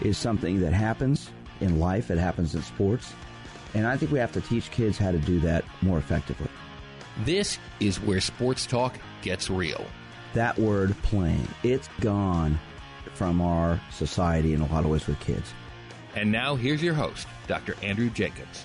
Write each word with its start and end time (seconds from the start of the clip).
is 0.00 0.16
something 0.16 0.60
that 0.60 0.72
happens 0.72 1.30
in 1.60 1.80
life, 1.80 2.10
it 2.10 2.18
happens 2.18 2.54
in 2.54 2.62
sports. 2.62 3.12
And 3.74 3.86
I 3.86 3.96
think 3.96 4.12
we 4.12 4.18
have 4.18 4.32
to 4.32 4.40
teach 4.40 4.70
kids 4.70 4.96
how 4.98 5.10
to 5.10 5.18
do 5.18 5.40
that 5.40 5.64
more 5.82 5.98
effectively. 5.98 6.48
This 7.24 7.58
is 7.80 8.00
where 8.00 8.20
sports 8.20 8.64
talk 8.66 8.96
gets 9.22 9.50
real. 9.50 9.84
That 10.34 10.58
word 10.58 10.94
playing, 11.02 11.48
it's 11.62 11.88
gone 12.00 12.58
from 13.14 13.40
our 13.40 13.80
society 13.90 14.54
in 14.54 14.60
a 14.60 14.66
lot 14.66 14.84
of 14.84 14.90
ways 14.90 15.06
with 15.06 15.18
kids. 15.20 15.52
And 16.14 16.30
now 16.30 16.54
here's 16.54 16.82
your 16.82 16.94
host, 16.94 17.26
Dr. 17.46 17.74
Andrew 17.82 18.10
Jacobs. 18.10 18.64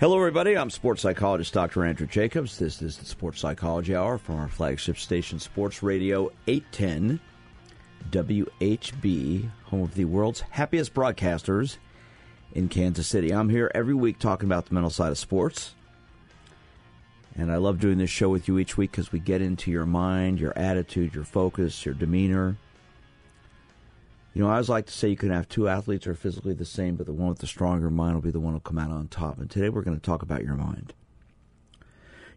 Hello, 0.00 0.18
everybody. 0.18 0.58
I'm 0.58 0.68
sports 0.68 1.02
psychologist 1.02 1.54
Dr. 1.54 1.84
Andrew 1.84 2.08
Jacobs. 2.08 2.58
This 2.58 2.82
is 2.82 2.98
the 2.98 3.06
Sports 3.06 3.38
Psychology 3.38 3.94
Hour 3.94 4.18
from 4.18 4.34
our 4.34 4.48
flagship 4.48 4.98
station, 4.98 5.38
Sports 5.38 5.80
Radio 5.80 6.32
810 6.48 7.20
WHB, 8.10 9.50
home 9.64 9.82
of 9.82 9.94
the 9.94 10.04
world's 10.04 10.40
happiest 10.40 10.94
broadcasters 10.94 11.76
in 12.54 12.68
Kansas 12.68 13.06
City. 13.06 13.32
I'm 13.32 13.48
here 13.48 13.70
every 13.74 13.94
week 13.94 14.18
talking 14.18 14.48
about 14.48 14.66
the 14.66 14.74
mental 14.74 14.90
side 14.90 15.10
of 15.10 15.18
sports. 15.18 15.74
And 17.34 17.50
I 17.50 17.56
love 17.56 17.80
doing 17.80 17.98
this 17.98 18.10
show 18.10 18.28
with 18.28 18.46
you 18.46 18.58
each 18.58 18.76
week 18.76 18.90
because 18.90 19.10
we 19.10 19.18
get 19.18 19.40
into 19.40 19.70
your 19.70 19.86
mind, 19.86 20.38
your 20.38 20.56
attitude, 20.56 21.14
your 21.14 21.24
focus, 21.24 21.86
your 21.86 21.94
demeanor. 21.94 22.56
You 24.34 24.42
know, 24.42 24.48
I 24.48 24.52
always 24.52 24.68
like 24.68 24.86
to 24.86 24.92
say 24.92 25.08
you 25.08 25.16
can 25.16 25.30
have 25.30 25.48
two 25.48 25.68
athletes 25.68 26.04
who 26.04 26.10
are 26.10 26.14
physically 26.14 26.54
the 26.54 26.64
same, 26.64 26.96
but 26.96 27.06
the 27.06 27.12
one 27.12 27.28
with 27.28 27.38
the 27.38 27.46
stronger 27.46 27.90
mind 27.90 28.14
will 28.14 28.22
be 28.22 28.30
the 28.30 28.40
one 28.40 28.52
who'll 28.52 28.60
come 28.60 28.78
out 28.78 28.90
on 28.90 29.08
top. 29.08 29.38
And 29.38 29.50
today 29.50 29.68
we're 29.68 29.82
going 29.82 29.98
to 29.98 30.02
talk 30.02 30.22
about 30.22 30.44
your 30.44 30.56
mind. 30.56 30.92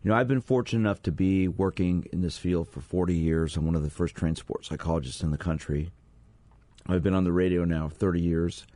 You 0.05 0.11
know, 0.11 0.17
I've 0.17 0.27
been 0.27 0.39
fortunate 0.39 0.81
enough 0.81 1.01
to 1.01 1.11
be 1.11 1.47
working 1.47 2.05
in 2.13 2.21
this 2.21 2.37
field 2.37 2.69
for 2.69 2.79
40 2.79 3.15
years. 3.15 3.57
I'm 3.57 3.65
one 3.65 3.73
of 3.73 3.81
the 3.81 3.89
first 3.89 4.13
trained 4.13 4.37
sports 4.37 4.67
psychologists 4.67 5.23
in 5.23 5.31
the 5.31 5.37
country. 5.37 5.89
I've 6.85 7.01
been 7.01 7.15
on 7.15 7.23
the 7.23 7.31
radio 7.31 7.65
now 7.65 7.89
30 7.89 8.21
years. 8.21 8.67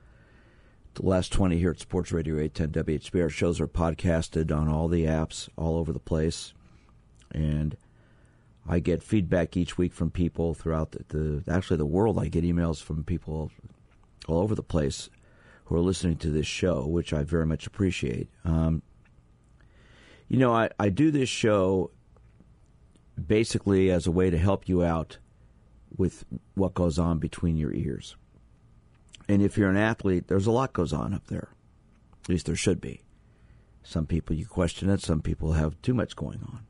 The 0.95 1.05
last 1.05 1.31
20 1.31 1.59
here 1.59 1.69
at 1.69 1.79
Sports 1.79 2.11
Radio 2.11 2.39
810 2.39 2.83
WHB. 2.83 3.21
Our 3.21 3.29
shows 3.29 3.61
are 3.61 3.67
podcasted 3.67 4.51
on 4.51 4.69
all 4.69 4.87
the 4.87 5.05
apps 5.05 5.49
all 5.55 5.77
over 5.77 5.93
the 5.93 5.99
place. 5.99 6.55
And 7.29 7.77
I 8.67 8.79
get 8.79 9.03
feedback 9.03 9.55
each 9.55 9.77
week 9.77 9.93
from 9.93 10.09
people 10.09 10.55
throughout 10.55 10.93
the, 10.93 11.03
the 11.09 11.43
actually 11.47 11.77
the 11.77 11.85
world. 11.85 12.17
I 12.17 12.29
get 12.29 12.43
emails 12.43 12.81
from 12.81 13.03
people 13.03 13.51
all 14.27 14.39
over 14.39 14.55
the 14.55 14.63
place 14.63 15.11
who 15.65 15.75
are 15.75 15.79
listening 15.79 16.17
to 16.17 16.31
this 16.31 16.47
show, 16.47 16.87
which 16.87 17.13
I 17.13 17.21
very 17.21 17.45
much 17.45 17.67
appreciate. 17.67 18.29
Um, 18.43 18.81
you 20.29 20.37
know, 20.37 20.53
I, 20.53 20.69
I 20.79 20.89
do 20.89 21.11
this 21.11 21.27
show 21.27 21.91
basically 23.27 23.91
as 23.91 24.07
a 24.07 24.11
way 24.11 24.29
to 24.29 24.37
help 24.37 24.69
you 24.69 24.83
out 24.83 25.17
with 25.97 26.23
what 26.53 26.75
goes 26.75 26.97
on 26.97 27.17
between 27.17 27.57
your 27.57 27.73
ears. 27.73 28.15
And 29.27 29.41
if 29.41 29.57
you're 29.57 29.69
an 29.69 29.77
athlete, 29.77 30.27
there's 30.27 30.47
a 30.47 30.51
lot 30.51 30.71
goes 30.71 30.93
on 30.93 31.13
up 31.13 31.27
there. 31.27 31.49
At 32.23 32.29
least 32.29 32.45
there 32.45 32.55
should 32.55 32.79
be. 32.79 33.01
Some 33.83 34.05
people 34.05 34.35
you 34.35 34.45
question 34.45 34.89
it, 34.89 35.01
some 35.01 35.21
people 35.21 35.53
have 35.53 35.81
too 35.81 35.93
much 35.93 36.15
going 36.15 36.41
on. 36.43 36.65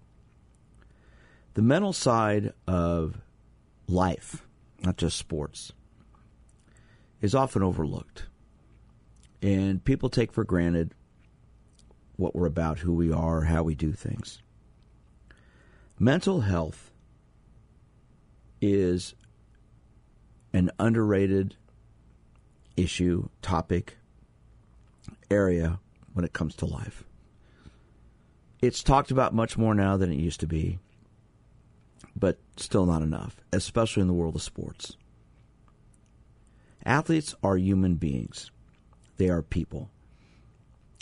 The 1.56 1.62
mental 1.62 1.91
side 1.91 2.53
of 2.66 3.22
life, 3.88 4.45
not 4.81 4.95
just 4.95 5.17
sports, 5.17 5.73
is 7.22 7.35
often 7.35 7.62
overlooked. 7.62 8.28
And 9.41 9.83
people 9.83 10.09
take 10.09 10.31
for 10.31 10.44
granted 10.44 10.94
what 12.19 12.35
we're 12.35 12.46
about, 12.46 12.80
who 12.80 12.94
we 12.94 13.12
are, 13.12 13.41
how 13.41 13.63
we 13.63 13.74
do 13.74 13.94
things. 13.94 14.41
Mental 15.97 16.41
health 16.41 16.91
is 18.62 19.16
an 20.52 20.69
underrated 20.80 21.56
issue, 22.75 23.30
topic, 23.41 23.97
area 25.31 25.80
when 26.13 26.25
it 26.25 26.34
comes 26.34 26.56
to 26.56 26.66
life. 26.66 27.06
It's 28.62 28.84
talked 28.84 29.12
about 29.12 29.34
much 29.34 29.57
more 29.57 29.74
now 29.74 29.96
than 29.96 30.12
it 30.12 30.19
used 30.19 30.41
to 30.41 30.47
be, 30.47 30.80
but 32.18 32.38
still 32.57 32.86
not 32.86 33.01
enough, 33.01 33.40
especially 33.53 34.01
in 34.01 34.07
the 34.07 34.13
world 34.13 34.36
of 34.36 34.41
sports. 34.41 34.97
Athletes 36.86 37.34
are 37.41 37.56
human 37.56 37.96
beings, 37.96 38.51
they 39.16 39.30
are 39.30 39.41
people. 39.41 39.90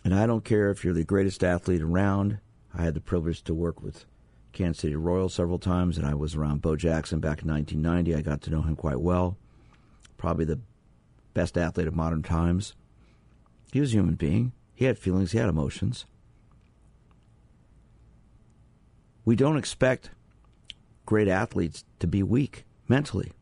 And 0.07 0.15
I 0.15 0.25
don't 0.25 0.45
care 0.45 0.71
if 0.71 0.85
you're 0.85 0.93
the 0.93 1.03
greatest 1.03 1.43
athlete 1.43 1.81
around. 1.81 2.37
I 2.73 2.81
had 2.81 2.93
the 2.93 3.01
privilege 3.01 3.43
to 3.43 3.53
work 3.53 3.81
with 3.83 4.05
Kansas 4.53 4.79
City 4.79 4.95
Royals 4.95 5.33
several 5.33 5.59
times, 5.59 5.97
and 5.97 6.07
I 6.07 6.13
was 6.13 6.33
around 6.33 6.61
Bo 6.61 6.77
Jackson 6.77 7.19
back 7.19 7.41
in 7.41 7.49
1990. 7.49 8.15
I 8.15 8.21
got 8.21 8.41
to 8.43 8.49
know 8.49 8.61
him 8.61 8.77
quite 8.77 9.01
well. 9.01 9.35
Probably 10.15 10.45
the 10.45 10.61
best 11.33 11.57
athlete 11.57 11.89
of 11.89 11.93
modern 11.93 12.23
times. 12.23 12.73
He 13.73 13.81
was 13.81 13.91
a 13.91 13.97
human 13.97 14.15
being. 14.15 14.53
He 14.73 14.85
had 14.85 14.97
feelings, 14.97 15.33
he 15.33 15.39
had 15.39 15.49
emotions. 15.49 16.05
We 19.25 19.35
don't 19.35 19.57
expect 19.57 20.11
great 21.05 21.27
athletes 21.27 21.83
to 21.99 22.07
be 22.07 22.23
weak 22.23 22.63
mentally. 22.87 23.33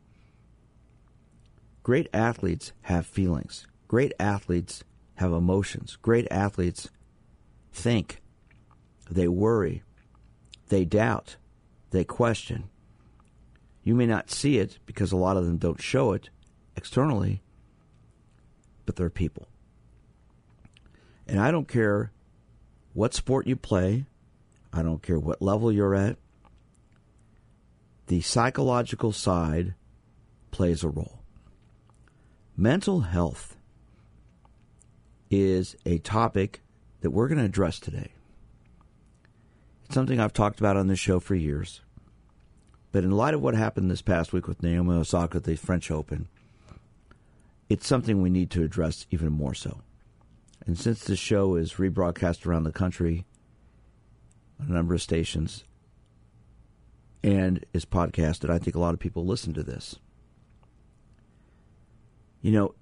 Great 1.84 2.08
athletes 2.12 2.72
have 2.82 3.06
feelings. 3.06 3.68
Great 3.88 4.14
athletes 4.20 4.84
have 5.16 5.32
emotions. 5.32 5.98
Great 6.02 6.28
athletes 6.30 6.90
think, 7.72 8.22
they 9.10 9.28
worry, 9.28 9.84
they 10.70 10.86
doubt, 10.86 11.38
they 11.92 12.04
question. 12.04 12.70
You 13.84 13.96
may 13.96 14.06
not 14.06 14.32
see 14.32 14.58
it 14.58 14.80
because 14.86 15.12
a 15.12 15.18
lot 15.18 15.38
of 15.38 15.46
them 15.46 15.58
don't 15.58 15.82
show 15.82 16.14
it 16.14 16.30
externally, 16.76 17.42
but 18.86 18.96
they're 18.96 19.10
people. 19.10 19.48
And 21.28 21.40
I 21.40 21.52
don't 21.52 21.68
care 21.68 22.12
what 22.94 23.14
sport 23.14 23.48
you 23.48 23.56
play, 23.56 24.06
I 24.74 24.82
don't 24.82 25.02
care 25.02 25.20
what 25.20 25.42
level 25.42 25.72
you're 25.72 25.96
at, 25.96 26.18
the 28.08 28.22
psychological 28.22 29.12
side 29.12 29.74
plays 30.52 30.84
a 30.84 30.90
role. 30.90 31.22
Mental 32.56 33.02
health 33.02 33.55
is 35.30 35.76
a 35.86 35.98
topic 36.00 36.62
that 37.02 37.12
we're 37.12 37.28
going 37.28 37.40
to 37.40 37.46
address 37.46 37.80
today. 37.80 38.12
It's 39.86 39.94
something 39.94 40.20
I've 40.20 40.34
talked 40.34 40.60
about 40.60 40.78
on 40.78 40.88
this 40.88 41.00
show 41.00 41.20
for 41.20 41.36
years. 41.36 41.82
But 42.92 43.04
in 43.04 43.12
light 43.12 43.34
of 43.34 43.42
what 43.42 43.56
happened 43.56 43.92
this 43.92 44.02
past 44.02 44.34
week 44.34 44.48
with 44.48 44.64
Naomi 44.64 44.96
Osaka 44.96 45.38
at 45.38 45.44
the 45.44 45.56
French 45.56 45.92
Open, 45.92 46.28
it's 47.70 47.88
something 47.88 48.22
we 48.22 48.30
need 48.30 48.50
to 48.52 48.64
address 48.64 49.06
even 49.12 49.32
more 49.32 49.54
so. 49.54 49.82
And 50.66 50.80
since 50.80 51.04
this 51.04 51.20
show 51.20 51.56
is 51.56 51.74
rebroadcast 51.74 52.46
around 52.46 52.64
the 52.64 52.72
country 52.72 53.26
on 54.60 54.68
a 54.68 54.74
number 54.74 54.94
of 54.94 55.02
stations 55.02 55.64
and 57.24 57.66
is 57.74 57.86
podcasted, 57.86 58.50
I 58.50 58.60
think 58.60 58.76
a 58.76 58.80
lot 58.80 58.94
of 58.94 59.00
people 59.00 59.26
listen 59.26 59.54
to 59.54 59.64
this. 59.64 59.98
You 62.42 62.52
know, 62.52 62.76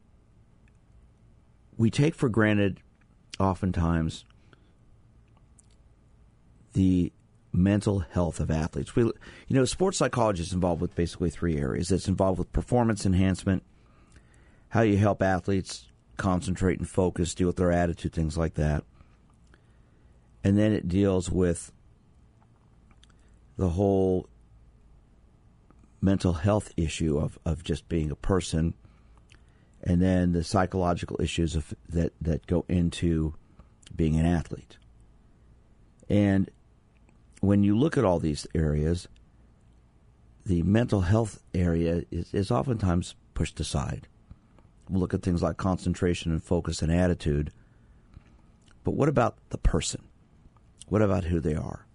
we 1.77 1.89
take 1.89 2.15
for 2.15 2.29
granted 2.29 2.79
oftentimes 3.39 4.25
the 6.73 7.11
mental 7.51 7.99
health 7.99 8.39
of 8.39 8.49
athletes. 8.49 8.95
We, 8.95 9.03
you 9.03 9.13
know, 9.49 9.65
sports 9.65 9.97
psychology 9.97 10.41
is 10.41 10.53
involved 10.53 10.81
with 10.81 10.95
basically 10.95 11.29
three 11.29 11.57
areas. 11.57 11.91
It's 11.91 12.07
involved 12.07 12.39
with 12.39 12.51
performance 12.51 13.05
enhancement, 13.05 13.63
how 14.69 14.81
you 14.81 14.97
help 14.97 15.21
athletes 15.21 15.87
concentrate 16.17 16.79
and 16.79 16.89
focus, 16.89 17.35
deal 17.35 17.47
with 17.47 17.57
their 17.57 17.71
attitude, 17.71 18.13
things 18.13 18.37
like 18.37 18.55
that. 18.55 18.83
And 20.43 20.57
then 20.57 20.73
it 20.73 20.87
deals 20.87 21.29
with 21.29 21.71
the 23.57 23.69
whole 23.69 24.27
mental 26.01 26.33
health 26.33 26.73
issue 26.75 27.17
of, 27.17 27.39
of 27.45 27.63
just 27.63 27.87
being 27.87 28.11
a 28.11 28.15
person 28.15 28.73
and 29.83 30.01
then 30.01 30.31
the 30.31 30.43
psychological 30.43 31.19
issues 31.21 31.55
of, 31.55 31.73
that 31.89 32.13
that 32.21 32.47
go 32.47 32.65
into 32.67 33.35
being 33.95 34.17
an 34.17 34.25
athlete. 34.25 34.77
And 36.09 36.49
when 37.41 37.63
you 37.63 37.77
look 37.77 37.97
at 37.97 38.05
all 38.05 38.19
these 38.19 38.47
areas, 38.55 39.07
the 40.45 40.63
mental 40.63 41.01
health 41.01 41.41
area 41.53 42.03
is, 42.11 42.33
is 42.33 42.51
oftentimes 42.51 43.15
pushed 43.33 43.59
aside. 43.59 44.07
We'll 44.89 45.01
look 45.01 45.13
at 45.13 45.21
things 45.21 45.41
like 45.41 45.57
concentration 45.57 46.31
and 46.31 46.43
focus 46.43 46.81
and 46.81 46.91
attitude. 46.91 47.51
But 48.83 48.91
what 48.95 49.09
about 49.09 49.37
the 49.49 49.57
person? 49.57 50.03
What 50.87 51.01
about 51.01 51.25
who 51.25 51.39
they 51.39 51.55
are? 51.55 51.85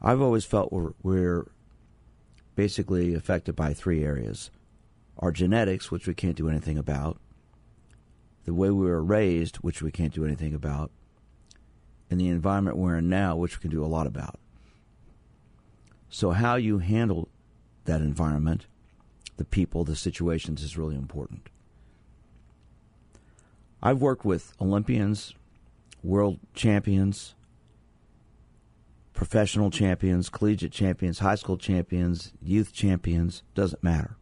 I've 0.00 0.20
always 0.20 0.44
felt 0.44 0.72
we're, 0.72 0.92
we're 1.02 1.46
basically 2.56 3.14
affected 3.14 3.56
by 3.56 3.74
three 3.74 4.04
areas 4.04 4.50
our 5.18 5.30
genetics, 5.30 5.90
which 5.90 6.06
we 6.06 6.14
can't 6.14 6.36
do 6.36 6.48
anything 6.48 6.78
about, 6.78 7.18
the 8.44 8.54
way 8.54 8.70
we 8.70 8.86
were 8.86 9.02
raised, 9.02 9.56
which 9.56 9.82
we 9.82 9.90
can't 9.90 10.12
do 10.12 10.24
anything 10.24 10.54
about, 10.54 10.90
and 12.10 12.20
the 12.20 12.28
environment 12.28 12.76
we're 12.76 12.98
in 12.98 13.08
now, 13.08 13.36
which 13.36 13.58
we 13.58 13.62
can 13.62 13.70
do 13.70 13.84
a 13.84 13.86
lot 13.86 14.06
about. 14.06 14.38
So, 16.08 16.30
how 16.30 16.56
you 16.56 16.78
handle 16.78 17.28
that 17.86 18.00
environment, 18.00 18.66
the 19.36 19.44
people, 19.44 19.84
the 19.84 19.96
situations 19.96 20.62
is 20.62 20.78
really 20.78 20.94
important. 20.94 21.48
I've 23.82 24.00
worked 24.00 24.24
with 24.24 24.54
Olympians, 24.60 25.34
world 26.02 26.38
champions, 26.54 27.34
professional 29.12 29.70
champions, 29.70 30.28
collegiate 30.28 30.72
champions, 30.72 31.18
high 31.20 31.34
school 31.34 31.56
champions, 31.56 32.32
youth 32.42 32.72
champions, 32.72 33.42
doesn't 33.54 33.82
matter. 33.82 34.16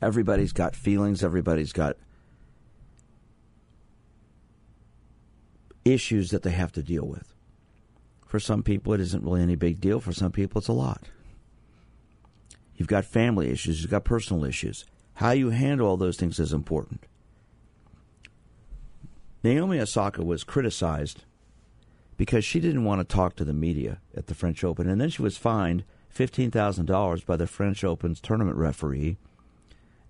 Everybody's 0.00 0.52
got 0.52 0.76
feelings, 0.76 1.24
everybody's 1.24 1.72
got 1.72 1.96
issues 5.84 6.30
that 6.30 6.42
they 6.42 6.50
have 6.50 6.72
to 6.72 6.82
deal 6.82 7.06
with. 7.06 7.34
For 8.26 8.38
some 8.38 8.62
people, 8.62 8.92
it 8.92 9.00
isn't 9.00 9.24
really 9.24 9.42
any 9.42 9.56
big 9.56 9.80
deal. 9.80 10.00
For 10.00 10.12
some 10.12 10.32
people, 10.32 10.58
it's 10.58 10.68
a 10.68 10.72
lot. 10.72 11.04
You've 12.76 12.88
got 12.88 13.04
family 13.04 13.50
issues, 13.50 13.80
you've 13.82 13.90
got 13.90 14.04
personal 14.04 14.44
issues. 14.44 14.84
How 15.14 15.30
you 15.32 15.50
handle 15.50 15.88
all 15.88 15.96
those 15.96 16.16
things 16.16 16.38
is 16.38 16.52
important. 16.52 17.06
Naomi 19.42 19.80
Osaka 19.80 20.22
was 20.22 20.44
criticized 20.44 21.24
because 22.16 22.44
she 22.44 22.60
didn't 22.60 22.84
want 22.84 23.00
to 23.00 23.16
talk 23.16 23.34
to 23.36 23.44
the 23.44 23.52
media 23.52 24.00
at 24.16 24.26
the 24.26 24.34
French 24.34 24.62
Open, 24.62 24.88
and 24.88 25.00
then 25.00 25.08
she 25.08 25.22
was 25.22 25.36
fined 25.36 25.84
$15,000 26.14 27.26
by 27.26 27.36
the 27.36 27.46
French 27.46 27.82
Open's 27.82 28.20
tournament 28.20 28.56
referee 28.56 29.16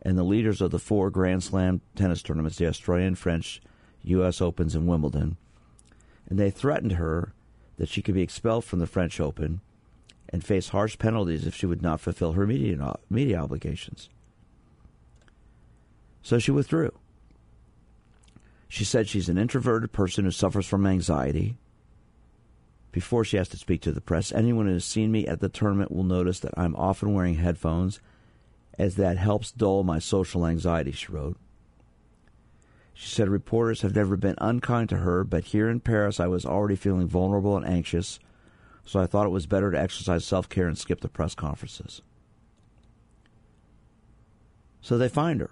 and 0.02 0.16
the 0.16 0.22
leaders 0.22 0.60
of 0.60 0.70
the 0.70 0.78
four 0.78 1.10
Grand 1.10 1.42
Slam 1.42 1.80
tennis 1.94 2.22
tournaments, 2.22 2.58
the 2.58 2.66
Australian, 2.66 3.14
French, 3.14 3.60
U.S. 4.04 4.40
Opens, 4.40 4.74
and 4.74 4.86
Wimbledon. 4.86 5.36
And 6.28 6.38
they 6.38 6.50
threatened 6.50 6.92
her 6.92 7.32
that 7.76 7.88
she 7.88 8.02
could 8.02 8.14
be 8.14 8.22
expelled 8.22 8.64
from 8.64 8.78
the 8.78 8.86
French 8.86 9.20
Open 9.20 9.60
and 10.28 10.44
face 10.44 10.68
harsh 10.68 10.98
penalties 10.98 11.46
if 11.46 11.54
she 11.54 11.66
would 11.66 11.82
not 11.82 12.00
fulfill 12.00 12.32
her 12.32 12.46
media, 12.46 12.96
media 13.08 13.38
obligations. 13.38 14.08
So 16.22 16.38
she 16.38 16.50
withdrew. 16.50 16.92
She 18.68 18.84
said 18.84 19.08
she's 19.08 19.30
an 19.30 19.38
introverted 19.38 19.92
person 19.92 20.24
who 20.24 20.30
suffers 20.30 20.66
from 20.66 20.86
anxiety. 20.86 21.56
Before 22.92 23.24
she 23.24 23.38
has 23.38 23.48
to 23.50 23.56
speak 23.56 23.80
to 23.82 23.92
the 23.92 24.00
press, 24.00 24.32
anyone 24.32 24.66
who 24.66 24.74
has 24.74 24.84
seen 24.84 25.10
me 25.10 25.26
at 25.26 25.40
the 25.40 25.48
tournament 25.48 25.90
will 25.90 26.04
notice 26.04 26.40
that 26.40 26.58
I'm 26.58 26.76
often 26.76 27.14
wearing 27.14 27.36
headphones 27.36 28.00
as 28.78 28.94
that 28.94 29.19
helps 29.19 29.50
dull 29.50 29.82
my 29.82 29.98
social 29.98 30.46
anxiety, 30.46 30.92
she 30.92 31.10
wrote. 31.10 31.36
She 32.94 33.08
said 33.08 33.28
reporters 33.28 33.82
have 33.82 33.94
never 33.94 34.16
been 34.16 34.36
unkind 34.38 34.88
to 34.90 34.98
her, 34.98 35.25
but 35.25 35.44
here 35.44 35.69
in 35.69 35.80
Paris 35.80 36.20
I 36.20 36.26
was 36.26 36.46
already 36.46 36.76
feeling 36.76 37.08
vulnerable 37.08 37.56
and 37.56 37.66
anxious, 37.66 38.19
so 38.84 39.00
I 39.00 39.06
thought 39.06 39.26
it 39.26 39.30
was 39.30 39.46
better 39.46 39.70
to 39.70 39.80
exercise 39.80 40.25
self 40.25 40.48
care 40.48 40.66
and 40.66 40.78
skip 40.78 41.00
the 41.00 41.08
press 41.08 41.34
conferences. 41.34 42.02
So 44.81 44.96
they 44.96 45.08
find 45.08 45.40
her. 45.40 45.50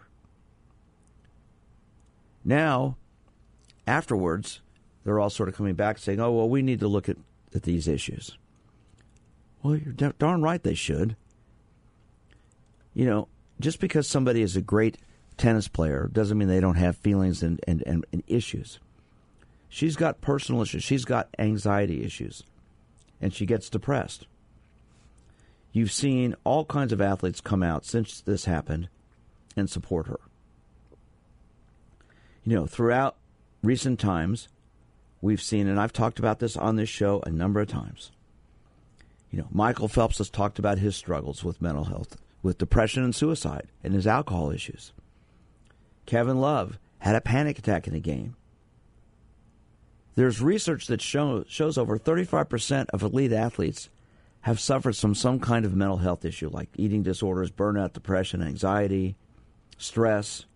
Now, 2.44 2.96
afterwards, 3.86 4.60
they're 5.04 5.20
all 5.20 5.30
sort 5.30 5.48
of 5.48 5.56
coming 5.56 5.74
back 5.74 5.98
saying, 5.98 6.20
oh, 6.20 6.32
well, 6.32 6.48
we 6.48 6.62
need 6.62 6.80
to 6.80 6.88
look 6.88 7.08
at, 7.08 7.16
at 7.54 7.64
these 7.64 7.88
issues. 7.88 8.38
Well, 9.62 9.76
you're 9.76 9.92
darn 9.92 10.42
right 10.42 10.62
they 10.62 10.74
should 10.74 11.16
you 12.96 13.04
know, 13.04 13.28
just 13.60 13.78
because 13.78 14.08
somebody 14.08 14.40
is 14.40 14.56
a 14.56 14.62
great 14.62 14.96
tennis 15.36 15.68
player 15.68 16.08
doesn't 16.10 16.38
mean 16.38 16.48
they 16.48 16.60
don't 16.60 16.76
have 16.76 16.96
feelings 16.96 17.42
and, 17.42 17.60
and, 17.68 17.82
and, 17.86 18.06
and 18.10 18.22
issues. 18.26 18.80
She's 19.68 19.96
got 19.96 20.22
personal 20.22 20.62
issues. 20.62 20.82
She's 20.82 21.04
got 21.04 21.28
anxiety 21.38 22.02
issues. 22.02 22.42
And 23.20 23.34
she 23.34 23.44
gets 23.44 23.68
depressed. 23.68 24.26
You've 25.72 25.92
seen 25.92 26.36
all 26.42 26.64
kinds 26.64 26.90
of 26.90 27.02
athletes 27.02 27.42
come 27.42 27.62
out 27.62 27.84
since 27.84 28.22
this 28.22 28.46
happened 28.46 28.88
and 29.58 29.68
support 29.68 30.06
her. 30.06 30.20
You 32.44 32.56
know, 32.56 32.66
throughout 32.66 33.16
recent 33.62 34.00
times, 34.00 34.48
we've 35.20 35.42
seen, 35.42 35.68
and 35.68 35.78
I've 35.78 35.92
talked 35.92 36.18
about 36.18 36.38
this 36.38 36.56
on 36.56 36.76
this 36.76 36.88
show 36.88 37.22
a 37.26 37.30
number 37.30 37.60
of 37.60 37.68
times. 37.68 38.10
You 39.30 39.40
know, 39.40 39.48
Michael 39.50 39.88
Phelps 39.88 40.16
has 40.16 40.30
talked 40.30 40.58
about 40.58 40.78
his 40.78 40.96
struggles 40.96 41.44
with 41.44 41.60
mental 41.60 41.84
health 41.84 42.16
with 42.46 42.58
depression 42.58 43.02
and 43.02 43.14
suicide 43.14 43.66
and 43.82 43.92
his 43.92 44.06
alcohol 44.06 44.52
issues. 44.52 44.92
Kevin 46.06 46.40
Love 46.40 46.78
had 46.98 47.16
a 47.16 47.20
panic 47.20 47.58
attack 47.58 47.88
in 47.88 47.92
the 47.92 48.00
game. 48.00 48.36
There's 50.14 50.40
research 50.40 50.86
that 50.86 51.02
show, 51.02 51.44
shows 51.48 51.76
over 51.76 51.98
35% 51.98 52.86
of 52.90 53.02
elite 53.02 53.32
athletes 53.32 53.90
have 54.42 54.60
suffered 54.60 54.96
from 54.96 55.14
some 55.14 55.40
kind 55.40 55.64
of 55.64 55.74
mental 55.74 55.96
health 55.96 56.24
issue 56.24 56.48
like 56.48 56.68
eating 56.76 57.02
disorders, 57.02 57.50
burnout, 57.50 57.92
depression, 57.92 58.40
anxiety, 58.40 59.16
stress. 59.76 60.46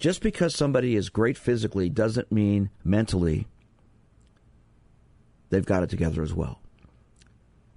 Just 0.00 0.20
because 0.20 0.52
somebody 0.52 0.96
is 0.96 1.10
great 1.10 1.38
physically 1.38 1.88
doesn't 1.88 2.32
mean 2.32 2.70
mentally 2.84 3.46
they've 5.50 5.64
got 5.64 5.84
it 5.84 5.90
together 5.90 6.22
as 6.22 6.34
well. 6.34 6.61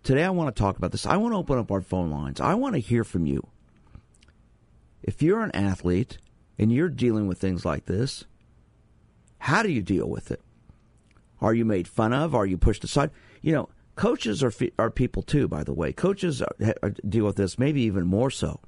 Today, 0.06 0.24
I 0.24 0.30
want 0.30 0.56
to 0.56 0.62
talk 0.62 0.78
about 0.78 0.92
this. 0.92 1.08
I 1.08 1.18
want 1.18 1.34
to 1.34 1.40
open 1.40 1.58
up 1.58 1.72
our 1.72 1.82
phone 1.82 2.12
lines. 2.12 2.40
I 2.40 2.54
want 2.54 2.76
to 2.76 2.80
hear 2.80 3.04
from 3.04 3.26
you. 3.26 3.48
If 5.02 5.24
you're 5.24 5.42
an 5.42 5.50
athlete 5.56 6.20
and 6.60 6.72
you're 6.72 6.90
dealing 6.90 7.26
with 7.26 7.40
things 7.40 7.66
like 7.66 7.88
this, 7.88 8.24
how 9.40 9.64
do 9.64 9.72
you 9.72 9.82
deal 9.82 10.08
with 10.08 10.30
it? 10.30 10.42
Are 11.42 11.56
you 11.56 11.66
made 11.66 11.88
fun 11.88 12.14
of? 12.14 12.36
Are 12.36 12.46
you 12.46 12.56
pushed 12.56 12.84
aside? 12.84 13.10
You 13.42 13.54
know, 13.54 13.70
coaches 13.96 14.44
are 14.44 14.54
are 14.78 14.92
people 14.92 15.24
too. 15.24 15.48
By 15.48 15.64
the 15.64 15.74
way, 15.74 15.92
coaches 15.92 16.40
are, 16.40 16.56
are, 16.84 16.92
deal 16.92 17.26
with 17.26 17.38
this 17.38 17.58
maybe 17.58 17.82
even 17.82 18.06
more 18.06 18.30
so 18.30 18.60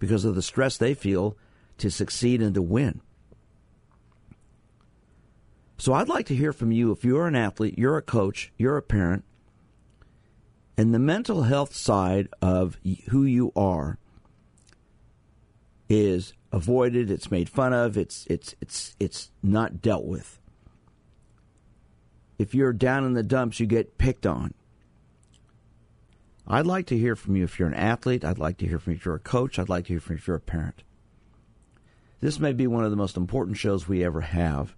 because 0.00 0.24
of 0.24 0.34
the 0.34 0.42
stress 0.42 0.76
they 0.76 0.94
feel 0.94 1.36
to 1.78 1.92
succeed 1.92 2.42
and 2.42 2.56
to 2.56 2.62
win. 2.62 3.02
So 5.78 5.92
I'd 5.92 6.08
like 6.08 6.26
to 6.26 6.34
hear 6.34 6.52
from 6.52 6.72
you. 6.72 6.90
If 6.90 7.04
you're 7.04 7.28
an 7.28 7.36
athlete, 7.36 7.78
you're 7.78 7.96
a 7.96 8.02
coach, 8.02 8.50
you're 8.56 8.76
a 8.76 8.82
parent, 8.82 9.24
and 10.76 10.92
the 10.92 10.98
mental 10.98 11.42
health 11.42 11.74
side 11.74 12.28
of 12.42 12.78
who 13.10 13.24
you 13.24 13.52
are 13.56 13.98
is 15.88 16.34
avoided, 16.52 17.10
it's 17.10 17.30
made 17.30 17.48
fun 17.48 17.72
of, 17.72 17.96
it's 17.96 18.26
it's 18.28 18.54
it's 18.60 18.94
it's 18.98 19.30
not 19.42 19.80
dealt 19.80 20.04
with. 20.04 20.38
If 22.38 22.54
you're 22.54 22.72
down 22.72 23.04
in 23.04 23.14
the 23.14 23.22
dumps, 23.22 23.60
you 23.60 23.66
get 23.66 23.96
picked 23.96 24.26
on. 24.26 24.52
I'd 26.46 26.66
like 26.66 26.86
to 26.86 26.98
hear 26.98 27.16
from 27.16 27.34
you 27.34 27.44
if 27.44 27.58
you're 27.58 27.68
an 27.68 27.74
athlete. 27.74 28.24
I'd 28.24 28.38
like 28.38 28.58
to 28.58 28.66
hear 28.66 28.78
from 28.78 28.92
you 28.92 28.98
if 28.98 29.04
you're 29.04 29.16
a 29.16 29.20
coach. 29.20 29.58
I'd 29.58 29.68
like 29.68 29.86
to 29.86 29.94
hear 29.94 30.00
from 30.00 30.14
you 30.14 30.18
if 30.18 30.26
you're 30.26 30.36
a 30.36 30.40
parent. 30.40 30.82
This 32.20 32.38
may 32.38 32.52
be 32.52 32.66
one 32.66 32.84
of 32.84 32.90
the 32.90 32.96
most 32.96 33.16
important 33.16 33.56
shows 33.56 33.88
we 33.88 34.04
ever 34.04 34.20
have 34.20 34.76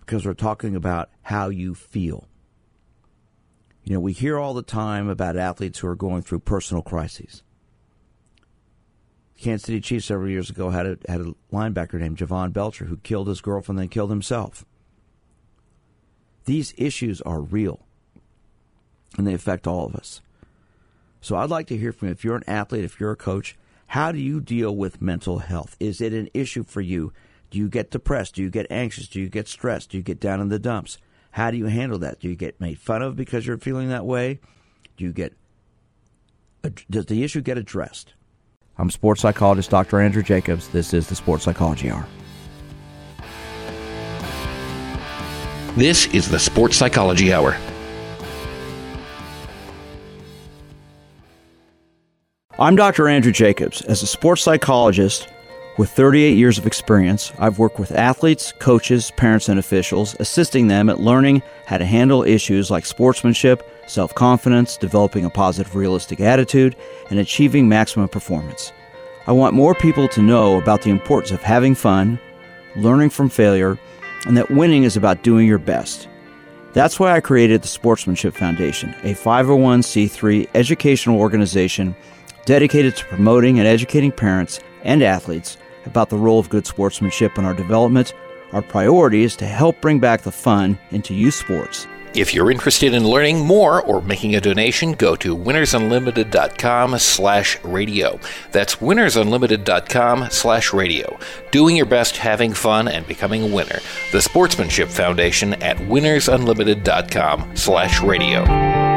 because 0.00 0.24
we're 0.24 0.34
talking 0.34 0.76
about 0.76 1.10
how 1.22 1.48
you 1.48 1.74
feel. 1.74 2.28
You 3.84 3.94
know, 3.94 4.00
we 4.00 4.12
hear 4.12 4.38
all 4.38 4.54
the 4.54 4.62
time 4.62 5.08
about 5.08 5.36
athletes 5.36 5.78
who 5.78 5.88
are 5.88 5.96
going 5.96 6.22
through 6.22 6.40
personal 6.40 6.82
crises. 6.82 7.42
Kansas 9.38 9.66
City 9.66 9.80
Chiefs 9.80 10.06
several 10.06 10.30
years 10.30 10.48
ago 10.48 10.70
had 10.70 10.86
a, 10.86 10.98
had 11.06 11.20
a 11.20 11.34
linebacker 11.52 12.00
named 12.00 12.16
Jovan 12.16 12.52
Belcher 12.52 12.86
who 12.86 12.96
killed 12.98 13.28
his 13.28 13.42
girlfriend 13.42 13.78
and 13.78 13.84
then 13.84 13.92
killed 13.92 14.10
himself. 14.10 14.64
These 16.46 16.72
issues 16.78 17.20
are 17.22 17.40
real, 17.40 17.80
and 19.18 19.26
they 19.26 19.34
affect 19.34 19.66
all 19.66 19.86
of 19.86 19.94
us. 19.94 20.22
So 21.20 21.36
I'd 21.36 21.50
like 21.50 21.66
to 21.68 21.76
hear 21.76 21.92
from 21.92 22.08
you. 22.08 22.12
If 22.12 22.24
you're 22.24 22.36
an 22.36 22.44
athlete, 22.46 22.84
if 22.84 23.00
you're 23.00 23.10
a 23.10 23.16
coach, 23.16 23.56
how 23.88 24.12
do 24.12 24.18
you 24.18 24.40
deal 24.40 24.74
with 24.74 25.02
mental 25.02 25.38
health? 25.38 25.76
Is 25.78 26.00
it 26.00 26.12
an 26.12 26.28
issue 26.32 26.64
for 26.64 26.80
you? 26.80 27.12
Do 27.50 27.58
you 27.58 27.68
get 27.68 27.90
depressed? 27.90 28.34
Do 28.34 28.42
you 28.42 28.50
get 28.50 28.66
anxious? 28.70 29.08
Do 29.08 29.20
you 29.20 29.28
get 29.28 29.48
stressed? 29.48 29.90
Do 29.90 29.96
you 29.96 30.02
get 30.02 30.20
down 30.20 30.40
in 30.40 30.48
the 30.48 30.58
dumps? 30.58 30.98
How 31.34 31.50
do 31.50 31.56
you 31.56 31.66
handle 31.66 31.98
that? 31.98 32.20
Do 32.20 32.28
you 32.28 32.36
get 32.36 32.60
made 32.60 32.78
fun 32.78 33.02
of 33.02 33.16
because 33.16 33.44
you're 33.44 33.58
feeling 33.58 33.88
that 33.88 34.06
way? 34.06 34.38
Do 34.96 35.02
you 35.02 35.12
get 35.12 35.34
does 36.88 37.06
the 37.06 37.24
issue 37.24 37.40
get 37.40 37.58
addressed? 37.58 38.14
I'm 38.78 38.88
sports 38.88 39.22
psychologist 39.22 39.68
Dr. 39.68 40.00
Andrew 40.00 40.22
Jacobs. 40.22 40.68
This 40.68 40.94
is 40.94 41.08
the 41.08 41.16
Sports 41.16 41.42
Psychology 41.42 41.90
Hour. 41.90 42.06
This 45.76 46.06
is 46.14 46.28
the 46.28 46.38
Sports 46.38 46.76
Psychology 46.76 47.32
Hour. 47.32 47.56
I'm 52.60 52.76
Dr. 52.76 53.08
Andrew 53.08 53.32
Jacobs. 53.32 53.82
As 53.82 54.04
a 54.04 54.06
sports 54.06 54.42
psychologist, 54.42 55.26
With 55.76 55.90
38 55.90 56.36
years 56.36 56.56
of 56.56 56.68
experience, 56.68 57.32
I've 57.36 57.58
worked 57.58 57.80
with 57.80 57.90
athletes, 57.90 58.52
coaches, 58.60 59.10
parents, 59.16 59.48
and 59.48 59.58
officials, 59.58 60.14
assisting 60.20 60.68
them 60.68 60.88
at 60.88 61.00
learning 61.00 61.42
how 61.66 61.78
to 61.78 61.84
handle 61.84 62.22
issues 62.22 62.70
like 62.70 62.86
sportsmanship, 62.86 63.68
self 63.88 64.14
confidence, 64.14 64.76
developing 64.76 65.24
a 65.24 65.30
positive, 65.30 65.74
realistic 65.74 66.20
attitude, 66.20 66.76
and 67.10 67.18
achieving 67.18 67.68
maximum 67.68 68.08
performance. 68.08 68.72
I 69.26 69.32
want 69.32 69.54
more 69.56 69.74
people 69.74 70.06
to 70.08 70.22
know 70.22 70.58
about 70.58 70.82
the 70.82 70.90
importance 70.90 71.32
of 71.32 71.42
having 71.42 71.74
fun, 71.74 72.20
learning 72.76 73.10
from 73.10 73.28
failure, 73.28 73.76
and 74.26 74.36
that 74.36 74.52
winning 74.52 74.84
is 74.84 74.96
about 74.96 75.24
doing 75.24 75.44
your 75.44 75.58
best. 75.58 76.06
That's 76.72 77.00
why 77.00 77.16
I 77.16 77.20
created 77.20 77.62
the 77.62 77.68
Sportsmanship 77.68 78.34
Foundation, 78.34 78.90
a 79.02 79.14
501c3 79.14 80.50
educational 80.54 81.18
organization 81.18 81.96
dedicated 82.44 82.94
to 82.94 83.06
promoting 83.06 83.58
and 83.58 83.66
educating 83.66 84.12
parents 84.12 84.60
and 84.84 85.02
athletes 85.02 85.56
about 85.86 86.10
the 86.10 86.18
role 86.18 86.38
of 86.38 86.48
good 86.48 86.66
sportsmanship 86.66 87.38
in 87.38 87.44
our 87.44 87.54
development. 87.54 88.14
Our 88.52 88.62
priority 88.62 89.24
is 89.24 89.36
to 89.36 89.46
help 89.46 89.80
bring 89.80 89.98
back 89.98 90.22
the 90.22 90.32
fun 90.32 90.78
into 90.90 91.14
youth 91.14 91.34
sports. 91.34 91.86
If 92.14 92.32
you're 92.32 92.52
interested 92.52 92.94
in 92.94 93.04
learning 93.04 93.44
more 93.44 93.82
or 93.82 94.00
making 94.00 94.36
a 94.36 94.40
donation, 94.40 94.92
go 94.92 95.16
to 95.16 95.36
winnersunlimited.com 95.36 96.96
slash 97.00 97.58
radio. 97.64 98.20
That's 98.52 98.76
winnersunlimited.com 98.76 100.30
slash 100.30 100.72
radio. 100.72 101.18
Doing 101.50 101.74
your 101.74 101.86
best, 101.86 102.16
having 102.16 102.52
fun, 102.52 102.86
and 102.86 103.04
becoming 103.08 103.42
a 103.42 103.52
winner. 103.52 103.80
The 104.12 104.22
Sportsmanship 104.22 104.90
Foundation 104.90 105.54
at 105.54 105.76
winnersunlimited.com 105.78 107.56
slash 107.56 108.00
radio. 108.00 108.93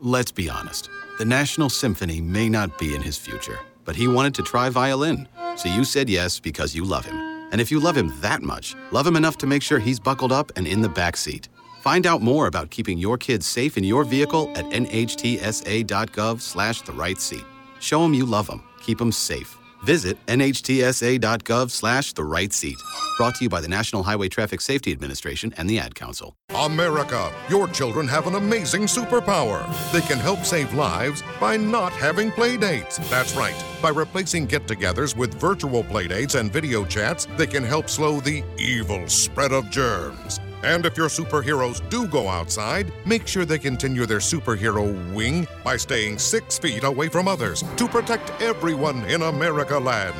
Let's 0.00 0.30
be 0.30 0.48
honest. 0.48 0.88
The 1.18 1.24
National 1.24 1.68
Symphony 1.68 2.20
may 2.20 2.48
not 2.48 2.78
be 2.78 2.94
in 2.94 3.02
his 3.02 3.18
future, 3.18 3.58
but 3.84 3.96
he 3.96 4.06
wanted 4.06 4.32
to 4.36 4.42
try 4.42 4.68
violin. 4.68 5.26
So 5.56 5.68
you 5.68 5.84
said 5.84 6.08
yes 6.08 6.38
because 6.38 6.72
you 6.72 6.84
love 6.84 7.04
him. 7.04 7.16
And 7.50 7.60
if 7.60 7.72
you 7.72 7.80
love 7.80 7.96
him 7.96 8.12
that 8.20 8.40
much, 8.40 8.76
love 8.92 9.06
him 9.06 9.16
enough 9.16 9.38
to 9.38 9.46
make 9.46 9.62
sure 9.62 9.80
he's 9.80 9.98
buckled 9.98 10.30
up 10.30 10.52
and 10.54 10.68
in 10.68 10.82
the 10.82 10.88
back 10.88 11.16
seat. 11.16 11.48
Find 11.80 12.06
out 12.06 12.22
more 12.22 12.46
about 12.46 12.70
keeping 12.70 12.96
your 12.96 13.18
kids 13.18 13.44
safe 13.44 13.76
in 13.76 13.82
your 13.82 14.04
vehicle 14.04 14.52
at 14.54 14.66
nhtsa.gov 14.66 16.40
slash 16.40 16.82
the 16.82 16.92
right 16.92 17.18
seat. 17.18 17.44
Show 17.80 18.02
them 18.02 18.14
you 18.14 18.24
love 18.24 18.46
them. 18.46 18.62
Keep 18.80 18.98
them 18.98 19.10
safe. 19.10 19.57
Visit 19.82 20.18
nhtsa.gov 20.26 21.70
slash 21.70 22.12
the 22.12 22.24
right 22.24 22.52
seat. 22.52 22.76
Brought 23.16 23.34
to 23.36 23.44
you 23.44 23.48
by 23.48 23.60
the 23.60 23.68
National 23.68 24.02
Highway 24.02 24.28
Traffic 24.28 24.60
Safety 24.60 24.92
Administration 24.92 25.52
and 25.56 25.68
the 25.68 25.78
Ad 25.78 25.94
Council. 25.94 26.36
America, 26.54 27.32
your 27.48 27.68
children 27.68 28.06
have 28.08 28.26
an 28.26 28.34
amazing 28.34 28.82
superpower. 28.82 29.64
They 29.92 30.00
can 30.02 30.18
help 30.18 30.44
save 30.44 30.72
lives 30.74 31.22
by 31.40 31.56
not 31.56 31.92
having 31.92 32.30
play 32.30 32.56
dates. 32.56 32.98
That's 33.10 33.34
right. 33.34 33.54
By 33.82 33.90
replacing 33.90 34.46
get 34.46 34.66
togethers 34.66 35.16
with 35.16 35.34
virtual 35.34 35.84
play 35.84 36.08
dates 36.08 36.34
and 36.34 36.52
video 36.52 36.84
chats, 36.84 37.26
they 37.36 37.46
can 37.46 37.64
help 37.64 37.88
slow 37.88 38.20
the 38.20 38.42
evil 38.58 39.08
spread 39.08 39.52
of 39.52 39.70
germs. 39.70 40.40
And 40.62 40.84
if 40.84 40.96
your 40.96 41.08
superheroes 41.08 41.86
do 41.88 42.06
go 42.06 42.28
outside, 42.28 42.92
make 43.06 43.26
sure 43.26 43.44
they 43.44 43.58
continue 43.58 44.06
their 44.06 44.18
superhero 44.18 45.14
wing 45.14 45.46
by 45.62 45.76
staying 45.76 46.18
six 46.18 46.58
feet 46.58 46.84
away 46.84 47.08
from 47.08 47.28
others 47.28 47.62
to 47.76 47.86
protect 47.86 48.30
everyone 48.42 49.04
in 49.04 49.22
America 49.22 49.78
land. 49.78 50.14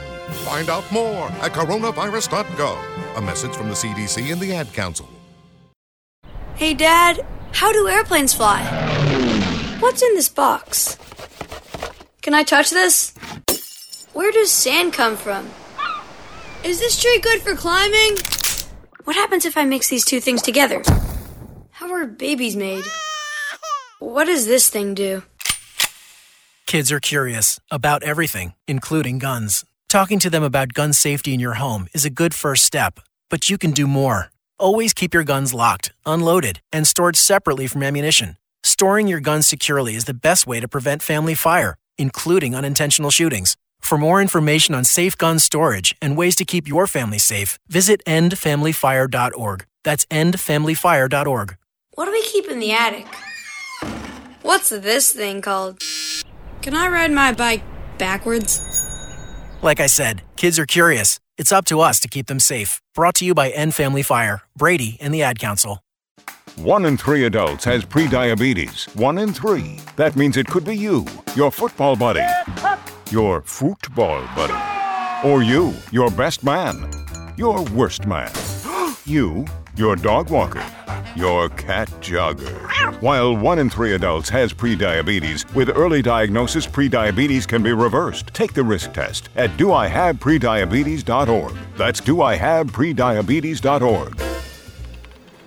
Find 0.45 0.69
out 0.69 0.91
more 0.93 1.29
at 1.43 1.53
coronavirus.gov. 1.53 3.17
A 3.17 3.23
message 3.23 3.55
from 3.57 3.69
the 3.69 3.75
CDC 3.75 4.31
and 4.31 4.41
the 4.41 4.55
Ad 4.55 4.73
Council. 4.73 5.09
Hey, 6.55 6.75
Dad, 6.75 7.25
how 7.53 7.73
do 7.73 7.89
airplanes 7.89 8.35
fly? 8.35 8.63
What's 9.81 10.03
in 10.03 10.15
this 10.15 10.29
box? 10.29 10.97
Can 12.23 12.35
I 12.35 12.43
touch 12.43 12.71
this? 12.71 13.15
Where 14.13 14.31
does 14.31 14.51
sand 14.51 14.93
come 14.93 15.17
from? 15.17 15.49
Is 16.65 16.81
this 16.81 17.01
tree 17.01 17.21
good 17.23 17.41
for 17.41 17.55
climbing? 17.55 18.17
What 19.09 19.17
happens 19.17 19.47
if 19.47 19.57
I 19.57 19.65
mix 19.65 19.89
these 19.89 20.05
two 20.05 20.21
things 20.21 20.43
together? 20.43 20.83
How 21.71 21.91
are 21.95 22.05
babies 22.05 22.57
made? 22.57 22.85
What 24.01 24.27
does 24.27 24.45
this 24.45 24.69
thing 24.69 24.93
do? 24.93 25.23
Kids 26.67 26.93
are 26.93 27.01
curious 27.01 27.59
about 27.71 28.03
everything, 28.03 28.53
including 28.67 29.19
guns. 29.19 29.65
Talking 29.89 30.19
to 30.19 30.29
them 30.29 30.43
about 30.43 30.75
gun 30.75 30.93
safety 30.93 31.33
in 31.33 31.41
your 31.41 31.55
home 31.55 31.89
is 31.95 32.05
a 32.05 32.11
good 32.11 32.35
first 32.35 32.65
step, 32.65 33.01
but 33.31 33.49
you 33.49 33.57
can 33.57 33.71
do 33.71 33.87
more. 33.87 34.31
Always 34.59 34.93
keep 34.93 35.15
your 35.15 35.25
guns 35.25 35.55
locked, 35.55 35.91
unloaded, 36.05 36.61
and 36.71 36.87
stored 36.87 37.17
separately 37.17 37.67
from 37.67 37.83
ammunition. 37.83 38.37
Storing 38.63 39.09
your 39.09 39.21
guns 39.21 39.49
securely 39.49 39.95
is 39.95 40.05
the 40.05 40.13
best 40.13 40.47
way 40.47 40.61
to 40.61 40.69
prevent 40.69 41.03
family 41.03 41.35
fire, 41.35 41.79
including 41.97 42.55
unintentional 42.55 43.11
shootings. 43.11 43.57
For 43.89 43.97
more 43.97 44.21
information 44.21 44.75
on 44.75 44.85
safe 44.85 45.17
gun 45.17 45.39
storage 45.39 45.97
and 46.03 46.15
ways 46.15 46.37
to 46.37 46.45
keep 46.45 46.69
your 46.69 46.87
family 46.87 47.19
safe, 47.19 47.59
visit 47.69 48.05
endfamilyfire.org. 48.05 49.65
That's 49.83 50.05
endfamilyfire.org. 50.05 51.57
What 51.95 52.05
do 52.05 52.11
we 52.11 52.23
keep 52.25 52.49
in 52.49 52.61
the 52.61 52.73
attic? 52.73 53.07
What's 54.43 54.69
this 54.69 55.11
thing 55.11 55.41
called? 55.41 55.81
Can 56.61 56.75
I 56.75 56.89
ride 56.89 57.13
my 57.13 57.33
bike 57.33 57.63
backwards? 57.97 58.61
Like 59.63 59.81
I 59.81 59.87
said, 59.87 60.21
kids 60.37 60.59
are 60.59 60.67
curious. 60.67 61.19
It's 61.39 61.51
up 61.51 61.65
to 61.65 61.81
us 61.81 61.99
to 62.01 62.09
keep 62.09 62.27
them 62.27 62.41
safe. 62.41 62.83
Brought 62.95 63.15
to 63.15 63.25
you 63.25 63.33
by 63.33 63.49
End 63.49 63.75
Family 63.75 64.03
Fire, 64.03 64.43
Brady, 64.55 64.99
and 65.01 65.15
the 65.15 65.23
Ad 65.23 65.39
Council. 65.39 65.83
One 66.57 66.85
in 66.85 66.99
three 66.99 67.25
adults 67.25 67.65
has 67.65 67.87
prediabetes. 67.87 68.95
One 68.97 69.17
in 69.17 69.33
three. 69.33 69.81
That 69.97 70.15
means 70.15 70.37
it 70.37 70.47
could 70.47 70.65
be 70.65 70.77
you, 70.77 71.07
your 71.35 71.51
football 71.51 71.97
buddy, 71.97 72.27
your 73.11 73.43
football 73.43 74.23
buddy, 74.35 74.55
or 75.27 75.43
you, 75.43 75.75
your 75.91 76.11
best 76.11 76.45
man, 76.45 76.91
your 77.37 77.65
worst 77.67 78.07
man, 78.07 78.31
you, 79.07 79.47
your 79.77 79.97
dog 79.97 80.31
walker, 80.31 80.65
your 81.17 81.49
cat 81.51 81.89
jogger. 82.01 83.01
While 83.01 83.37
one 83.37 83.59
in 83.59 83.69
three 83.71 83.95
adults 83.95 84.29
has 84.31 84.53
prediabetes, 84.53 85.53
with 85.55 85.71
early 85.71 86.03
diagnosis, 86.03 86.67
prediabetes 86.67 87.47
can 87.49 87.63
be 87.63 87.73
reversed. 87.73 88.35
Take 88.35 88.53
the 88.53 88.65
risk 88.65 88.93
test 88.93 89.29
at 89.37 89.51
doihaveprediabetes.org. 89.57 91.55
That's 91.77 92.01
doihaveprediabetes.org. 92.01 94.28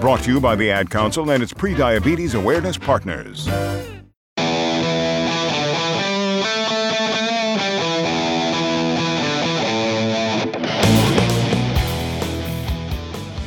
Brought 0.00 0.22
to 0.22 0.32
you 0.32 0.40
by 0.40 0.54
the 0.54 0.70
Ad 0.70 0.90
Council 0.90 1.28
and 1.32 1.42
its 1.42 1.52
pre 1.52 1.74
diabetes 1.74 2.34
awareness 2.34 2.78
partners. 2.78 3.48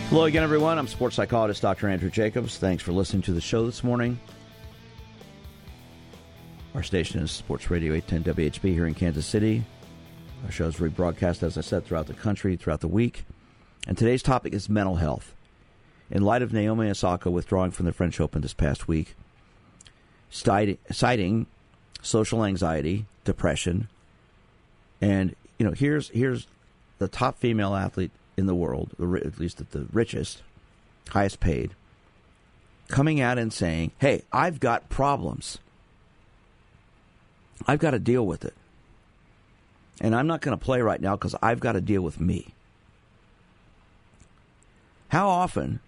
Hello 0.09 0.25
again, 0.25 0.43
everyone. 0.43 0.77
I'm 0.77 0.87
sports 0.87 1.15
psychologist 1.15 1.61
Dr. 1.61 1.87
Andrew 1.87 2.09
Jacobs. 2.09 2.57
Thanks 2.57 2.83
for 2.83 2.91
listening 2.91 3.21
to 3.21 3.31
the 3.31 3.39
show 3.39 3.65
this 3.65 3.81
morning. 3.81 4.19
Our 6.75 6.83
station 6.83 7.21
is 7.21 7.31
Sports 7.31 7.71
Radio 7.71 7.93
810 7.93 8.51
WHB 8.51 8.73
here 8.73 8.87
in 8.87 8.93
Kansas 8.93 9.25
City. 9.25 9.63
Our 10.43 10.51
show 10.51 10.67
is 10.67 10.75
rebroadcast, 10.75 11.43
as 11.43 11.57
I 11.57 11.61
said, 11.61 11.85
throughout 11.85 12.07
the 12.07 12.13
country, 12.13 12.57
throughout 12.57 12.81
the 12.81 12.89
week. 12.89 13.23
And 13.87 13.97
today's 13.97 14.21
topic 14.21 14.53
is 14.53 14.67
mental 14.67 14.95
health. 14.95 15.33
In 16.11 16.23
light 16.23 16.41
of 16.41 16.51
Naomi 16.51 16.89
Osaka 16.89 17.31
withdrawing 17.31 17.71
from 17.71 17.85
the 17.85 17.93
French 17.93 18.19
Open 18.19 18.41
this 18.41 18.53
past 18.53 18.87
week, 18.87 19.15
citing 20.29 21.47
social 22.01 22.43
anxiety, 22.43 23.05
depression, 23.23 23.87
and 24.99 25.35
you 25.57 25.65
know, 25.65 25.71
here's 25.71 26.09
here's 26.09 26.47
the 26.97 27.07
top 27.07 27.37
female 27.37 27.75
athlete 27.75 28.11
in 28.35 28.45
the 28.45 28.55
world, 28.55 28.91
at 28.99 29.39
least 29.39 29.57
the 29.71 29.87
richest, 29.93 30.41
highest 31.09 31.39
paid, 31.39 31.71
coming 32.89 33.21
out 33.21 33.37
and 33.37 33.53
saying, 33.53 33.91
"Hey, 33.99 34.23
I've 34.33 34.59
got 34.59 34.89
problems. 34.89 35.59
I've 37.67 37.79
got 37.79 37.91
to 37.91 37.99
deal 37.99 38.25
with 38.25 38.43
it, 38.43 38.55
and 40.01 40.13
I'm 40.13 40.27
not 40.27 40.41
going 40.41 40.57
to 40.57 40.63
play 40.63 40.81
right 40.81 40.99
now 40.99 41.15
because 41.15 41.35
I've 41.41 41.61
got 41.61 41.73
to 41.73 41.81
deal 41.81 42.01
with 42.01 42.19
me." 42.19 42.53
How 45.07 45.29
often 45.29 45.79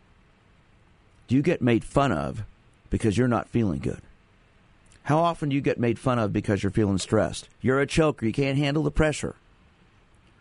do 1.27 1.36
you 1.36 1.42
get 1.42 1.62
made 1.62 1.84
fun 1.84 2.12
of 2.12 2.44
because 2.89 3.18
you're 3.18 3.27
not 3.27 3.50
feeling 3.50 3.80
good? 3.80 4.01
How 5.03 5.20
often 5.20 5.50
do 5.50 5.56
you 5.56 5.62
get 5.62 5.80
made 5.80 6.00
fun 6.00 6.20
of 6.20 6.32
because 6.32 6.63
you're 6.63 6.72
feeling 6.72 6.98
stressed? 6.98 7.50
You're 7.62 7.82
a 7.82 7.88
choker. 7.88 8.25
You 8.25 8.32
can't 8.32 8.58
handle 8.58 8.84
the 8.84 8.92
pressure. 8.92 9.36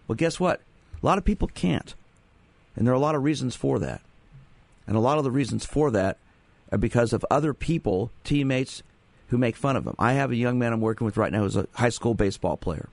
Well, 0.07 0.17
guess 0.17 0.39
what? 0.39 0.61
A 1.03 1.07
lot 1.07 1.19
of 1.19 1.25
people 1.25 1.49
can't. 1.49 1.95
And 2.77 2.87
there 2.87 2.95
are 2.95 2.97
a 2.97 3.01
lot 3.01 3.15
of 3.15 3.25
reasons 3.25 3.57
for 3.57 3.79
that. 3.81 4.03
And 4.87 4.97
a 4.97 5.01
lot 5.01 5.19
of 5.19 5.25
the 5.25 5.31
reasons 5.31 5.65
for 5.65 5.91
that 5.91 6.19
are 6.71 6.79
because 6.79 7.13
of 7.13 7.25
other 7.31 7.53
people, 7.55 8.11
teammates, 8.25 8.83
who 9.29 9.39
make 9.39 9.57
fun 9.57 9.77
of 9.77 9.85
them. 9.85 9.97
I 9.99 10.13
have 10.13 10.31
a 10.31 10.37
young 10.37 10.59
man 10.59 10.73
I'm 10.73 10.81
working 10.81 11.05
with 11.05 11.17
right 11.17 11.33
now 11.33 11.41
who's 11.41 11.57
a 11.57 11.67
high 11.75 11.89
school 11.89 12.15
baseball 12.15 12.57
player. 12.57 12.89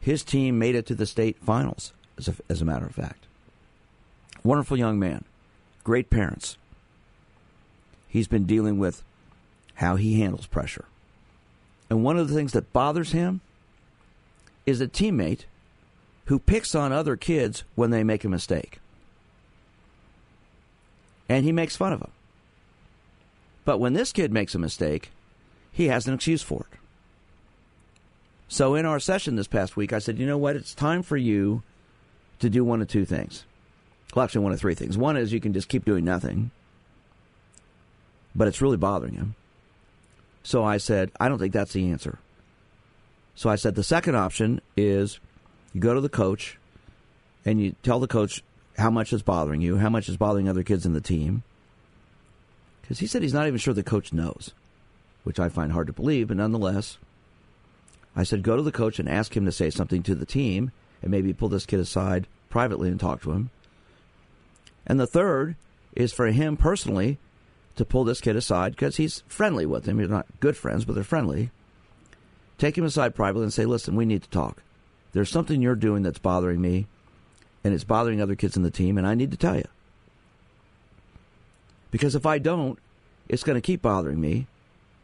His 0.00 0.22
team 0.22 0.58
made 0.58 0.74
it 0.74 0.86
to 0.86 0.94
the 0.94 1.06
state 1.06 1.36
finals, 1.38 1.92
as 2.18 2.28
a, 2.28 2.34
as 2.48 2.60
a 2.60 2.64
matter 2.64 2.86
of 2.86 2.94
fact. 2.94 3.26
Wonderful 4.42 4.78
young 4.78 4.98
man. 4.98 5.24
Great 5.84 6.10
parents. 6.10 6.56
He's 8.08 8.28
been 8.28 8.44
dealing 8.44 8.78
with 8.78 9.02
how 9.74 9.96
he 9.96 10.20
handles 10.20 10.46
pressure. 10.46 10.84
And 11.88 12.04
one 12.04 12.18
of 12.18 12.28
the 12.28 12.34
things 12.34 12.52
that 12.52 12.72
bothers 12.72 13.12
him 13.12 13.40
is 14.66 14.80
a 14.80 14.86
teammate 14.86 15.44
who 16.26 16.38
picks 16.38 16.74
on 16.74 16.92
other 16.92 17.16
kids 17.16 17.64
when 17.74 17.90
they 17.90 18.04
make 18.04 18.24
a 18.24 18.28
mistake. 18.28 18.78
And 21.28 21.44
he 21.44 21.52
makes 21.52 21.76
fun 21.76 21.92
of 21.92 22.00
them. 22.00 22.12
But 23.64 23.78
when 23.78 23.94
this 23.94 24.12
kid 24.12 24.32
makes 24.32 24.54
a 24.54 24.58
mistake, 24.58 25.10
he 25.72 25.86
has 25.86 26.06
an 26.06 26.14
excuse 26.14 26.42
for 26.42 26.66
it. 26.70 26.78
So 28.48 28.74
in 28.74 28.84
our 28.84 28.98
session 28.98 29.36
this 29.36 29.46
past 29.46 29.76
week, 29.76 29.92
I 29.92 30.00
said, 30.00 30.18
you 30.18 30.26
know 30.26 30.38
what? 30.38 30.56
It's 30.56 30.74
time 30.74 31.02
for 31.02 31.16
you 31.16 31.62
to 32.40 32.50
do 32.50 32.64
one 32.64 32.82
of 32.82 32.88
two 32.88 33.04
things. 33.04 33.44
Well, 34.14 34.24
actually, 34.24 34.42
one 34.42 34.52
of 34.52 34.60
three 34.60 34.74
things. 34.74 34.98
One 34.98 35.16
is 35.16 35.32
you 35.32 35.40
can 35.40 35.52
just 35.52 35.68
keep 35.68 35.84
doing 35.84 36.04
nothing, 36.04 36.50
but 38.34 38.48
it's 38.48 38.60
really 38.60 38.76
bothering 38.76 39.14
him. 39.14 39.34
So 40.42 40.64
I 40.64 40.78
said, 40.78 41.10
I 41.20 41.28
don't 41.28 41.38
think 41.38 41.52
that's 41.52 41.72
the 41.72 41.90
answer. 41.90 42.18
So 43.34 43.48
I 43.48 43.56
said, 43.56 43.74
the 43.74 43.84
second 43.84 44.16
option 44.16 44.60
is 44.76 45.20
you 45.72 45.80
go 45.80 45.94
to 45.94 46.00
the 46.00 46.08
coach 46.08 46.58
and 47.44 47.60
you 47.60 47.74
tell 47.82 48.00
the 48.00 48.08
coach 48.08 48.42
how 48.76 48.90
much 48.90 49.12
is 49.12 49.22
bothering 49.22 49.60
you, 49.60 49.76
how 49.76 49.90
much 49.90 50.08
is 50.08 50.16
bothering 50.16 50.48
other 50.48 50.62
kids 50.62 50.86
in 50.86 50.92
the 50.92 51.00
team. 51.00 51.42
Because 52.82 52.98
he 52.98 53.06
said 53.06 53.22
he's 53.22 53.34
not 53.34 53.46
even 53.46 53.58
sure 53.58 53.74
the 53.74 53.82
coach 53.82 54.12
knows, 54.12 54.52
which 55.24 55.38
I 55.38 55.48
find 55.48 55.72
hard 55.72 55.86
to 55.86 55.92
believe, 55.92 56.28
but 56.28 56.38
nonetheless, 56.38 56.98
I 58.16 58.24
said, 58.24 58.42
go 58.42 58.56
to 58.56 58.62
the 58.62 58.72
coach 58.72 58.98
and 58.98 59.08
ask 59.08 59.36
him 59.36 59.44
to 59.44 59.52
say 59.52 59.70
something 59.70 60.02
to 60.04 60.14
the 60.14 60.26
team 60.26 60.72
and 61.02 61.10
maybe 61.10 61.32
pull 61.32 61.48
this 61.48 61.66
kid 61.66 61.80
aside 61.80 62.26
privately 62.48 62.88
and 62.88 62.98
talk 62.98 63.22
to 63.22 63.32
him. 63.32 63.50
And 64.90 64.98
the 64.98 65.06
third 65.06 65.54
is 65.94 66.12
for 66.12 66.26
him 66.26 66.56
personally 66.56 67.18
to 67.76 67.84
pull 67.84 68.02
this 68.02 68.20
kid 68.20 68.34
aside 68.34 68.72
because 68.72 68.96
he's 68.96 69.22
friendly 69.28 69.64
with 69.64 69.86
him. 69.86 70.00
He's 70.00 70.08
not 70.08 70.26
good 70.40 70.56
friends, 70.56 70.84
but 70.84 70.96
they're 70.96 71.04
friendly. 71.04 71.52
Take 72.58 72.76
him 72.76 72.84
aside 72.84 73.14
privately 73.14 73.44
and 73.44 73.52
say, 73.52 73.66
listen, 73.66 73.94
we 73.94 74.04
need 74.04 74.24
to 74.24 74.30
talk. 74.30 74.64
There's 75.12 75.30
something 75.30 75.62
you're 75.62 75.76
doing 75.76 76.02
that's 76.02 76.18
bothering 76.18 76.60
me, 76.60 76.88
and 77.62 77.72
it's 77.72 77.84
bothering 77.84 78.20
other 78.20 78.34
kids 78.34 78.56
in 78.56 78.64
the 78.64 78.70
team, 78.72 78.98
and 78.98 79.06
I 79.06 79.14
need 79.14 79.30
to 79.30 79.36
tell 79.36 79.54
you. 79.54 79.68
Because 81.92 82.16
if 82.16 82.26
I 82.26 82.38
don't, 82.38 82.76
it's 83.28 83.44
going 83.44 83.54
to 83.54 83.60
keep 83.60 83.82
bothering 83.82 84.20
me, 84.20 84.48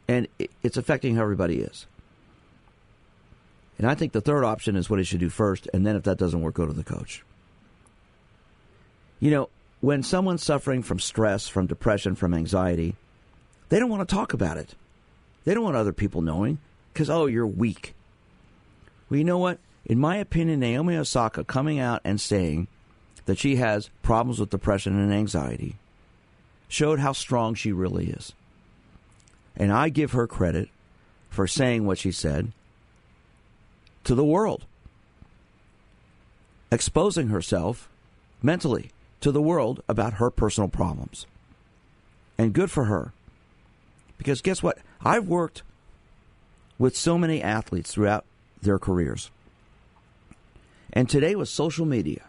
and 0.09 0.26
it's 0.64 0.76
affecting 0.76 1.14
how 1.14 1.23
everybody 1.23 1.61
is. 1.61 1.87
And 3.78 3.88
I 3.88 3.95
think 3.95 4.11
the 4.11 4.21
third 4.21 4.43
option 4.43 4.75
is 4.75 4.90
what 4.90 4.99
he 4.99 5.05
should 5.05 5.21
do 5.21 5.28
first, 5.28 5.69
and 5.73 5.87
then 5.87 5.95
if 5.95 6.02
that 6.02 6.19
doesn't 6.19 6.43
work, 6.43 6.55
go 6.55 6.66
to 6.66 6.73
the 6.73 6.83
coach. 6.83 7.23
You 9.21 9.31
know, 9.31 9.49
when 9.80 10.02
someone's 10.02 10.42
suffering 10.42 10.83
from 10.83 10.99
stress, 10.99 11.49
from 11.49 11.67
depression, 11.67 12.15
from 12.15 12.34
anxiety, 12.34 12.97
they 13.69 13.78
don't 13.78 13.91
want 13.91 14.08
to 14.08 14.15
talk 14.15 14.32
about 14.32 14.56
it. 14.56 14.75
They 15.45 15.54
don't 15.54 15.65
want 15.65 15.76
other 15.76 15.93
people 15.93 16.23
knowing 16.23 16.58
because, 16.93 17.10
oh, 17.10 17.26
you're 17.26 17.47
weak. 17.47 17.95
Well, 19.08 19.19
you 19.19 19.25
know 19.25 19.39
what? 19.39 19.58
In 19.84 20.00
my 20.00 20.17
opinion, 20.17 20.60
Naomi 20.60 20.97
Osaka 20.97 21.45
coming 21.45 21.78
out 21.78 22.00
and 22.04 22.21
saying 22.21 22.69
that 23.26 23.39
she 23.39 23.56
has 23.56 23.91
problems 24.02 24.41
with 24.41 24.50
depression 24.50 24.99
and 24.99 25.12
anxiety 25.12 25.76
showed 26.69 26.99
how 26.99 27.12
strong 27.12 27.54
she 27.54 27.71
really 27.73 28.10
is. 28.10 28.32
And 29.56 29.73
I 29.73 29.89
give 29.89 30.12
her 30.12 30.26
credit 30.26 30.69
for 31.30 31.47
saying 31.47 31.86
what 31.86 31.99
she 31.99 32.10
said 32.10 32.52
to 34.04 34.15
the 34.15 34.25
world, 34.25 34.65
exposing 36.71 37.28
herself 37.28 37.89
mentally 38.43 38.91
to 39.21 39.33
the 39.33 39.43
world 39.43 39.83
about 39.89 40.15
her 40.15 40.31
personal 40.31 40.69
problems. 40.69 41.26
And 42.39 42.52
good 42.52 42.71
for 42.71 42.85
her. 42.85 43.13
Because 44.19 44.41
guess 44.41 44.63
what? 44.63 44.79
I've 45.05 45.29
worked 45.29 45.63
with 46.79 46.97
so 46.97 47.19
many 47.19 47.43
athletes 47.43 47.93
throughout 47.93 48.25
their 48.63 48.79
careers. 48.79 49.31
And 50.93 51.09
today 51.09 51.35
with 51.35 51.49
social 51.49 51.87
media, 51.87 52.25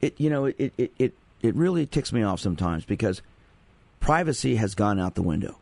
it 0.00 0.14
you 0.18 0.28
know 0.28 0.46
it, 0.46 0.72
it, 0.76 0.92
it, 0.98 1.14
it 1.40 1.54
really 1.54 1.86
ticks 1.86 2.12
me 2.12 2.22
off 2.22 2.40
sometimes 2.40 2.84
because 2.84 3.22
privacy 4.00 4.56
has 4.56 4.74
gone 4.74 4.98
out 4.98 5.14
the 5.14 5.22
window. 5.22 5.56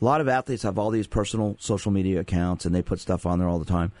A 0.00 0.04
lot 0.04 0.20
of 0.20 0.28
athletes 0.28 0.62
have 0.64 0.78
all 0.78 0.90
these 0.90 1.06
personal 1.06 1.56
social 1.60 1.92
media 1.92 2.20
accounts 2.20 2.64
and 2.64 2.74
they 2.74 2.82
put 2.82 3.00
stuff 3.00 3.26
on 3.26 3.38
there 3.38 3.48
all 3.48 3.58
the 3.58 3.64
time. 3.64 3.92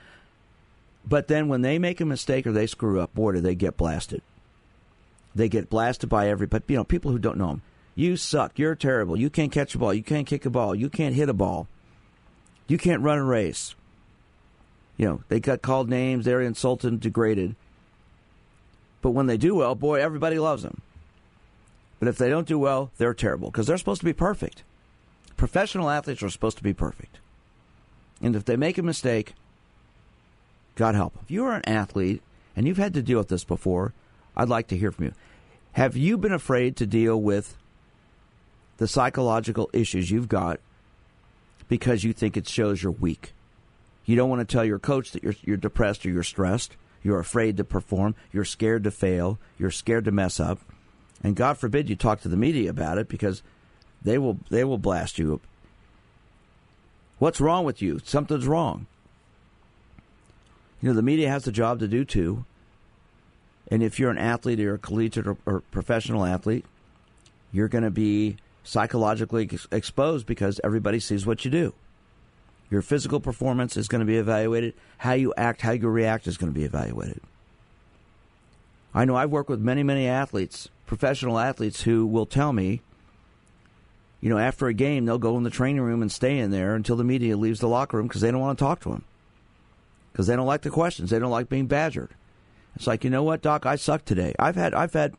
But 1.06 1.28
then 1.28 1.48
when 1.48 1.62
they 1.62 1.78
make 1.78 2.00
a 2.00 2.06
mistake 2.06 2.46
or 2.46 2.52
they 2.52 2.66
screw 2.66 3.00
up, 3.00 3.14
boy, 3.14 3.32
do 3.32 3.40
they 3.40 3.54
get 3.54 3.76
blasted. 3.76 4.22
They 5.34 5.48
get 5.48 5.68
blasted 5.68 6.08
by 6.08 6.28
everybody. 6.28 6.64
You 6.68 6.76
know, 6.76 6.84
people 6.84 7.10
who 7.10 7.18
don't 7.18 7.36
know 7.36 7.48
them. 7.48 7.62
You 7.94 8.16
suck. 8.16 8.58
You're 8.58 8.74
terrible. 8.74 9.16
You 9.16 9.30
can't 9.30 9.52
catch 9.52 9.74
a 9.74 9.78
ball. 9.78 9.94
You 9.94 10.02
can't 10.02 10.26
kick 10.26 10.46
a 10.46 10.50
ball. 10.50 10.74
You 10.74 10.88
can't 10.88 11.14
hit 11.14 11.28
a 11.28 11.34
ball. 11.34 11.68
You 12.66 12.78
can't 12.78 13.02
run 13.02 13.18
a 13.18 13.24
race. 13.24 13.74
You 14.96 15.06
know, 15.06 15.20
they 15.28 15.40
got 15.40 15.62
called 15.62 15.88
names. 15.88 16.24
They're 16.24 16.40
insulted 16.40 16.92
and 16.92 17.00
degraded. 17.00 17.56
But 19.02 19.10
when 19.10 19.26
they 19.26 19.36
do 19.36 19.54
well, 19.54 19.74
boy, 19.74 20.00
everybody 20.00 20.38
loves 20.38 20.62
them. 20.62 20.80
But 21.98 22.08
if 22.08 22.16
they 22.16 22.30
don't 22.30 22.48
do 22.48 22.58
well, 22.58 22.90
they're 22.96 23.14
terrible 23.14 23.50
because 23.50 23.66
they're 23.66 23.78
supposed 23.78 24.00
to 24.00 24.06
be 24.06 24.12
perfect. 24.12 24.62
Professional 25.36 25.90
athletes 25.90 26.22
are 26.22 26.30
supposed 26.30 26.56
to 26.58 26.62
be 26.62 26.72
perfect. 26.72 27.18
And 28.22 28.34
if 28.36 28.44
they 28.44 28.56
make 28.56 28.78
a 28.78 28.82
mistake, 28.82 29.34
God 30.74 30.94
help. 30.94 31.16
If 31.22 31.30
you 31.30 31.44
are 31.44 31.54
an 31.54 31.68
athlete 31.68 32.22
and 32.56 32.66
you've 32.66 32.78
had 32.78 32.94
to 32.94 33.02
deal 33.02 33.18
with 33.18 33.28
this 33.28 33.44
before, 33.44 33.92
I'd 34.36 34.48
like 34.48 34.68
to 34.68 34.76
hear 34.76 34.90
from 34.90 35.06
you. 35.06 35.12
Have 35.72 35.96
you 35.96 36.16
been 36.16 36.32
afraid 36.32 36.76
to 36.76 36.86
deal 36.86 37.20
with 37.20 37.56
the 38.76 38.88
psychological 38.88 39.70
issues 39.72 40.10
you've 40.10 40.28
got 40.28 40.60
because 41.68 42.04
you 42.04 42.12
think 42.12 42.36
it 42.36 42.48
shows 42.48 42.82
you're 42.82 42.92
weak? 42.92 43.32
You 44.04 44.16
don't 44.16 44.28
want 44.28 44.46
to 44.46 44.52
tell 44.52 44.64
your 44.64 44.78
coach 44.78 45.12
that 45.12 45.22
you're, 45.22 45.34
you're 45.42 45.56
depressed 45.56 46.04
or 46.04 46.10
you're 46.10 46.22
stressed. 46.22 46.76
You're 47.02 47.20
afraid 47.20 47.56
to 47.58 47.64
perform. 47.64 48.14
You're 48.32 48.44
scared 48.44 48.84
to 48.84 48.90
fail. 48.90 49.38
You're 49.58 49.70
scared 49.70 50.04
to 50.06 50.10
mess 50.10 50.40
up. 50.40 50.58
And 51.22 51.36
God 51.36 51.58
forbid 51.58 51.88
you 51.88 51.96
talk 51.96 52.20
to 52.20 52.28
the 52.28 52.36
media 52.36 52.70
about 52.70 52.98
it 52.98 53.08
because 53.08 53.42
they 54.02 54.18
will 54.18 54.38
they 54.50 54.64
will 54.64 54.78
blast 54.78 55.18
you. 55.18 55.40
What's 57.18 57.40
wrong 57.40 57.64
with 57.64 57.80
you? 57.80 58.00
Something's 58.04 58.46
wrong. 58.46 58.86
You 60.84 60.90
know, 60.90 60.96
the 60.96 61.02
media 61.02 61.30
has 61.30 61.46
a 61.46 61.50
job 61.50 61.78
to 61.78 61.88
do 61.88 62.04
too. 62.04 62.44
And 63.68 63.82
if 63.82 63.98
you're 63.98 64.10
an 64.10 64.18
athlete 64.18 64.60
or 64.60 64.74
a 64.74 64.78
collegiate 64.78 65.26
or, 65.26 65.38
or 65.46 65.60
professional 65.70 66.26
athlete, 66.26 66.66
you're 67.52 67.68
going 67.68 67.84
to 67.84 67.90
be 67.90 68.36
psychologically 68.64 69.48
ex- 69.50 69.66
exposed 69.72 70.26
because 70.26 70.60
everybody 70.62 71.00
sees 71.00 71.24
what 71.24 71.42
you 71.42 71.50
do. 71.50 71.72
Your 72.70 72.82
physical 72.82 73.18
performance 73.18 73.78
is 73.78 73.88
going 73.88 74.00
to 74.00 74.04
be 74.04 74.18
evaluated. 74.18 74.74
How 74.98 75.14
you 75.14 75.32
act, 75.38 75.62
how 75.62 75.70
you 75.70 75.88
react 75.88 76.26
is 76.26 76.36
going 76.36 76.52
to 76.52 76.58
be 76.58 76.66
evaluated. 76.66 77.22
I 78.92 79.06
know 79.06 79.16
I've 79.16 79.30
worked 79.30 79.48
with 79.48 79.60
many, 79.60 79.82
many 79.82 80.06
athletes, 80.06 80.68
professional 80.84 81.38
athletes, 81.38 81.80
who 81.84 82.06
will 82.06 82.26
tell 82.26 82.52
me, 82.52 82.82
you 84.20 84.28
know, 84.28 84.36
after 84.36 84.66
a 84.66 84.74
game, 84.74 85.06
they'll 85.06 85.16
go 85.16 85.38
in 85.38 85.44
the 85.44 85.50
training 85.50 85.80
room 85.80 86.02
and 86.02 86.12
stay 86.12 86.38
in 86.38 86.50
there 86.50 86.74
until 86.74 86.96
the 86.96 87.04
media 87.04 87.38
leaves 87.38 87.60
the 87.60 87.68
locker 87.68 87.96
room 87.96 88.06
because 88.06 88.20
they 88.20 88.30
don't 88.30 88.42
want 88.42 88.58
to 88.58 88.62
talk 88.62 88.80
to 88.80 88.90
them 88.90 89.04
because 90.14 90.28
they 90.28 90.36
don't 90.36 90.46
like 90.46 90.62
the 90.62 90.70
questions. 90.70 91.10
They 91.10 91.18
don't 91.18 91.32
like 91.32 91.48
being 91.48 91.66
badgered. 91.66 92.10
It's 92.76 92.86
like, 92.86 93.02
you 93.02 93.10
know 93.10 93.24
what, 93.24 93.42
Doc, 93.42 93.66
I 93.66 93.74
suck 93.74 94.04
today. 94.04 94.32
I've 94.38 94.54
had 94.54 94.72
I've 94.72 94.92
had 94.92 95.14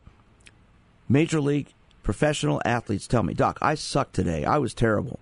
major 1.06 1.38
league 1.38 1.74
professional 2.02 2.62
athletes 2.64 3.06
tell 3.06 3.22
me, 3.22 3.34
Doc, 3.34 3.58
I 3.60 3.74
suck 3.74 4.12
today. 4.12 4.46
I 4.46 4.56
was 4.56 4.72
terrible. 4.72 5.20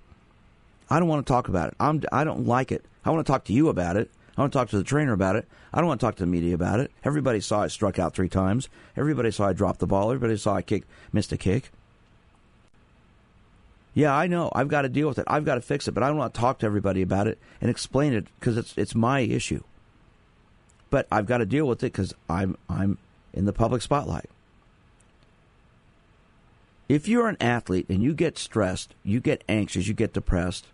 I 0.88 1.00
don't 1.00 1.08
want 1.08 1.26
to 1.26 1.32
talk 1.32 1.48
about 1.48 1.70
it. 1.70 1.74
I'm 1.80 2.02
I 2.12 2.22
don't 2.22 2.46
like 2.46 2.70
it. 2.70 2.84
I 3.04 3.10
want 3.10 3.26
to 3.26 3.30
talk 3.30 3.44
to 3.46 3.52
you 3.52 3.68
about 3.68 3.96
it. 3.96 4.10
I 4.36 4.42
want 4.42 4.52
to 4.52 4.58
talk 4.58 4.68
to 4.70 4.78
the 4.78 4.84
trainer 4.84 5.12
about 5.12 5.34
it. 5.34 5.48
I 5.72 5.78
don't 5.78 5.88
want 5.88 6.00
to 6.00 6.06
talk 6.06 6.14
to 6.16 6.22
the 6.22 6.28
media 6.28 6.54
about 6.54 6.78
it. 6.78 6.92
Everybody 7.02 7.40
saw 7.40 7.62
I 7.62 7.66
struck 7.66 7.98
out 7.98 8.14
three 8.14 8.28
times. 8.28 8.68
Everybody 8.96 9.32
saw 9.32 9.48
I 9.48 9.54
dropped 9.54 9.80
the 9.80 9.88
ball. 9.88 10.10
Everybody 10.12 10.36
saw 10.36 10.54
I 10.54 10.62
kick, 10.62 10.84
missed 11.12 11.32
a 11.32 11.36
kick. 11.36 11.72
Yeah, 13.94 14.14
I 14.14 14.26
know. 14.26 14.50
I've 14.52 14.68
got 14.68 14.82
to 14.82 14.88
deal 14.88 15.08
with 15.08 15.18
it. 15.18 15.24
I've 15.28 15.44
got 15.44 15.54
to 15.54 15.60
fix 15.60 15.86
it, 15.86 15.92
but 15.92 16.02
I 16.02 16.08
don't 16.08 16.16
want 16.16 16.34
to 16.34 16.40
talk 16.40 16.58
to 16.58 16.66
everybody 16.66 17.00
about 17.00 17.28
it 17.28 17.38
and 17.60 17.70
explain 17.70 18.12
it 18.12 18.26
because 18.38 18.58
it's 18.58 18.76
it's 18.76 18.94
my 18.94 19.20
issue. 19.20 19.62
But 20.90 21.06
I've 21.10 21.26
got 21.26 21.38
to 21.38 21.46
deal 21.46 21.66
with 21.66 21.82
it 21.84 21.92
because 21.92 22.12
I'm 22.28 22.56
I'm 22.68 22.98
in 23.32 23.44
the 23.44 23.52
public 23.52 23.82
spotlight. 23.82 24.28
If 26.88 27.08
you're 27.08 27.28
an 27.28 27.38
athlete 27.40 27.86
and 27.88 28.02
you 28.02 28.14
get 28.14 28.36
stressed, 28.36 28.94
you 29.04 29.20
get 29.20 29.42
anxious, 29.48 29.86
you 29.86 29.94
get 29.94 30.12
depressed, 30.12 30.66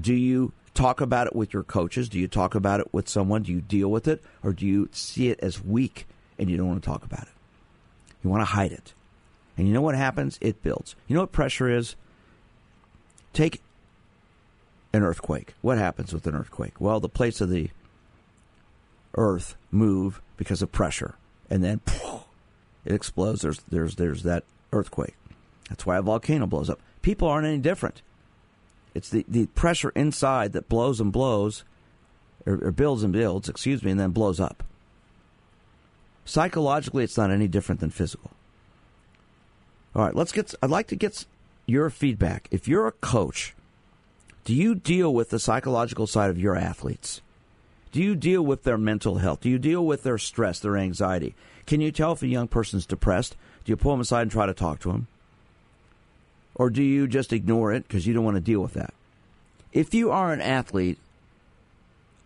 do 0.00 0.12
you 0.12 0.52
talk 0.72 1.00
about 1.00 1.28
it 1.28 1.36
with 1.36 1.52
your 1.52 1.62
coaches? 1.62 2.08
Do 2.08 2.18
you 2.18 2.26
talk 2.26 2.54
about 2.54 2.80
it 2.80 2.92
with 2.92 3.08
someone? 3.08 3.42
Do 3.42 3.52
you 3.52 3.60
deal 3.60 3.90
with 3.90 4.08
it? 4.08 4.22
Or 4.42 4.52
do 4.52 4.66
you 4.66 4.88
see 4.92 5.28
it 5.28 5.38
as 5.40 5.62
weak 5.62 6.06
and 6.36 6.50
you 6.50 6.56
don't 6.56 6.66
want 6.66 6.82
to 6.82 6.88
talk 6.88 7.04
about 7.04 7.22
it? 7.22 7.28
You 8.24 8.30
want 8.30 8.40
to 8.40 8.46
hide 8.46 8.72
it. 8.72 8.92
And 9.56 9.68
you 9.68 9.72
know 9.72 9.82
what 9.82 9.94
happens? 9.94 10.36
It 10.40 10.62
builds. 10.62 10.96
You 11.06 11.14
know 11.14 11.20
what 11.22 11.32
pressure 11.32 11.68
is? 11.68 11.94
Take 13.34 13.60
an 14.94 15.02
earthquake. 15.02 15.54
What 15.60 15.76
happens 15.76 16.14
with 16.14 16.26
an 16.26 16.34
earthquake? 16.36 16.80
Well, 16.80 17.00
the 17.00 17.08
plates 17.08 17.42
of 17.42 17.50
the 17.50 17.68
earth 19.16 19.56
move 19.70 20.22
because 20.36 20.62
of 20.62 20.72
pressure, 20.72 21.16
and 21.50 21.62
then 21.62 21.80
it 22.84 22.94
explodes. 22.94 23.42
There's 23.42 23.58
there's 23.68 23.96
there's 23.96 24.22
that 24.22 24.44
earthquake. 24.72 25.16
That's 25.68 25.84
why 25.84 25.96
a 25.96 26.02
volcano 26.02 26.46
blows 26.46 26.70
up. 26.70 26.80
People 27.02 27.28
aren't 27.28 27.46
any 27.46 27.58
different. 27.58 28.02
It's 28.94 29.10
the, 29.10 29.24
the 29.26 29.46
pressure 29.46 29.90
inside 29.96 30.52
that 30.52 30.68
blows 30.68 31.00
and 31.00 31.12
blows, 31.12 31.64
or, 32.46 32.54
or 32.62 32.70
builds 32.70 33.02
and 33.02 33.12
builds, 33.12 33.48
excuse 33.48 33.82
me, 33.82 33.90
and 33.90 33.98
then 33.98 34.10
blows 34.10 34.38
up. 34.38 34.62
Psychologically, 36.24 37.02
it's 37.02 37.18
not 37.18 37.32
any 37.32 37.48
different 37.48 37.80
than 37.80 37.90
physical. 37.90 38.30
All 39.94 40.04
right, 40.04 40.14
let's 40.14 40.32
get. 40.32 40.54
I'd 40.62 40.70
like 40.70 40.86
to 40.88 40.96
get 40.96 41.26
your 41.66 41.90
feedback. 41.90 42.48
If 42.50 42.68
you're 42.68 42.86
a 42.86 42.92
coach, 42.92 43.54
do 44.44 44.54
you 44.54 44.74
deal 44.74 45.12
with 45.12 45.30
the 45.30 45.38
psychological 45.38 46.06
side 46.06 46.30
of 46.30 46.38
your 46.38 46.56
athletes? 46.56 47.20
Do 47.92 48.02
you 48.02 48.14
deal 48.14 48.42
with 48.42 48.64
their 48.64 48.76
mental 48.76 49.18
health? 49.18 49.40
Do 49.40 49.48
you 49.48 49.58
deal 49.58 49.84
with 49.84 50.02
their 50.02 50.18
stress, 50.18 50.58
their 50.58 50.76
anxiety? 50.76 51.34
Can 51.66 51.80
you 51.80 51.92
tell 51.92 52.12
if 52.12 52.22
a 52.22 52.26
young 52.26 52.48
person's 52.48 52.86
depressed? 52.86 53.36
Do 53.64 53.72
you 53.72 53.76
pull 53.76 53.92
them 53.92 54.00
aside 54.00 54.22
and 54.22 54.30
try 54.30 54.46
to 54.46 54.52
talk 54.52 54.80
to 54.80 54.92
them? 54.92 55.06
Or 56.54 56.70
do 56.70 56.82
you 56.82 57.06
just 57.06 57.32
ignore 57.32 57.72
it 57.72 57.86
because 57.86 58.06
you 58.06 58.12
don't 58.12 58.24
want 58.24 58.36
to 58.36 58.40
deal 58.40 58.60
with 58.60 58.74
that? 58.74 58.92
If 59.72 59.94
you 59.94 60.10
are 60.10 60.32
an 60.32 60.40
athlete, 60.40 60.98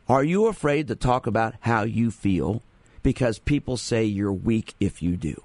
are 0.09 0.24
you 0.24 0.46
afraid 0.46 0.88
to 0.88 0.96
talk 0.96 1.27
about 1.27 1.55
how 1.61 1.83
you 1.83 2.11
feel 2.11 2.62
because 3.03 3.38
people 3.38 3.77
say 3.77 4.05
you're 4.05 4.33
weak 4.33 4.74
if 4.81 5.03
you 5.03 5.16
do? 5.16 5.42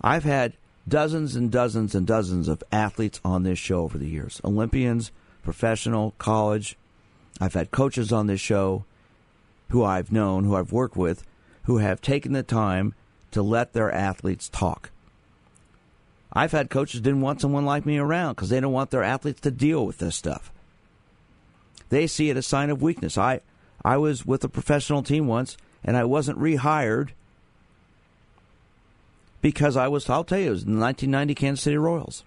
I've 0.00 0.24
had 0.24 0.52
dozens 0.88 1.36
and 1.36 1.50
dozens 1.50 1.94
and 1.94 2.06
dozens 2.06 2.48
of 2.48 2.62
athletes 2.72 3.20
on 3.24 3.42
this 3.42 3.58
show 3.58 3.82
over 3.82 3.98
the 3.98 4.08
years 4.08 4.40
Olympians, 4.44 5.10
professional, 5.42 6.14
college. 6.18 6.76
I've 7.40 7.54
had 7.54 7.70
coaches 7.70 8.12
on 8.12 8.26
this 8.26 8.40
show 8.40 8.84
who 9.68 9.84
I've 9.84 10.10
known, 10.10 10.44
who 10.44 10.56
I've 10.56 10.72
worked 10.72 10.96
with, 10.96 11.24
who 11.64 11.78
have 11.78 12.00
taken 12.00 12.32
the 12.32 12.42
time 12.42 12.94
to 13.30 13.42
let 13.42 13.72
their 13.72 13.92
athletes 13.92 14.48
talk. 14.48 14.90
I've 16.32 16.52
had 16.52 16.70
coaches 16.70 17.00
didn't 17.00 17.20
want 17.20 17.40
someone 17.40 17.64
like 17.64 17.86
me 17.86 17.98
around 17.98 18.34
because 18.34 18.48
they 18.48 18.60
don't 18.60 18.72
want 18.72 18.90
their 18.90 19.02
athletes 19.02 19.40
to 19.42 19.50
deal 19.50 19.86
with 19.86 19.98
this 19.98 20.16
stuff. 20.16 20.50
They 21.88 22.06
see 22.06 22.30
it 22.30 22.36
as 22.36 22.44
a 22.44 22.48
sign 22.48 22.70
of 22.70 22.82
weakness. 22.82 23.16
I 23.16 23.40
I 23.84 23.96
was 23.96 24.26
with 24.26 24.44
a 24.44 24.48
professional 24.48 25.02
team 25.02 25.26
once 25.26 25.56
and 25.84 25.96
I 25.96 26.04
wasn't 26.04 26.38
rehired 26.38 27.10
because 29.40 29.76
I 29.76 29.88
was, 29.88 30.08
I'll 30.08 30.24
tell 30.24 30.38
you, 30.38 30.48
it 30.48 30.50
was 30.50 30.62
in 30.64 30.74
the 30.74 30.80
1990 30.80 31.34
Kansas 31.34 31.62
City 31.62 31.76
Royals. 31.76 32.24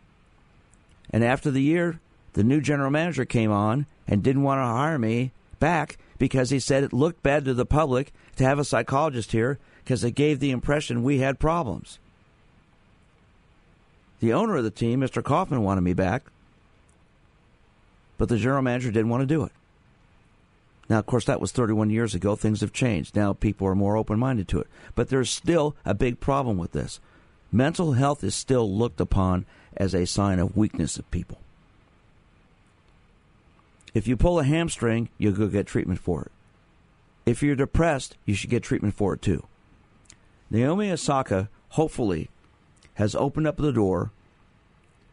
And 1.10 1.24
after 1.24 1.52
the 1.52 1.62
year, 1.62 2.00
the 2.34 2.44
new 2.44 2.62
general 2.62 2.90
manager 2.90 3.26
came 3.26 3.52
on 3.52 3.86
and 4.08 4.24
didn't 4.24 4.44
want 4.44 4.60
to 4.60 4.66
hire 4.66 4.98
me 4.98 5.32
back 5.60 5.98
because 6.18 6.50
he 6.50 6.60
said 6.60 6.84
it 6.84 6.94
looked 6.94 7.22
bad 7.24 7.46
to 7.46 7.54
the 7.54 7.66
public 7.66 8.14
to 8.38 8.44
have 8.44 8.60
a 8.60 8.66
psychologist 8.66 9.32
here 9.32 9.60
because 9.84 10.04
it 10.04 10.12
gave 10.12 10.40
the 10.40 10.52
impression 10.52 11.04
we 11.04 11.20
had 11.20 11.40
problems. 11.40 12.00
The 14.20 14.34
owner 14.34 14.58
of 14.58 14.64
the 14.64 14.72
team, 14.72 15.02
Mr. 15.02 15.24
Kauffman, 15.24 15.64
wanted 15.64 15.82
me 15.82 15.94
back, 15.94 16.24
but 18.18 18.30
the 18.30 18.38
general 18.38 18.62
manager 18.62 18.92
didn't 18.92 19.10
want 19.10 19.22
to 19.22 19.28
do 19.28 19.44
it. 19.44 19.52
Now, 20.92 21.00
of 21.00 21.06
course, 21.06 21.24
that 21.24 21.40
was 21.40 21.54
31 21.54 21.90
years 21.90 22.14
ago. 22.14 22.36
Things 22.36 22.60
have 22.60 22.74
changed. 22.74 23.16
Now 23.16 23.32
people 23.32 23.66
are 23.66 23.76
more 23.76 23.96
open 23.96 24.20
minded 24.20 24.50
to 24.50 24.60
it. 24.60 24.68
But 24.94 25.08
there's 25.08 25.30
still 25.30 25.74
a 25.86 25.94
big 25.94 26.20
problem 26.20 26.58
with 26.58 26.74
this. 26.74 27.00
Mental 27.50 27.94
health 27.94 28.26
is 28.26 28.36
still 28.36 28.70
looked 28.70 29.00
upon 29.00 29.46
as 29.78 29.96
a 29.96 30.06
sign 30.06 30.38
of 30.38 30.58
weakness 30.58 30.98
of 30.98 31.10
people. 31.10 31.40
If 33.94 34.06
you 34.06 34.18
pull 34.18 34.38
a 34.38 34.44
hamstring, 34.44 35.08
you'll 35.18 35.32
go 35.32 35.48
get 35.48 35.66
treatment 35.66 36.02
for 36.02 36.24
it. 36.24 36.32
If 37.26 37.42
you're 37.42 37.56
depressed, 37.56 38.18
you 38.26 38.34
should 38.34 38.50
get 38.50 38.62
treatment 38.62 38.94
for 38.94 39.14
it 39.14 39.22
too. 39.22 39.46
Naomi 40.50 40.92
Osaka, 40.92 41.48
hopefully, 41.70 42.30
has 42.96 43.16
opened 43.16 43.48
up 43.48 43.56
the 43.56 43.72
door 43.72 44.12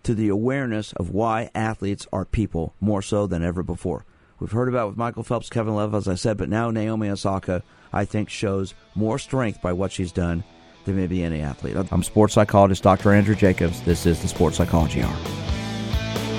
to 0.03 0.13
the 0.13 0.29
awareness 0.29 0.93
of 0.95 1.11
why 1.11 1.51
athletes 1.55 2.09
are 2.13 2.25
people 2.25 2.75
more 2.81 3.01
so 3.01 3.29
than 3.29 3.45
ever 3.45 3.63
before. 3.63 4.05
We've 4.41 4.53
heard 4.53 4.69
about 4.69 4.89
with 4.89 4.97
Michael 4.97 5.25
Phelps, 5.25 5.51
Kevin 5.51 5.75
Love, 5.75 5.95
as 5.95 6.07
I 6.07 6.15
said, 6.15 6.37
but 6.37 6.49
now 6.49 6.71
Naomi 6.71 7.09
Osaka, 7.09 7.63
I 7.93 8.05
think, 8.05 8.31
shows 8.31 8.75
more 8.95 9.19
strength 9.19 9.61
by 9.61 9.73
what 9.73 9.91
she's 9.91 10.13
done 10.13 10.45
than 10.85 10.97
maybe 10.97 11.25
any 11.25 11.41
athlete. 11.41 11.77
I'm 11.91 12.03
sports 12.05 12.35
psychologist 12.35 12.85
Dr. 12.85 13.13
Andrew 13.13 13.35
Jacobs. 13.35 13.81
This 13.83 14.07
is 14.07 14.23
the 14.23 14.29
Sports 14.29 14.57
Psychology 14.57 15.03
Hour. 15.03 15.17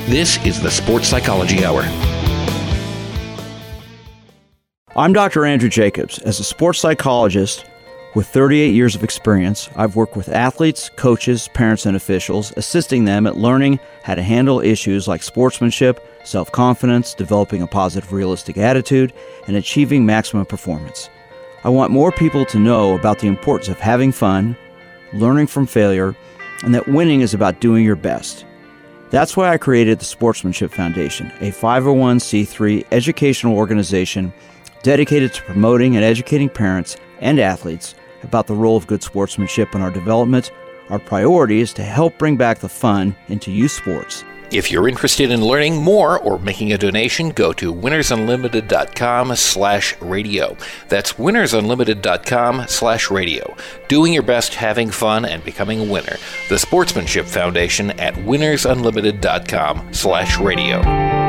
This 0.05 0.43
is 0.45 0.61
the 0.61 0.71
Sports 0.71 1.09
Psychology 1.09 1.65
Hour. 1.65 1.83
I'm 4.95 5.11
Dr. 5.11 5.45
Andrew 5.45 5.69
Jacobs. 5.69 6.19
As 6.19 6.39
a 6.39 6.43
sports 6.43 6.79
psychologist, 6.79 7.65
with 8.15 8.27
38 8.27 8.73
years 8.73 8.95
of 8.95 9.03
experience, 9.03 9.69
I've 9.75 9.95
worked 9.95 10.17
with 10.17 10.29
athletes, 10.29 10.89
coaches, 10.95 11.47
parents, 11.49 11.85
and 11.85 11.95
officials, 11.95 12.51
assisting 12.57 13.05
them 13.05 13.27
at 13.27 13.37
learning 13.37 13.79
how 14.01 14.15
to 14.15 14.23
handle 14.23 14.61
issues 14.61 15.07
like 15.07 15.21
sportsmanship, 15.21 16.03
self 16.23 16.51
confidence, 16.51 17.13
developing 17.13 17.61
a 17.61 17.67
positive, 17.67 18.11
realistic 18.11 18.57
attitude, 18.57 19.13
and 19.45 19.55
achieving 19.55 20.05
maximum 20.05 20.47
performance. 20.47 21.09
I 21.63 21.69
want 21.69 21.91
more 21.91 22.11
people 22.11 22.45
to 22.45 22.57
know 22.57 22.95
about 22.95 23.19
the 23.19 23.27
importance 23.27 23.69
of 23.69 23.79
having 23.79 24.11
fun, 24.11 24.57
learning 25.13 25.47
from 25.47 25.67
failure, 25.67 26.15
and 26.63 26.73
that 26.73 26.87
winning 26.87 27.21
is 27.21 27.35
about 27.35 27.61
doing 27.61 27.83
your 27.83 27.95
best. 27.95 28.43
That's 29.11 29.37
why 29.37 29.49
I 29.49 29.57
created 29.57 29.99
the 29.99 30.05
Sportsmanship 30.05 30.71
Foundation, 30.71 31.27
a 31.41 31.51
501c3 31.51 32.85
educational 32.91 33.55
organization 33.55 34.33
dedicated 34.81 35.33
to 35.33 35.43
promoting 35.43 35.95
and 35.95 36.05
educating 36.05 36.49
parents 36.49 36.95
and 37.19 37.39
athletes 37.39 37.95
about 38.23 38.47
the 38.47 38.55
role 38.55 38.77
of 38.77 38.87
good 38.87 39.03
sportsmanship 39.03 39.75
in 39.75 39.81
our 39.81 39.91
development. 39.91 40.51
Our 40.89 40.99
priority 40.99 41.61
is 41.61 41.73
to 41.73 41.83
help 41.83 42.17
bring 42.17 42.35
back 42.37 42.59
the 42.59 42.69
fun 42.69 43.15
into 43.27 43.51
youth 43.51 43.71
sports. 43.71 44.23
If 44.51 44.71
you're 44.71 44.87
interested 44.87 45.29
in 45.29 45.45
learning 45.45 45.77
more 45.77 46.17
or 46.17 46.39
making 46.39 46.73
a 46.73 46.77
donation, 46.77 47.29
go 47.29 47.53
to 47.53 47.71
winnersunlimited.com 47.71 49.35
slash 49.35 50.01
radio. 50.01 50.57
That's 50.87 51.13
winnersunlimited.com 51.13 52.65
slash 52.67 53.11
radio. 53.11 53.55
Doing 53.87 54.11
your 54.11 54.23
best, 54.23 54.55
having 54.55 54.89
fun, 54.89 55.25
and 55.25 55.43
becoming 55.43 55.81
a 55.81 55.91
winner. 55.91 56.15
The 56.49 56.57
Sportsmanship 56.57 57.27
Foundation 57.27 57.91
at 57.99 58.15
winnersunlimited.com 58.15 59.93
slash 59.93 60.39
radio. 60.39 61.28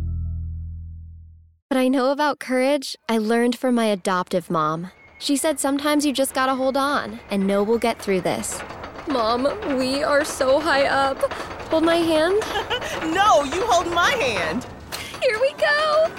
What 1.71 1.79
I 1.79 1.87
know 1.87 2.11
about 2.11 2.39
courage, 2.39 2.97
I 3.07 3.17
learned 3.17 3.57
from 3.57 3.75
my 3.75 3.85
adoptive 3.85 4.51
mom. 4.51 4.91
She 5.19 5.37
said 5.37 5.57
sometimes 5.57 6.05
you 6.05 6.11
just 6.11 6.33
gotta 6.33 6.53
hold 6.53 6.75
on 6.75 7.21
and 7.29 7.47
know 7.47 7.63
we'll 7.63 7.77
get 7.77 7.97
through 7.97 8.19
this. 8.19 8.59
Mom, 9.07 9.43
we 9.77 10.03
are 10.03 10.25
so 10.25 10.59
high 10.59 10.87
up. 10.87 11.17
Hold 11.71 11.85
my 11.85 11.95
hand. 11.95 12.41
no, 13.15 13.45
you 13.45 13.65
hold 13.67 13.87
my 13.95 14.11
hand. 14.11 14.67
Here 15.23 15.39
we 15.39 15.53
go. 15.53 16.11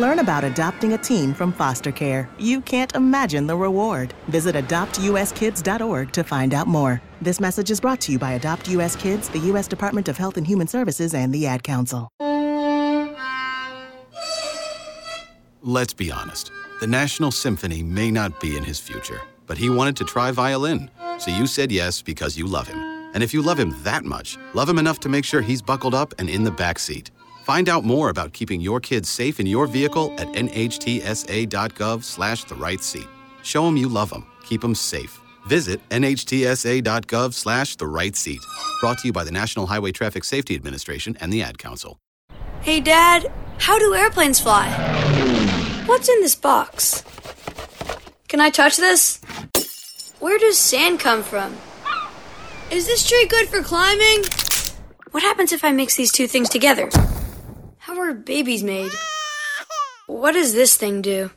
Learn 0.00 0.18
about 0.18 0.42
adopting 0.42 0.94
a 0.94 0.98
teen 0.98 1.34
from 1.34 1.52
foster 1.52 1.92
care. 1.92 2.28
You 2.40 2.60
can't 2.62 2.96
imagine 2.96 3.46
the 3.46 3.56
reward. 3.56 4.12
Visit 4.26 4.56
adoptuskids.org 4.56 6.10
to 6.10 6.24
find 6.24 6.52
out 6.52 6.66
more. 6.66 7.00
This 7.24 7.40
message 7.40 7.70
is 7.70 7.80
brought 7.80 8.02
to 8.02 8.12
you 8.12 8.18
by 8.18 8.32
Adopt 8.32 8.68
US 8.68 8.96
Kids, 8.96 9.30
the 9.30 9.38
U.S. 9.38 9.66
Department 9.66 10.08
of 10.08 10.18
Health 10.18 10.36
and 10.36 10.46
Human 10.46 10.66
Services, 10.66 11.14
and 11.14 11.32
the 11.32 11.46
Ad 11.46 11.62
Council. 11.62 12.10
Let's 15.62 15.94
be 15.94 16.12
honest. 16.12 16.52
The 16.80 16.86
National 16.86 17.30
Symphony 17.30 17.82
may 17.82 18.10
not 18.10 18.38
be 18.40 18.58
in 18.58 18.62
his 18.62 18.78
future, 18.78 19.22
but 19.46 19.56
he 19.56 19.70
wanted 19.70 19.96
to 19.96 20.04
try 20.04 20.32
violin. 20.32 20.90
So 21.16 21.30
you 21.30 21.46
said 21.46 21.72
yes 21.72 22.02
because 22.02 22.36
you 22.36 22.46
love 22.46 22.68
him. 22.68 22.76
And 23.14 23.22
if 23.22 23.32
you 23.32 23.40
love 23.40 23.58
him 23.58 23.74
that 23.84 24.04
much, 24.04 24.36
love 24.52 24.68
him 24.68 24.78
enough 24.78 25.00
to 25.00 25.08
make 25.08 25.24
sure 25.24 25.40
he's 25.40 25.62
buckled 25.62 25.94
up 25.94 26.12
and 26.18 26.28
in 26.28 26.44
the 26.44 26.50
back 26.50 26.78
seat. 26.78 27.10
Find 27.44 27.70
out 27.70 27.84
more 27.84 28.10
about 28.10 28.34
keeping 28.34 28.60
your 28.60 28.80
kids 28.80 29.08
safe 29.08 29.40
in 29.40 29.46
your 29.46 29.66
vehicle 29.66 30.14
at 30.18 30.28
nhtsa.gov 30.34 32.04
slash 32.04 32.44
the 32.44 32.54
right 32.56 32.82
seat. 32.82 33.08
Show 33.42 33.64
them 33.64 33.78
you 33.78 33.88
love 33.88 34.10
them. 34.10 34.26
Keep 34.44 34.60
them 34.60 34.74
safe. 34.74 35.23
Visit 35.46 35.80
nhtsa.gov 35.90 37.34
slash 37.34 37.76
the 37.76 37.86
right 37.86 38.16
seat. 38.16 38.40
Brought 38.80 38.98
to 38.98 39.08
you 39.08 39.12
by 39.12 39.24
the 39.24 39.30
National 39.32 39.66
Highway 39.66 39.92
Traffic 39.92 40.24
Safety 40.24 40.54
Administration 40.54 41.16
and 41.20 41.32
the 41.32 41.42
Ad 41.42 41.58
Council. 41.58 41.98
Hey, 42.60 42.80
Dad, 42.80 43.30
how 43.58 43.78
do 43.78 43.94
airplanes 43.94 44.40
fly? 44.40 44.70
What's 45.86 46.08
in 46.08 46.20
this 46.22 46.34
box? 46.34 47.04
Can 48.28 48.40
I 48.40 48.50
touch 48.50 48.78
this? 48.78 49.20
Where 50.18 50.38
does 50.38 50.58
sand 50.58 51.00
come 51.00 51.22
from? 51.22 51.54
Is 52.70 52.86
this 52.86 53.06
tree 53.06 53.26
good 53.28 53.48
for 53.48 53.62
climbing? 53.62 54.24
What 55.10 55.22
happens 55.22 55.52
if 55.52 55.62
I 55.62 55.72
mix 55.72 55.94
these 55.96 56.10
two 56.10 56.26
things 56.26 56.48
together? 56.48 56.88
How 57.78 58.00
are 58.00 58.14
babies 58.14 58.64
made? 58.64 58.90
What 60.06 60.32
does 60.32 60.54
this 60.54 60.76
thing 60.76 61.02
do? 61.02 61.30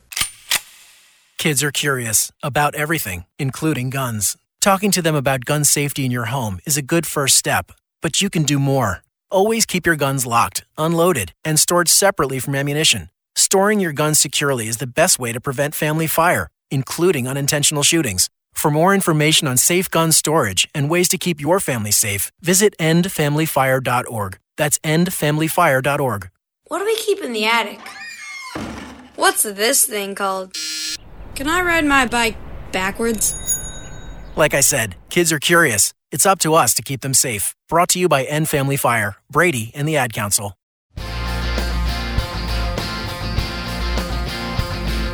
Kids 1.38 1.62
are 1.62 1.70
curious 1.70 2.32
about 2.42 2.74
everything, 2.74 3.24
including 3.38 3.90
guns. 3.90 4.36
Talking 4.60 4.90
to 4.90 5.00
them 5.00 5.14
about 5.14 5.44
gun 5.44 5.62
safety 5.62 6.04
in 6.04 6.10
your 6.10 6.24
home 6.24 6.58
is 6.66 6.76
a 6.76 6.82
good 6.82 7.06
first 7.06 7.36
step, 7.36 7.70
but 8.02 8.20
you 8.20 8.28
can 8.28 8.42
do 8.42 8.58
more. 8.58 9.04
Always 9.30 9.64
keep 9.64 9.86
your 9.86 9.94
guns 9.94 10.26
locked, 10.26 10.64
unloaded, 10.76 11.32
and 11.44 11.60
stored 11.60 11.88
separately 11.88 12.40
from 12.40 12.56
ammunition. 12.56 13.08
Storing 13.36 13.78
your 13.78 13.92
guns 13.92 14.18
securely 14.18 14.66
is 14.66 14.78
the 14.78 14.86
best 14.88 15.20
way 15.20 15.32
to 15.32 15.40
prevent 15.40 15.76
family 15.76 16.08
fire, 16.08 16.48
including 16.72 17.28
unintentional 17.28 17.84
shootings. 17.84 18.28
For 18.52 18.72
more 18.72 18.92
information 18.92 19.46
on 19.46 19.58
safe 19.58 19.88
gun 19.88 20.10
storage 20.10 20.66
and 20.74 20.90
ways 20.90 21.08
to 21.10 21.18
keep 21.18 21.40
your 21.40 21.60
family 21.60 21.92
safe, 21.92 22.32
visit 22.40 22.74
endfamilyfire.org. 22.80 24.38
That's 24.56 24.80
endfamilyfire.org. 24.80 26.30
What 26.66 26.78
do 26.80 26.84
we 26.84 26.96
keep 26.96 27.22
in 27.22 27.32
the 27.32 27.44
attic? 27.44 27.78
What's 29.14 29.44
this 29.44 29.86
thing 29.86 30.16
called? 30.16 30.56
Can 31.38 31.46
I 31.46 31.62
ride 31.62 31.84
my 31.84 32.04
bike 32.04 32.36
backwards? 32.72 33.32
Like 34.34 34.54
I 34.54 34.60
said, 34.60 34.96
kids 35.08 35.32
are 35.32 35.38
curious. 35.38 35.92
It's 36.10 36.26
up 36.26 36.40
to 36.40 36.54
us 36.54 36.74
to 36.74 36.82
keep 36.82 37.00
them 37.00 37.14
safe. 37.14 37.54
Brought 37.68 37.90
to 37.90 38.00
you 38.00 38.08
by 38.08 38.24
End 38.24 38.48
Family 38.48 38.76
Fire, 38.76 39.14
Brady, 39.30 39.70
and 39.76 39.86
the 39.86 39.96
Ad 39.96 40.12
Council. 40.12 40.56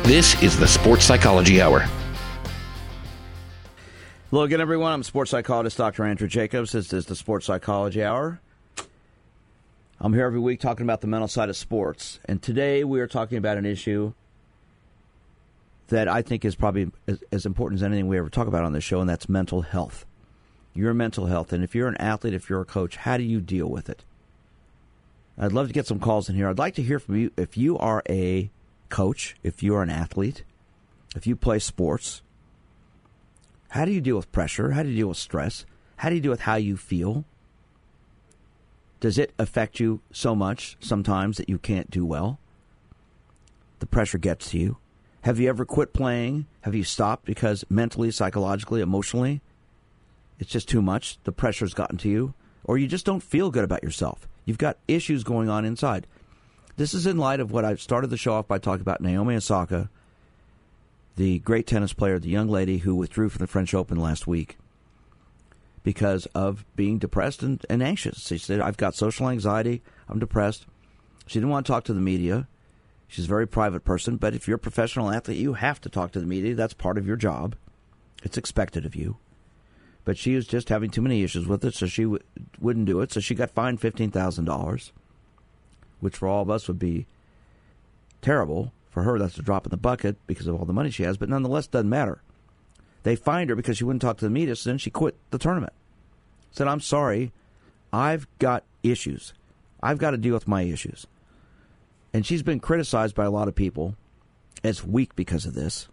This 0.01 0.41
is 0.41 0.57
the 0.57 0.67
Sports 0.67 1.05
Psychology 1.05 1.61
Hour. 1.61 1.85
Hello 4.31 4.45
again, 4.45 4.61
everyone. 4.61 4.93
I'm 4.93 5.03
sports 5.03 5.29
psychologist 5.29 5.77
Dr. 5.77 6.05
Andrew 6.05 6.27
Jacobs. 6.27 6.71
This 6.71 6.91
is 6.91 7.05
the 7.05 7.15
Sports 7.15 7.45
Psychology 7.45 8.03
Hour. 8.03 8.41
I'm 9.99 10.13
here 10.13 10.25
every 10.25 10.39
week 10.39 10.59
talking 10.59 10.87
about 10.87 11.01
the 11.01 11.07
mental 11.07 11.27
side 11.27 11.49
of 11.49 11.55
sports. 11.55 12.19
And 12.25 12.41
today 12.41 12.83
we 12.83 12.99
are 12.99 13.07
talking 13.07 13.37
about 13.37 13.59
an 13.59 13.67
issue 13.67 14.13
that 15.87 16.07
I 16.07 16.21
think 16.21 16.45
is 16.45 16.55
probably 16.55 16.91
as, 17.07 17.23
as 17.31 17.45
important 17.45 17.79
as 17.79 17.83
anything 17.83 18.07
we 18.07 18.17
ever 18.17 18.29
talk 18.29 18.47
about 18.47 18.63
on 18.63 18.73
this 18.73 18.83
show, 18.83 18.99
and 18.99 19.09
that's 19.09 19.29
mental 19.29 19.61
health. 19.61 20.05
Your 20.73 20.93
mental 20.93 21.27
health. 21.27 21.53
And 21.53 21.63
if 21.63 21.75
you're 21.75 21.87
an 21.87 21.97
athlete, 21.97 22.33
if 22.33 22.49
you're 22.49 22.61
a 22.61 22.65
coach, 22.65 22.97
how 22.97 23.17
do 23.17 23.23
you 23.23 23.39
deal 23.39 23.67
with 23.67 23.89
it? 23.89 24.03
I'd 25.37 25.51
love 25.51 25.67
to 25.67 25.73
get 25.73 25.87
some 25.87 25.99
calls 25.99 26.29
in 26.29 26.35
here. 26.35 26.49
I'd 26.49 26.57
like 26.57 26.75
to 26.75 26.83
hear 26.83 26.99
from 26.99 27.17
you 27.17 27.31
if 27.37 27.57
you 27.57 27.77
are 27.77 28.01
a 28.09 28.49
coach, 28.89 29.35
if 29.43 29.61
you 29.61 29.75
are 29.75 29.83
an 29.83 29.89
athlete, 29.89 30.43
if 31.15 31.27
you 31.27 31.35
play 31.35 31.59
sports. 31.59 32.21
How 33.69 33.85
do 33.85 33.91
you 33.91 34.01
deal 34.01 34.15
with 34.15 34.31
pressure? 34.31 34.71
How 34.71 34.83
do 34.83 34.89
you 34.89 34.95
deal 34.95 35.09
with 35.09 35.17
stress? 35.17 35.65
How 35.97 36.09
do 36.09 36.15
you 36.15 36.21
deal 36.21 36.31
with 36.31 36.41
how 36.41 36.55
you 36.55 36.77
feel? 36.77 37.25
Does 39.01 39.17
it 39.17 39.33
affect 39.37 39.79
you 39.79 40.01
so 40.11 40.35
much 40.35 40.77
sometimes 40.79 41.37
that 41.37 41.49
you 41.49 41.57
can't 41.57 41.91
do 41.91 42.05
well? 42.05 42.39
The 43.79 43.85
pressure 43.85 44.17
gets 44.17 44.51
to 44.51 44.57
you. 44.57 44.77
Have 45.25 45.39
you 45.39 45.49
ever 45.49 45.65
quit 45.65 45.91
playing? 45.91 46.45
Have 46.61 46.75
you 46.75 46.83
stopped 46.83 47.25
because 47.25 47.65
mentally, 47.67 48.11
psychologically, 48.11 48.79
emotionally, 48.79 49.41
it's 50.37 50.51
just 50.51 50.69
too 50.69 50.83
much? 50.83 51.17
The 51.23 51.31
pressure's 51.31 51.73
gotten 51.73 51.97
to 51.97 52.09
you? 52.09 52.35
Or 52.63 52.77
you 52.77 52.85
just 52.85 53.07
don't 53.07 53.23
feel 53.23 53.49
good 53.49 53.63
about 53.63 53.81
yourself? 53.81 54.27
You've 54.45 54.59
got 54.59 54.77
issues 54.87 55.23
going 55.23 55.49
on 55.49 55.65
inside. 55.65 56.05
This 56.77 56.93
is 56.93 57.07
in 57.07 57.17
light 57.17 57.39
of 57.39 57.51
what 57.51 57.65
I 57.65 57.73
started 57.73 58.11
the 58.11 58.17
show 58.17 58.33
off 58.33 58.47
by 58.47 58.59
talking 58.59 58.81
about 58.81 59.01
Naomi 59.01 59.35
Osaka, 59.35 59.89
the 61.15 61.39
great 61.39 61.65
tennis 61.65 61.91
player, 61.91 62.19
the 62.19 62.29
young 62.29 62.47
lady 62.47 62.77
who 62.77 62.93
withdrew 62.93 63.29
from 63.29 63.39
the 63.39 63.47
French 63.47 63.73
Open 63.73 63.97
last 63.97 64.27
week 64.27 64.59
because 65.81 66.27
of 66.35 66.63
being 66.75 66.99
depressed 66.99 67.41
and, 67.41 67.65
and 67.67 67.81
anxious. 67.81 68.27
She 68.27 68.37
said, 68.37 68.61
I've 68.61 68.77
got 68.77 68.93
social 68.93 69.27
anxiety, 69.27 69.81
I'm 70.07 70.19
depressed. 70.19 70.67
She 71.25 71.39
didn't 71.39 71.49
want 71.49 71.65
to 71.65 71.71
talk 71.71 71.83
to 71.85 71.95
the 71.95 71.99
media. 71.99 72.47
She's 73.07 73.25
a 73.25 73.29
very 73.29 73.47
private 73.47 73.85
person, 73.85 74.17
but 74.17 74.33
if 74.33 74.47
you're 74.47 74.55
a 74.55 74.59
professional 74.59 75.11
athlete, 75.11 75.37
you 75.37 75.53
have 75.53 75.79
to 75.81 75.89
talk 75.89 76.11
to 76.11 76.19
the 76.19 76.25
media. 76.25 76.55
That's 76.55 76.73
part 76.73 76.97
of 76.97 77.07
your 77.07 77.15
job. 77.15 77.55
It's 78.23 78.37
expected 78.37 78.85
of 78.85 78.95
you. 78.95 79.17
But 80.03 80.17
she 80.17 80.35
was 80.35 80.47
just 80.47 80.69
having 80.69 80.89
too 80.89 81.01
many 81.01 81.23
issues 81.23 81.47
with 81.47 81.63
it, 81.65 81.73
so 81.73 81.87
she 81.87 82.03
w- 82.03 82.23
wouldn't 82.59 82.85
do 82.85 83.01
it. 83.01 83.11
So 83.11 83.19
she 83.19 83.35
got 83.35 83.51
fined 83.51 83.81
$15,000, 83.81 84.91
which 85.99 86.17
for 86.17 86.27
all 86.27 86.41
of 86.41 86.49
us 86.49 86.67
would 86.67 86.79
be 86.79 87.05
terrible. 88.21 88.71
For 88.89 89.03
her, 89.03 89.19
that's 89.19 89.37
a 89.37 89.41
drop 89.41 89.65
in 89.65 89.71
the 89.71 89.77
bucket 89.77 90.15
because 90.25 90.47
of 90.47 90.55
all 90.55 90.65
the 90.65 90.73
money 90.73 90.89
she 90.89 91.03
has, 91.03 91.17
but 91.17 91.27
nonetheless, 91.27 91.67
doesn't 91.67 91.89
matter. 91.89 92.21
They 93.03 93.15
fined 93.15 93.49
her 93.49 93.55
because 93.55 93.77
she 93.77 93.83
wouldn't 93.83 94.01
talk 94.01 94.17
to 94.17 94.25
the 94.25 94.31
media, 94.31 94.55
so 94.55 94.69
then 94.69 94.77
she 94.77 94.89
quit 94.89 95.15
the 95.31 95.37
tournament. 95.37 95.73
Said, 96.51 96.67
I'm 96.67 96.79
sorry, 96.79 97.33
I've 97.91 98.27
got 98.39 98.63
issues. 98.83 99.33
I've 99.83 99.97
got 99.97 100.11
to 100.11 100.17
deal 100.17 100.33
with 100.33 100.47
my 100.47 100.61
issues. 100.61 101.05
And 102.15 102.25
she's 102.25 102.43
been 102.43 102.61
criticized 102.61 103.13
by 103.13 103.25
a 103.25 103.29
lot 103.29 103.49
of 103.49 103.55
people 103.55 103.97
as 104.63 104.85
weak 104.85 105.17
because 105.17 105.45
of 105.45 105.53
this. 105.53 105.89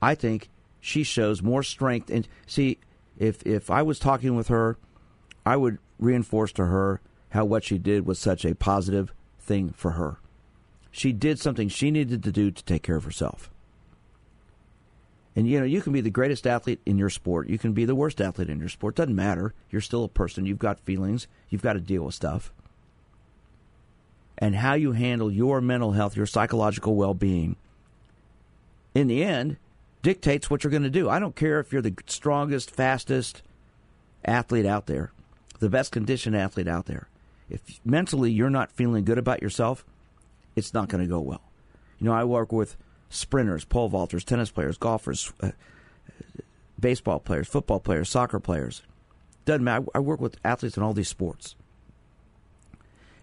I 0.00 0.14
think 0.14 0.48
she 0.80 1.02
shows 1.02 1.42
more 1.42 1.62
strength. 1.62 2.08
And 2.08 2.26
see, 2.46 2.78
if 3.18 3.42
if 3.46 3.70
I 3.70 3.82
was 3.82 3.98
talking 3.98 4.34
with 4.34 4.48
her, 4.48 4.78
I 5.44 5.58
would 5.58 5.76
reinforce 5.98 6.52
to 6.52 6.64
her 6.64 7.02
how 7.32 7.44
what 7.44 7.64
she 7.64 7.76
did 7.76 8.06
was 8.06 8.18
such 8.18 8.46
a 8.46 8.54
positive 8.54 9.12
thing 9.38 9.74
for 9.76 9.90
her. 9.90 10.16
She 10.90 11.12
did 11.12 11.38
something 11.38 11.68
she 11.68 11.90
needed 11.90 12.22
to 12.22 12.32
do 12.32 12.50
to 12.50 12.64
take 12.64 12.82
care 12.82 12.96
of 12.96 13.04
herself. 13.04 13.50
And 15.36 15.46
you 15.46 15.58
know, 15.58 15.66
you 15.66 15.82
can 15.82 15.92
be 15.92 16.00
the 16.00 16.08
greatest 16.08 16.46
athlete 16.46 16.80
in 16.86 16.96
your 16.96 17.10
sport. 17.10 17.50
You 17.50 17.58
can 17.58 17.74
be 17.74 17.84
the 17.84 17.94
worst 17.94 18.22
athlete 18.22 18.48
in 18.48 18.58
your 18.58 18.70
sport. 18.70 18.96
Doesn't 18.96 19.14
matter. 19.14 19.52
You're 19.68 19.82
still 19.82 20.04
a 20.04 20.08
person. 20.08 20.46
You've 20.46 20.58
got 20.58 20.80
feelings. 20.80 21.28
You've 21.50 21.60
got 21.60 21.74
to 21.74 21.80
deal 21.80 22.04
with 22.04 22.14
stuff. 22.14 22.50
And 24.40 24.56
how 24.56 24.72
you 24.74 24.92
handle 24.92 25.30
your 25.30 25.60
mental 25.60 25.92
health, 25.92 26.16
your 26.16 26.26
psychological 26.26 26.94
well 26.94 27.12
being, 27.14 27.56
in 28.94 29.06
the 29.06 29.22
end, 29.22 29.58
dictates 30.02 30.48
what 30.48 30.64
you're 30.64 30.70
going 30.70 30.82
to 30.82 30.90
do. 30.90 31.08
I 31.08 31.18
don't 31.18 31.36
care 31.36 31.60
if 31.60 31.72
you're 31.72 31.82
the 31.82 31.94
strongest, 32.06 32.70
fastest 32.70 33.42
athlete 34.24 34.66
out 34.66 34.86
there, 34.86 35.12
the 35.58 35.68
best 35.68 35.92
conditioned 35.92 36.36
athlete 36.36 36.68
out 36.68 36.86
there. 36.86 37.08
If 37.48 37.80
mentally 37.84 38.30
you're 38.30 38.50
not 38.50 38.72
feeling 38.72 39.04
good 39.04 39.18
about 39.18 39.42
yourself, 39.42 39.84
it's 40.56 40.72
not 40.72 40.88
going 40.88 41.02
to 41.02 41.08
go 41.08 41.20
well. 41.20 41.42
You 41.98 42.06
know, 42.06 42.12
I 42.12 42.24
work 42.24 42.52
with 42.52 42.76
sprinters, 43.10 43.64
pole 43.64 43.90
vaulters, 43.90 44.24
tennis 44.24 44.50
players, 44.50 44.78
golfers, 44.78 45.32
uh, 45.42 45.50
baseball 46.78 47.20
players, 47.20 47.48
football 47.48 47.80
players, 47.80 48.08
soccer 48.08 48.40
players. 48.40 48.82
Doesn't 49.44 49.64
matter. 49.64 49.84
I 49.94 49.98
work 49.98 50.20
with 50.20 50.36
athletes 50.44 50.76
in 50.76 50.82
all 50.82 50.94
these 50.94 51.08
sports. 51.08 51.56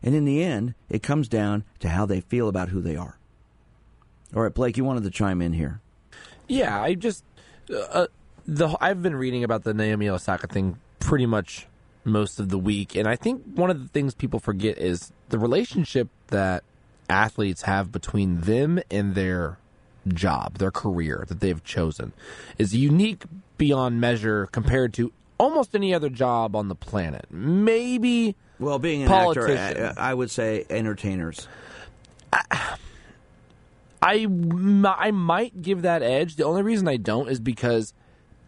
And 0.08 0.16
in 0.16 0.24
the 0.24 0.42
end, 0.42 0.74
it 0.90 1.04
comes 1.04 1.28
down 1.28 1.66
to 1.80 1.90
how 1.90 2.06
they 2.06 2.22
feel 2.22 2.48
about 2.48 2.70
who 2.70 2.80
they 2.80 2.96
are. 2.96 3.18
All 4.34 4.42
right, 4.42 4.54
Blake, 4.54 4.78
you 4.78 4.86
wanted 4.86 5.04
to 5.04 5.10
chime 5.10 5.42
in 5.42 5.52
here. 5.52 5.82
Yeah, 6.48 6.82
I 6.82 6.94
just 6.94 7.26
uh, 7.70 8.08
the 8.46 8.74
I've 8.80 9.04
been 9.04 9.18
reading 9.18 9.44
about 9.44 9.66
the 9.66 9.74
Naomi 9.74 10.08
Osaka 10.08 10.48
thing 10.48 10.80
pretty 11.00 11.26
much 11.26 11.68
most 12.06 12.40
of 12.40 12.48
the 12.48 12.58
week, 12.58 12.96
and 12.96 13.06
I 13.06 13.18
think 13.18 13.42
one 13.56 13.70
of 13.70 13.82
the 13.82 13.90
things 13.90 14.16
people 14.16 14.40
forget 14.40 14.78
is 14.78 15.12
the 15.28 15.38
relationship 15.38 16.08
that 16.28 16.64
athletes 17.10 17.64
have 17.64 17.92
between 17.92 18.40
them 18.40 18.80
and 18.90 19.14
their 19.14 19.58
job, 20.08 20.60
their 20.60 20.72
career 20.72 21.26
that 21.28 21.42
they've 21.42 21.66
chosen, 21.66 22.14
is 22.58 22.74
unique 22.74 23.26
beyond 23.58 24.00
measure 24.00 24.48
compared 24.54 24.94
to 24.94 25.12
almost 25.38 25.76
any 25.76 25.94
other 25.94 26.08
job 26.10 26.56
on 26.56 26.70
the 26.70 26.76
planet. 26.76 27.26
Maybe 27.30 28.38
well, 28.60 28.80
being 28.80 29.04
an 29.04 29.08
uh, 29.08 29.12
politician. 29.12 29.58
actor, 29.58 29.94
I, 29.98 30.12
I 30.12 30.14
would 30.14 30.32
say 30.32 30.66
entertainers. 30.70 31.48
I, 34.02 34.28
I 34.86 35.12
might 35.12 35.62
give 35.62 35.82
that 35.82 36.04
edge. 36.04 36.36
The 36.36 36.44
only 36.44 36.62
reason 36.62 36.88
I 36.88 36.98
don't 36.98 37.30
is 37.30 37.40
because 37.40 37.94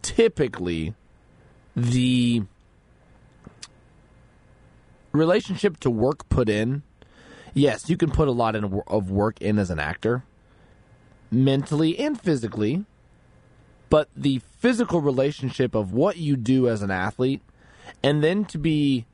typically 0.02 0.94
the 1.76 2.42
relationship 5.12 5.78
to 5.80 5.90
work 5.90 6.28
put 6.28 6.48
in, 6.48 6.82
yes, 7.52 7.90
you 7.90 7.96
can 7.96 8.10
put 8.10 8.28
a 8.28 8.32
lot 8.32 8.56
in, 8.56 8.82
of 8.86 9.10
work 9.10 9.40
in 9.40 9.58
as 9.58 9.70
an 9.70 9.78
actor, 9.78 10.24
mentally 11.30 11.98
and 11.98 12.20
physically, 12.20 12.84
but 13.88 14.08
the 14.16 14.40
physical 14.58 15.00
relationship 15.00 15.74
of 15.74 15.92
what 15.92 16.16
you 16.16 16.36
do 16.36 16.68
as 16.68 16.82
an 16.82 16.90
athlete, 16.90 17.42
and 18.02 18.22
then 18.22 18.44
to 18.46 18.58
be 18.58 19.04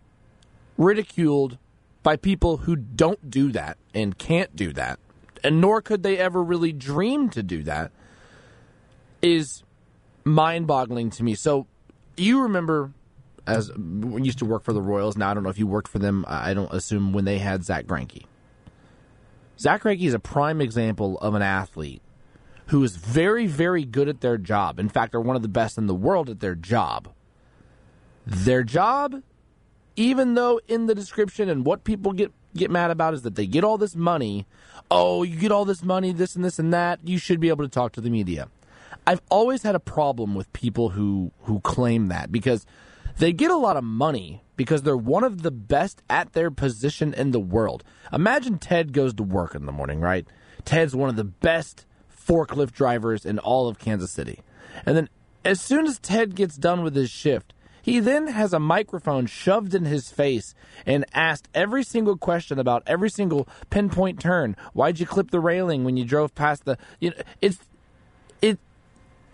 ridiculed 0.77 1.59
by 2.03 2.17
people 2.17 2.59
who 2.59 2.77
don't 2.77 3.31
do 3.31 3.51
that 3.53 3.79
and 3.95 4.17
can't 4.17 4.55
do 4.55 4.73
that, 4.73 4.99
and 5.43 5.61
nor 5.61 5.83
could 5.83 6.03
they 6.03 6.19
ever 6.19 6.43
really 6.43 6.73
dream 6.73 7.29
to 7.31 7.43
do 7.43 7.63
that, 7.65 7.91
is 9.23 9.63
mind 10.25 10.67
boggling 10.67 11.11
to 11.11 11.23
me. 11.23 11.35
So 11.35 11.67
you 12.17 12.43
remember 12.43 12.93
as 13.47 13.69
you 13.77 14.19
used 14.23 14.39
to 14.39 14.45
work 14.45 14.65
for 14.65 14.73
the 14.73 14.83
Royals. 14.83 15.17
Now 15.17 15.31
I 15.31 15.35
don't 15.35 15.43
know 15.43 15.51
if 15.51 15.59
you 15.59 15.67
worked 15.67 15.89
for 15.89 15.99
them. 15.99 16.25
I 16.29 16.55
don't 16.55 16.73
assume 16.73 17.13
when 17.13 17.25
they 17.25 17.39
had 17.39 17.65
Zack 17.65 17.87
Greinke. 17.87 18.25
Zack 19.59 19.83
Greinke 19.83 20.03
is 20.03 20.15
a 20.15 20.19
prime 20.19 20.61
example 20.61 21.19
of 21.19 21.35
an 21.35 21.43
athlete 21.43 22.03
who 22.67 22.83
is 22.83 22.97
very, 22.97 23.47
very 23.47 23.85
good 23.85 24.09
at 24.09 24.21
their 24.21 24.37
job. 24.37 24.81
In 24.81 24.89
fact, 24.89 25.13
they're 25.13 25.21
one 25.21 25.37
of 25.37 25.43
the 25.43 25.49
best 25.49 25.79
in 25.79 25.87
the 25.87 25.95
world 25.95 26.29
at 26.29 26.41
their 26.41 26.57
job. 26.57 27.13
Their 28.27 28.65
job, 28.65 29.23
even 29.97 30.35
though 30.35 30.61
in 30.69 30.87
the 30.87 30.95
description 30.95 31.49
and 31.49 31.65
what 31.65 31.85
people 31.85 32.13
get 32.13 32.33
get 32.55 32.71
mad 32.71 32.91
about 32.91 33.15
is 33.15 33.23
that 33.23 33.35
they 33.35 33.47
get 33.47 33.65
all 33.65 33.79
this 33.79 33.95
money. 33.95 34.47
Oh, 34.91 35.23
you 35.23 35.37
get 35.37 35.53
all 35.53 35.65
this 35.65 35.83
money, 35.83 36.13
this 36.13 36.37
and 36.37 36.45
this 36.45 36.59
and 36.59 36.73
that. 36.73 37.01
You 37.05 37.19
should 37.19 37.41
be 37.41 37.49
able 37.49 37.65
to 37.65 37.71
talk 37.71 37.93
to 37.93 38.01
the 38.01 38.11
media. 38.11 38.49
I've 39.07 39.21
always 39.31 39.63
had 39.63 39.75
a 39.75 39.81
problem 39.81 40.35
with 40.35 40.53
people 40.53 40.91
who 40.91 41.33
who 41.43 41.61
claim 41.61 42.09
that 42.09 42.33
because 42.33 42.67
they 43.19 43.33
get 43.33 43.51
a 43.51 43.57
lot 43.57 43.77
of 43.77 43.85
money 43.85 44.43
because 44.57 44.83
they're 44.83 44.97
one 44.97 45.25
of 45.25 45.43
the 45.43 45.51
best 45.51 46.03
at 46.09 46.33
their 46.33 46.51
position 46.51 47.15
in 47.15 47.31
the 47.31 47.41
world. 47.41 47.85
Imagine 48.13 48.59
Ted 48.59 48.93
goes 48.93 49.15
to 49.15 49.23
work 49.23 49.55
in 49.55 49.67
the 49.67 49.73
morning, 49.73 50.01
right? 50.01 50.27
Ted's 50.65 50.97
one 50.97 51.09
of 51.09 51.17
the 51.17 51.25
best 51.25 51.87
forklift 52.27 52.73
drivers 52.73 53.25
in 53.25 53.39
all 53.39 53.69
of 53.69 53.79
Kansas 53.79 54.11
City. 54.11 54.41
And 54.85 54.97
then 54.97 55.09
as 55.45 55.61
soon 55.61 55.87
as 55.87 55.99
Ted 55.99 56.35
gets 56.35 56.57
done 56.57 56.83
with 56.83 56.97
his 56.97 57.11
shift, 57.11 57.55
he 57.87 58.01
then 58.01 58.27
has 58.27 58.53
a 58.53 58.59
microphone 58.59 59.27
shoved 59.27 59.73
in 59.73 59.85
his 59.85 60.11
face 60.11 60.57
and 60.85 61.05
asked 61.15 61.49
every 61.55 61.85
single 61.85 62.17
question 62.17 62.59
about 62.59 62.83
every 62.85 63.09
single 63.09 63.47
pinpoint 63.71 64.19
turn. 64.19 64.57
Why'd 64.73 64.99
you 64.99 65.07
clip 65.07 65.31
the 65.31 65.39
railing 65.39 65.85
when 65.85 65.97
you 65.97 66.05
drove 66.05 66.35
past 66.35 66.65
the 66.65 66.79
you 66.99 67.11
know 67.11 67.17
it's 67.41 67.59
it, 68.43 68.59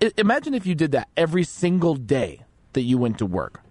it 0.00 0.12
imagine 0.18 0.52
if 0.52 0.66
you 0.66 0.74
did 0.74 0.92
that 0.92 1.08
every 1.16 1.44
single 1.44 1.94
day 1.94 2.42
that 2.74 2.82
you 2.82 2.98
went 2.98 3.16
to 3.18 3.26
work. 3.26 3.62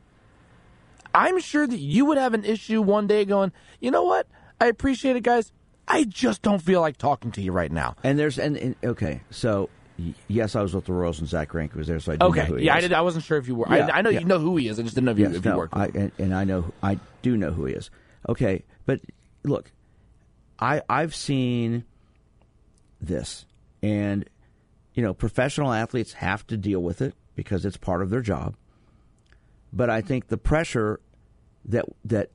I'm 1.13 1.39
sure 1.39 1.67
that 1.67 1.77
you 1.77 2.05
would 2.05 2.17
have 2.17 2.33
an 2.33 2.43
issue 2.43 2.81
one 2.81 3.05
day 3.05 3.23
going, 3.23 3.51
you 3.81 3.91
know 3.91 4.03
what? 4.03 4.25
I 4.59 4.65
appreciate 4.65 5.15
it, 5.15 5.21
guys. 5.21 5.51
I 5.87 6.05
just 6.05 6.41
don't 6.41 6.61
feel 6.61 6.81
like 6.81 6.97
talking 6.97 7.31
to 7.33 7.41
you 7.41 7.51
right 7.51 7.71
now. 7.71 7.97
And 8.01 8.17
there's 8.17 8.39
and, 8.39 8.57
and 8.57 8.75
okay, 8.83 9.21
so 9.29 9.69
yes, 10.27 10.55
I 10.55 10.61
was 10.61 10.73
with 10.73 10.85
the 10.85 10.93
Royals 10.93 11.19
and 11.19 11.27
Zack 11.27 11.49
Greinke 11.51 11.75
was 11.75 11.87
there, 11.87 11.99
so 11.99 12.13
I 12.13 12.15
do 12.17 12.25
Okay, 12.27 12.41
know 12.41 12.45
who 12.45 12.55
he 12.55 12.65
yeah, 12.65 12.75
I 12.75 12.77
is. 12.77 12.83
did. 12.83 12.93
I 12.93 13.01
wasn't 13.01 13.25
sure 13.25 13.37
if 13.37 13.47
you 13.47 13.55
were. 13.55 13.67
Yeah, 13.69 13.87
I, 13.87 13.99
I 13.99 14.01
know 14.01 14.09
yeah. 14.09 14.19
you 14.19 14.25
know 14.25 14.39
who 14.39 14.57
he 14.57 14.67
is. 14.67 14.79
I 14.79 14.83
just 14.83 14.95
didn't 14.95 15.05
know 15.05 15.11
if 15.11 15.19
you, 15.19 15.25
Yes, 15.27 15.35
if 15.35 15.45
you 15.45 15.55
worked. 15.55 15.75
I, 15.75 15.85
and, 15.87 16.11
and 16.17 16.33
I 16.33 16.43
know 16.43 16.71
I 16.83 16.99
do 17.21 17.37
know 17.37 17.51
who 17.51 17.65
he 17.65 17.73
is. 17.73 17.89
Okay, 18.29 18.63
but 18.85 18.99
look, 19.43 19.71
I 20.59 20.81
I've 20.89 21.15
seen 21.15 21.85
this, 22.99 23.45
and 23.81 24.29
you 24.93 25.03
know, 25.03 25.13
professional 25.13 25.71
athletes 25.73 26.13
have 26.13 26.45
to 26.47 26.57
deal 26.57 26.81
with 26.81 27.01
it 27.01 27.15
because 27.35 27.65
it's 27.65 27.77
part 27.77 28.01
of 28.01 28.09
their 28.09 28.21
job. 28.21 28.55
But 29.73 29.89
I 29.89 30.01
think 30.01 30.27
the 30.27 30.37
pressure 30.37 30.99
that 31.65 31.85
that 32.05 32.29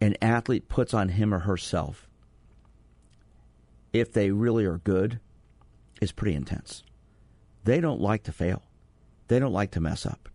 an 0.00 0.16
athlete 0.22 0.68
puts 0.68 0.94
on 0.94 1.08
him 1.08 1.34
or 1.34 1.40
herself, 1.40 2.08
if 3.92 4.12
they 4.12 4.30
really 4.30 4.64
are 4.64 4.78
good, 4.78 5.18
is 6.00 6.12
pretty 6.12 6.34
intense. 6.34 6.82
They 7.64 7.80
don't 7.80 8.00
like 8.00 8.22
to 8.24 8.32
fail. 8.32 8.62
They 9.28 9.38
don't 9.38 9.52
like 9.52 9.72
to 9.72 9.80
mess 9.80 10.06
up. 10.06 10.28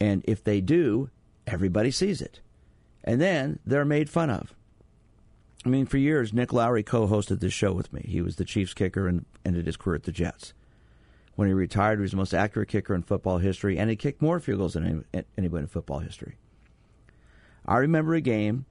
And 0.00 0.24
if 0.26 0.42
they 0.44 0.60
do, 0.60 1.10
everybody 1.46 1.90
sees 1.90 2.20
it. 2.20 2.40
And 3.04 3.20
then 3.20 3.58
they're 3.64 3.84
made 3.84 4.10
fun 4.10 4.30
of. 4.30 4.54
I 5.64 5.68
mean, 5.68 5.86
for 5.86 5.98
years, 5.98 6.32
Nick 6.32 6.52
Lowery 6.52 6.82
co 6.82 7.06
hosted 7.06 7.40
this 7.40 7.52
show 7.52 7.72
with 7.72 7.92
me. 7.92 8.02
He 8.06 8.22
was 8.22 8.36
the 8.36 8.44
Chiefs 8.44 8.72
kicker 8.72 9.06
and 9.06 9.26
ended 9.44 9.66
his 9.66 9.76
career 9.76 9.96
at 9.96 10.04
the 10.04 10.12
Jets. 10.12 10.54
When 11.34 11.48
he 11.48 11.54
retired, 11.54 11.98
he 11.98 12.02
was 12.02 12.10
the 12.12 12.16
most 12.16 12.34
accurate 12.34 12.68
kicker 12.68 12.94
in 12.94 13.02
football 13.02 13.38
history, 13.38 13.78
and 13.78 13.88
he 13.88 13.96
kicked 13.96 14.22
more 14.22 14.40
field 14.40 14.58
goals 14.58 14.74
than 14.74 15.04
any- 15.12 15.24
anybody 15.38 15.62
in 15.62 15.68
football 15.68 16.00
history. 16.00 16.36
I 17.66 17.78
remember 17.78 18.14
a 18.14 18.20
game 18.20 18.66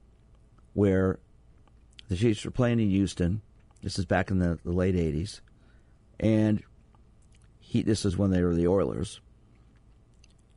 where 0.74 1.20
the 2.08 2.16
Chiefs 2.16 2.44
were 2.44 2.52
playing 2.52 2.80
in 2.80 2.90
Houston. 2.90 3.42
This 3.82 3.98
is 3.98 4.06
back 4.06 4.32
in 4.32 4.40
the, 4.40 4.60
the 4.64 4.72
late 4.72 4.96
80s. 4.96 5.42
And 6.20 6.64
he 7.60 7.82
this 7.82 8.06
is 8.06 8.18
when 8.18 8.32
they 8.32 8.42
were 8.42 8.56
the 8.56 8.68
Oilers. 8.68 9.22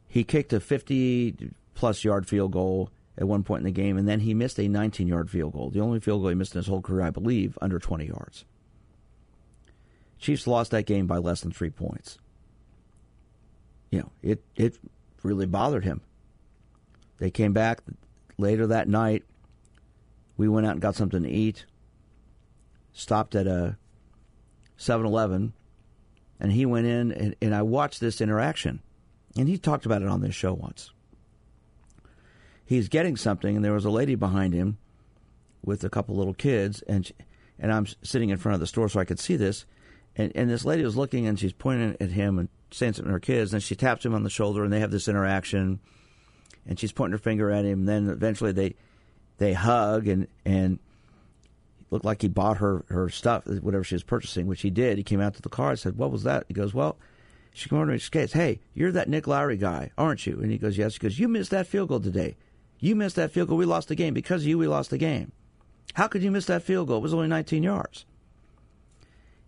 He 0.08 0.24
kicked 0.24 0.52
a 0.52 0.60
50 0.60 1.52
plus 1.74 2.04
yard 2.04 2.26
field 2.28 2.52
goal 2.52 2.90
at 3.16 3.28
one 3.28 3.42
point 3.42 3.60
in 3.60 3.64
the 3.64 3.70
game, 3.70 3.96
and 3.96 4.08
then 4.08 4.20
he 4.20 4.34
missed 4.34 4.58
a 4.58 4.68
19 4.68 5.06
yard 5.06 5.30
field 5.30 5.52
goal. 5.52 5.70
The 5.70 5.80
only 5.80 6.00
field 6.00 6.22
goal 6.22 6.30
he 6.30 6.34
missed 6.34 6.54
in 6.54 6.58
his 6.58 6.66
whole 6.66 6.82
career, 6.82 7.06
I 7.06 7.10
believe, 7.10 7.58
under 7.60 7.78
20 7.78 8.06
yards. 8.06 8.44
Chiefs 10.18 10.46
lost 10.46 10.70
that 10.70 10.86
game 10.86 11.06
by 11.06 11.18
less 11.18 11.40
than 11.40 11.50
three 11.50 11.70
points. 11.70 12.18
You 13.90 14.00
know, 14.00 14.12
it, 14.22 14.42
it 14.56 14.78
really 15.22 15.46
bothered 15.46 15.84
him. 15.84 16.00
They 17.18 17.30
came 17.30 17.52
back 17.52 17.82
later 18.38 18.66
that 18.68 18.88
night. 18.88 19.24
We 20.36 20.48
went 20.48 20.66
out 20.66 20.72
and 20.72 20.80
got 20.80 20.94
something 20.94 21.22
to 21.22 21.28
eat. 21.28 21.66
Stopped 22.92 23.34
at 23.34 23.46
a 23.46 23.76
7 24.82 25.06
Eleven, 25.06 25.52
and 26.40 26.50
he 26.50 26.66
went 26.66 26.86
in, 26.86 27.12
and, 27.12 27.36
and 27.40 27.54
I 27.54 27.62
watched 27.62 28.00
this 28.00 28.20
interaction. 28.20 28.80
And 29.36 29.48
he 29.48 29.56
talked 29.56 29.86
about 29.86 30.02
it 30.02 30.08
on 30.08 30.20
this 30.20 30.34
show 30.34 30.52
once. 30.52 30.90
He's 32.64 32.88
getting 32.88 33.16
something, 33.16 33.54
and 33.54 33.64
there 33.64 33.72
was 33.72 33.84
a 33.84 33.90
lady 33.90 34.16
behind 34.16 34.52
him 34.52 34.78
with 35.64 35.84
a 35.84 35.88
couple 35.88 36.16
little 36.16 36.34
kids, 36.34 36.82
and 36.82 37.06
she, 37.06 37.14
and 37.58 37.72
I'm 37.72 37.86
sitting 38.02 38.30
in 38.30 38.38
front 38.38 38.54
of 38.54 38.60
the 38.60 38.66
store 38.66 38.88
so 38.88 38.98
I 38.98 39.04
could 39.04 39.20
see 39.20 39.36
this. 39.36 39.64
And, 40.16 40.32
and 40.34 40.50
this 40.50 40.64
lady 40.64 40.82
was 40.82 40.96
looking, 40.96 41.26
and 41.26 41.38
she's 41.38 41.52
pointing 41.52 41.96
at 42.00 42.10
him 42.10 42.38
and 42.38 42.48
saying 42.72 42.94
something 42.94 43.08
to 43.08 43.12
her 43.12 43.20
kids, 43.20 43.54
and 43.54 43.62
she 43.62 43.76
taps 43.76 44.04
him 44.04 44.14
on 44.14 44.24
the 44.24 44.30
shoulder, 44.30 44.64
and 44.64 44.72
they 44.72 44.80
have 44.80 44.90
this 44.90 45.08
interaction. 45.08 45.78
And 46.66 46.78
she's 46.78 46.92
pointing 46.92 47.12
her 47.12 47.22
finger 47.22 47.50
at 47.50 47.64
him. 47.64 47.80
And 47.80 47.88
then 47.88 48.08
eventually 48.08 48.52
they 48.52 48.74
they 49.38 49.52
hug, 49.52 50.08
and 50.08 50.26
and 50.44 50.80
looked 51.92 52.04
like 52.04 52.22
he 52.22 52.28
bought 52.28 52.56
her 52.56 52.84
her 52.88 53.08
stuff, 53.08 53.46
whatever 53.46 53.84
she 53.84 53.94
was 53.94 54.02
purchasing, 54.02 54.46
which 54.46 54.62
he 54.62 54.70
did. 54.70 54.96
He 54.96 55.04
came 55.04 55.20
out 55.20 55.34
to 55.34 55.42
the 55.42 55.48
car 55.48 55.70
and 55.70 55.78
said, 55.78 55.96
"What 55.96 56.10
was 56.10 56.24
that?" 56.24 56.44
He 56.48 56.54
goes, 56.54 56.74
"Well." 56.74 56.98
She 57.54 57.68
came 57.68 57.78
over 57.78 57.86
to 57.86 57.92
me. 57.92 57.98
She 57.98 58.10
goes, 58.10 58.32
"Hey, 58.32 58.60
you're 58.72 58.92
that 58.92 59.10
Nick 59.10 59.26
Lowery 59.26 59.58
guy, 59.58 59.90
aren't 59.98 60.26
you?" 60.26 60.40
And 60.40 60.50
he 60.50 60.56
goes, 60.56 60.78
"Yes." 60.78 60.94
She 60.94 61.00
goes, 61.00 61.18
"You 61.18 61.28
missed 61.28 61.50
that 61.50 61.66
field 61.66 61.90
goal 61.90 62.00
today. 62.00 62.36
You 62.78 62.96
missed 62.96 63.16
that 63.16 63.30
field 63.30 63.48
goal. 63.48 63.58
We 63.58 63.66
lost 63.66 63.88
the 63.88 63.94
game 63.94 64.14
because 64.14 64.40
of 64.40 64.48
you. 64.48 64.56
We 64.56 64.66
lost 64.66 64.88
the 64.88 64.96
game. 64.96 65.32
How 65.92 66.08
could 66.08 66.22
you 66.22 66.30
miss 66.30 66.46
that 66.46 66.62
field 66.62 66.88
goal? 66.88 66.96
It 66.96 67.02
was 67.02 67.12
only 67.12 67.28
19 67.28 67.62
yards." 67.62 68.06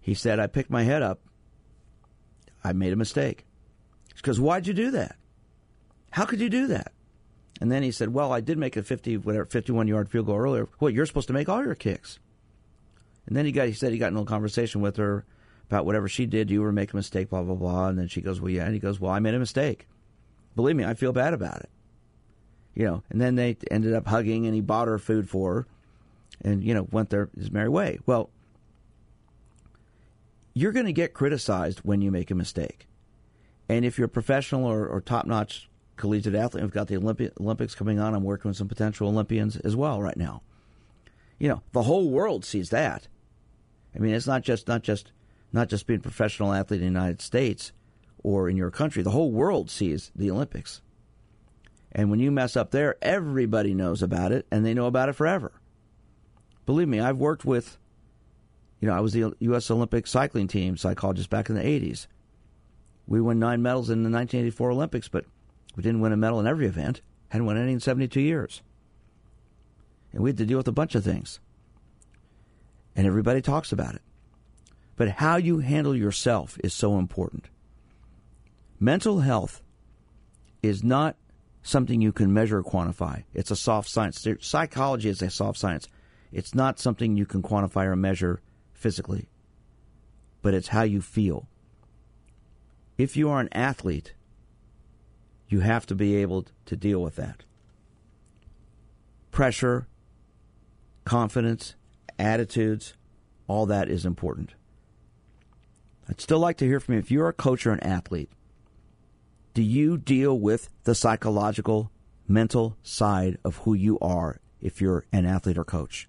He 0.03 0.12
said, 0.12 0.39
"I 0.39 0.47
picked 0.47 0.68
my 0.68 0.83
head 0.83 1.01
up. 1.01 1.21
I 2.62 2.75
made 2.75 2.93
a 2.93 2.97
mistake." 2.97 3.47
She 4.14 4.23
goes, 4.23 4.39
"Why'd 4.39 4.66
you 4.66 4.75
do 4.75 4.91
that? 4.91 5.16
How 6.11 6.27
could 6.27 6.41
you 6.41 6.51
do 6.51 6.66
that?" 6.66 6.93
And 7.59 7.73
then 7.73 7.83
he 7.83 7.91
said, 7.91 8.12
"Well, 8.12 8.33
I 8.33 8.43
did 8.43 8.59
make 8.59 8.77
a 8.77 8.83
50 8.83 9.16
whatever 9.16 9.47
51 9.47 9.89
yard 9.89 10.11
field 10.11 10.27
goal 10.27 10.37
earlier. 10.37 10.68
What 10.79 10.93
you're 10.93 11.07
supposed 11.07 11.29
to 11.29 11.33
make 11.33 11.49
all 11.49 11.64
your 11.64 11.75
kicks." 11.75 12.18
And 13.27 13.37
then 13.37 13.47
he 13.47 13.53
got 13.53 13.68
he 13.68 13.72
said 13.72 13.93
he 13.93 13.99
got 13.99 14.12
in 14.12 14.18
a 14.18 14.25
conversation 14.25 14.81
with 14.81 14.97
her 14.97 15.25
about 15.68 15.87
whatever 15.87 16.09
she 16.09 16.27
did. 16.27 16.51
You 16.51 16.62
were 16.62 16.72
making 16.72 16.95
a 16.95 16.97
mistake, 16.97 17.31
blah 17.31 17.43
blah 17.43 17.55
blah. 17.55 17.89
And 17.89 17.99
then 17.99 18.09
she 18.09 18.20
goes, 18.20 18.41
"Well, 18.41 18.51
yeah." 18.51 18.64
And 18.64 18.75
he 18.75 18.81
goes, 18.81 19.01
"Well, 19.01 19.12
I 19.12 19.18
made 19.18 19.35
a 19.35 19.39
mistake. 19.39 19.89
Believe 20.57 20.77
me, 20.77 20.85
I 20.85 20.95
feel 20.95 21.12
bad 21.12 21.35
about 21.35 21.61
it." 21.61 21.70
You 22.75 22.85
know. 22.85 23.03
And 23.11 23.20
then 23.20 23.35
they 23.37 23.57
ended 23.70 23.95
up 23.95 24.07
hugging, 24.07 24.47
and 24.47 24.55
he 24.55 24.61
bought 24.61 24.89
her 24.89 24.99
food 24.99 25.29
for 25.29 25.55
her, 25.55 25.66
and 26.43 26.62
you 26.62 26.75
know 26.75 26.87
went 26.91 27.11
their 27.11 27.31
his 27.37 27.51
merry 27.51 27.68
way. 27.68 27.99
Well, 28.07 28.31
you're 30.53 30.72
going 30.72 30.87
to 30.87 30.93
get 30.93 31.14
criticized 31.14 31.81
when 31.81 32.03
you 32.03 32.11
make 32.11 32.31
a 32.31 32.35
mistake, 32.35 32.87
and 33.68 33.85
if 33.85 33.99
you're 33.99 34.07
a 34.07 34.09
professional 34.09 34.66
or, 34.66 34.87
or 34.87 35.01
top 35.01 35.27
notch 35.27 35.68
collegiate 35.97 36.35
athlete, 36.35 36.62
we've 36.62 36.72
got 36.72 36.89
the 36.89 36.97
Olympi- 36.97 37.31
Olympics 37.41 37.75
coming 37.75 37.99
on. 37.99 38.14
I'm 38.14 38.25
working 38.25 38.51
with 38.51 38.57
some 38.57 38.68
potential 38.68 39.09
Olympians 39.09 39.57
as 39.57 39.75
well 39.75 40.03
right 40.03 40.16
now. 40.16 40.43
You 41.39 41.49
know, 41.49 41.62
the 41.72 41.83
whole 41.83 42.11
world 42.11 42.45
sees 42.45 42.70
that. 42.70 43.09
I 43.95 43.99
mean, 43.99 44.14
it's 44.14 44.26
not 44.26 44.42
just 44.42 44.68
not 44.68 44.82
just 44.82 45.12
not 45.53 45.68
just 45.68 45.86
being 45.86 46.01
a 46.01 46.03
professional 46.03 46.53
athlete 46.53 46.80
in 46.80 46.92
the 46.92 47.01
United 47.01 47.22
States 47.22 47.72
or 48.22 48.49
in 48.49 48.57
your 48.57 48.70
country. 48.70 49.03
The 49.03 49.11
whole 49.11 49.30
world 49.30 49.70
sees 49.70 50.11
the 50.16 50.30
Olympics. 50.30 50.80
And 51.92 52.11
when 52.11 52.18
you 52.18 52.32
mess 52.32 52.57
up 52.57 52.72
there, 52.72 52.97
everybody 53.01 53.72
knows 53.72 54.03
about 54.03 54.32
it 54.32 54.47
and 54.51 54.66
they 54.66 54.74
know 54.74 54.86
about 54.86 55.09
it 55.09 55.12
forever. 55.12 55.53
Believe 56.66 56.88
me, 56.88 56.99
I've 56.99 57.18
worked 57.18 57.45
with, 57.45 57.78
you 58.80 58.88
know, 58.88 58.95
I 58.95 59.01
was 59.01 59.12
the 59.12 59.32
U.S. 59.38 59.70
Olympic 59.70 60.07
cycling 60.09 60.49
team 60.49 60.76
psychologist 60.76 61.30
back 61.30 61.49
in 61.49 61.55
the 61.55 61.62
80s. 61.62 62.09
We 63.07 63.20
won 63.20 63.38
nine 63.38 63.62
medals 63.62 63.90
in 63.90 64.03
the 64.03 64.11
1984 64.11 64.70
Olympics, 64.70 65.09
but 65.09 65.26
we 65.76 65.82
didn't 65.82 66.01
win 66.01 66.12
a 66.12 66.16
medal 66.16 66.40
in 66.40 66.47
every 66.47 66.66
event. 66.66 67.01
Hadn't 67.28 67.47
won 67.47 67.59
any 67.59 67.72
in 67.72 67.80
72 67.80 68.20
years. 68.20 68.62
And 70.12 70.22
we 70.22 70.30
had 70.30 70.38
to 70.38 70.47
deal 70.47 70.57
with 70.57 70.68
a 70.68 70.72
bunch 70.72 70.95
of 70.95 71.05
things. 71.05 71.38
And 72.97 73.07
everybody 73.07 73.42
talks 73.42 73.72
about 73.72 73.95
it. 73.95 74.03
But 74.97 75.09
how 75.09 75.36
you 75.36 75.59
handle 75.59 75.97
yourself 75.97 76.59
is 76.62 76.72
so 76.72 76.99
important. 76.99 77.49
Mental 78.78 79.20
health 79.20 79.62
is 80.62 80.84
not 80.84 81.16
something 81.62 82.01
you 82.01 82.12
can 82.12 82.32
measure 82.32 82.59
or 82.59 82.62
quantify. 82.62 83.24
It's 83.32 83.51
a 83.51 83.57
soft 83.57 83.88
science. 83.88 84.26
Psychology 84.40 85.09
is 85.09 85.22
a 85.22 85.30
soft 85.30 85.59
science. 85.59 85.88
It's 86.30 86.55
not 86.55 86.78
something 86.78 87.16
you 87.16 87.26
can 87.26 87.42
quantify 87.42 87.86
or 87.86 87.97
measure 87.97 88.40
physically, 88.72 89.28
but 90.42 90.55
it's 90.55 90.68
how 90.68 90.82
you 90.82 91.01
feel. 91.01 91.49
If 92.99 93.16
you 93.16 93.30
are 93.30 93.40
an 93.40 93.49
athlete, 93.53 94.14
you 95.49 95.61
have 95.61 95.86
to 95.86 95.95
be 95.95 96.16
able 96.16 96.47
to 96.66 96.76
deal 96.76 97.01
with 97.01 97.16
that. 97.16 97.45
Pressure, 99.30 99.86
confidence, 101.05 101.74
attitudes, 102.19 102.95
all 103.47 103.67
that 103.67 103.89
is 103.89 104.07
important. 104.07 104.55
I'd 106.09 106.21
still 106.21 106.39
like 106.39 106.59
to 106.59 106.67
hear 106.67 106.81
from 106.81 106.95
you. 106.95 107.01
If 107.01 107.11
you're 107.11 107.29
a 107.29 107.33
coach 107.33 107.67
or 107.67 107.73
an 107.73 107.81
athlete, 107.81 108.31
do 109.55 109.62
you 109.62 109.97
deal 109.97 110.39
with 110.39 110.69
the 110.85 110.95
psychological, 110.95 111.91
mental 112.27 112.77
side 112.83 113.39
of 113.45 113.59
who 113.59 113.75
you 113.75 113.99
are 114.01 114.41
if 114.61 114.81
you're 114.81 115.07
an 115.12 115.27
athlete 115.27 115.59
or 115.59 115.65
coach? 115.65 116.09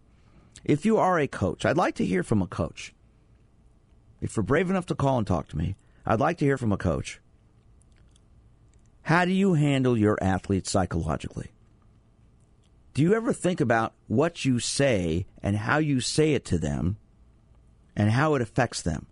If 0.64 0.86
you 0.86 0.97
are 0.97 1.20
a 1.20 1.28
coach, 1.28 1.66
I'd 1.66 1.78
like 1.78 1.95
to 1.95 2.06
hear 2.06 2.24
from 2.24 2.41
a 2.41 2.47
coach. 2.47 2.93
If 4.20 4.36
you're 4.36 4.43
brave 4.43 4.70
enough 4.70 4.88
to 4.88 4.95
call 4.95 5.18
and 5.18 5.28
talk 5.28 5.47
to 5.49 5.58
me, 5.58 5.76
I'd 6.06 6.20
like 6.20 6.39
to 6.39 6.45
hear 6.45 6.58
from 6.58 6.72
a 6.72 6.78
coach. 6.78 7.20
How 9.03 9.26
do 9.26 9.32
you 9.32 9.53
handle 9.53 9.95
your 9.95 10.18
athletes 10.22 10.72
psychologically? 10.72 11.51
Do 12.96 13.02
you 13.02 13.14
ever 13.14 13.34
think 13.34 13.60
about 13.60 13.93
what 14.08 14.46
you 14.46 14.58
say 14.58 15.26
and 15.43 15.58
how 15.58 15.80
you 15.80 16.00
say 16.00 16.34
it 16.34 16.46
to 16.46 16.58
them 16.58 16.96
and 17.93 18.10
how 18.10 18.36
it 18.36 18.41
affects 18.41 18.82
them? 18.82 19.08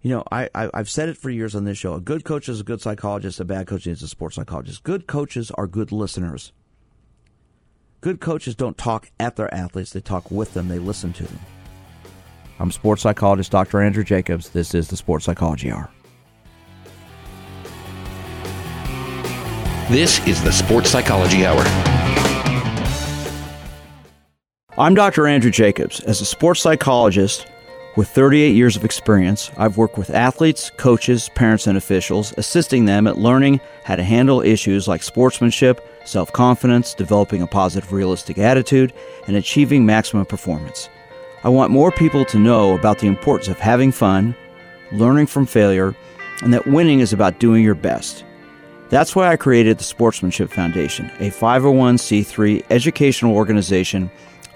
You 0.00 0.10
know, 0.10 0.24
I, 0.32 0.48
I, 0.54 0.70
have 0.72 0.88
said 0.88 1.10
it 1.10 1.18
for 1.18 1.28
years 1.28 1.54
on 1.54 1.64
this 1.64 1.76
show. 1.76 1.92
A 1.92 2.00
good 2.00 2.24
coach 2.24 2.48
is 2.48 2.60
a 2.60 2.64
good 2.64 2.80
psychologist. 2.80 3.40
A 3.40 3.44
bad 3.44 3.66
coach 3.66 3.86
is 3.86 4.02
a 4.02 4.08
sports 4.08 4.36
psychologist. 4.36 4.82
Good 4.84 5.06
coaches 5.06 5.50
are 5.50 5.66
good 5.66 5.92
listeners. 5.92 6.52
Good 8.00 8.20
coaches 8.20 8.54
don't 8.54 8.78
talk 8.78 9.10
at 9.20 9.36
their 9.36 9.52
athletes, 9.54 9.92
they 9.92 10.00
talk 10.00 10.30
with 10.30 10.54
them, 10.54 10.68
they 10.68 10.78
listen 10.78 11.12
to 11.12 11.24
them. 11.24 11.38
I'm 12.58 12.72
sports 12.72 13.02
psychologist 13.02 13.52
Dr. 13.52 13.82
Andrew 13.82 14.02
Jacobs. 14.02 14.48
This 14.48 14.74
is 14.74 14.88
the 14.88 14.96
Sports 14.96 15.26
Psychology 15.26 15.70
Hour. 15.70 15.90
This 19.92 20.26
is 20.26 20.42
the 20.42 20.50
Sports 20.50 20.88
Psychology 20.88 21.44
Hour. 21.44 21.62
I'm 24.78 24.94
Dr. 24.94 25.26
Andrew 25.26 25.50
Jacobs. 25.50 26.00
As 26.00 26.22
a 26.22 26.24
sports 26.24 26.62
psychologist 26.62 27.46
with 27.98 28.08
38 28.08 28.56
years 28.56 28.74
of 28.74 28.86
experience, 28.86 29.50
I've 29.58 29.76
worked 29.76 29.98
with 29.98 30.08
athletes, 30.08 30.70
coaches, 30.78 31.28
parents, 31.34 31.66
and 31.66 31.76
officials, 31.76 32.32
assisting 32.38 32.86
them 32.86 33.06
at 33.06 33.18
learning 33.18 33.60
how 33.84 33.96
to 33.96 34.02
handle 34.02 34.40
issues 34.40 34.88
like 34.88 35.02
sportsmanship, 35.02 35.86
self 36.06 36.32
confidence, 36.32 36.94
developing 36.94 37.42
a 37.42 37.46
positive, 37.46 37.92
realistic 37.92 38.38
attitude, 38.38 38.94
and 39.26 39.36
achieving 39.36 39.84
maximum 39.84 40.24
performance. 40.24 40.88
I 41.44 41.50
want 41.50 41.70
more 41.70 41.90
people 41.90 42.24
to 42.24 42.38
know 42.38 42.74
about 42.74 43.00
the 43.00 43.08
importance 43.08 43.48
of 43.48 43.58
having 43.58 43.92
fun, 43.92 44.34
learning 44.90 45.26
from 45.26 45.44
failure, 45.44 45.94
and 46.40 46.54
that 46.54 46.66
winning 46.66 47.00
is 47.00 47.12
about 47.12 47.40
doing 47.40 47.62
your 47.62 47.74
best. 47.74 48.24
That's 48.92 49.16
why 49.16 49.28
I 49.32 49.36
created 49.36 49.78
the 49.78 49.84
Sportsmanship 49.84 50.50
Foundation, 50.50 51.06
a 51.18 51.30
501c3 51.30 52.64
educational 52.68 53.34
organization 53.34 54.10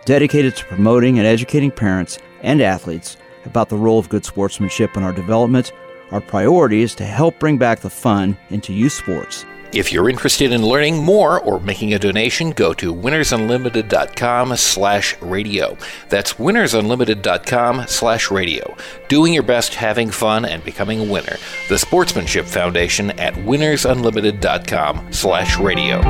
dedicated 0.05 0.55
to 0.57 0.64
promoting 0.66 1.18
and 1.18 1.26
educating 1.26 1.70
parents 1.70 2.18
and 2.43 2.61
athletes 2.61 3.16
about 3.47 3.70
the 3.70 3.78
role 3.78 3.99
of 3.99 4.11
good 4.11 4.26
sportsmanship 4.26 4.95
in 4.95 5.03
our 5.03 5.14
development. 5.14 5.72
Our 6.11 6.20
priority 6.20 6.82
is 6.82 6.95
to 6.97 7.05
help 7.07 7.39
bring 7.39 7.57
back 7.57 7.80
the 7.80 7.89
fun 7.89 8.37
into 8.51 8.74
youth 8.74 8.93
sports. 8.93 9.47
If 9.76 9.92
you're 9.92 10.08
interested 10.08 10.52
in 10.52 10.62
learning 10.62 11.04
more 11.04 11.38
or 11.38 11.60
making 11.60 11.92
a 11.92 11.98
donation, 11.98 12.52
go 12.52 12.72
to 12.72 12.94
winnersunlimited.com 12.94 14.56
slash 14.56 15.20
radio. 15.20 15.76
That's 16.08 16.32
winnersunlimited.com 16.32 17.86
slash 17.86 18.30
radio. 18.30 18.74
Doing 19.08 19.34
your 19.34 19.42
best, 19.42 19.74
having 19.74 20.10
fun, 20.10 20.46
and 20.46 20.64
becoming 20.64 21.00
a 21.00 21.12
winner. 21.12 21.36
The 21.68 21.76
Sportsmanship 21.76 22.46
Foundation 22.46 23.10
at 23.20 23.34
winnersunlimited.com 23.34 25.12
slash 25.12 25.58
radio. 25.58 26.00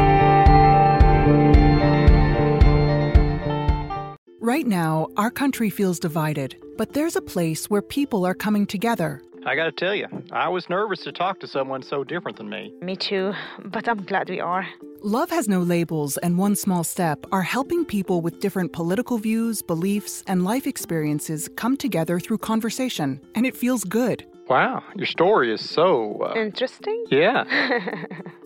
Right 4.38 4.68
now, 4.68 5.08
our 5.16 5.32
country 5.32 5.70
feels 5.70 5.98
divided, 5.98 6.54
but 6.78 6.92
there's 6.92 7.16
a 7.16 7.20
place 7.20 7.68
where 7.68 7.82
people 7.82 8.24
are 8.24 8.34
coming 8.34 8.64
together 8.64 9.20
I 9.47 9.55
gotta 9.55 9.70
tell 9.70 9.94
you, 9.94 10.09
I 10.32 10.49
was 10.49 10.68
nervous 10.68 11.05
to 11.05 11.12
talk 11.12 11.38
to 11.38 11.47
someone 11.47 11.80
so 11.80 12.03
different 12.03 12.36
than 12.36 12.49
me. 12.49 12.74
Me 12.82 12.97
too, 12.97 13.32
but 13.66 13.88
I'm 13.88 14.03
glad 14.03 14.28
we 14.28 14.40
are. 14.40 14.66
Love 15.03 15.30
Has 15.30 15.49
No 15.49 15.61
Labels 15.61 16.16
and 16.16 16.36
One 16.36 16.57
Small 16.57 16.82
Step 16.82 17.24
are 17.30 17.42
helping 17.42 17.84
people 17.84 18.20
with 18.20 18.40
different 18.40 18.72
political 18.72 19.18
views, 19.18 19.62
beliefs, 19.62 20.24
and 20.26 20.42
life 20.42 20.66
experiences 20.66 21.49
come 21.55 21.76
together 21.76 22.18
through 22.18 22.38
conversation, 22.38 23.20
and 23.36 23.47
it 23.47 23.57
feels 23.57 23.84
good. 23.84 24.26
Wow, 24.49 24.82
your 24.97 25.07
story 25.07 25.55
is 25.55 25.61
so. 25.61 26.20
Uh, 26.22 26.34
Interesting? 26.40 27.05
Yeah. 27.09 27.44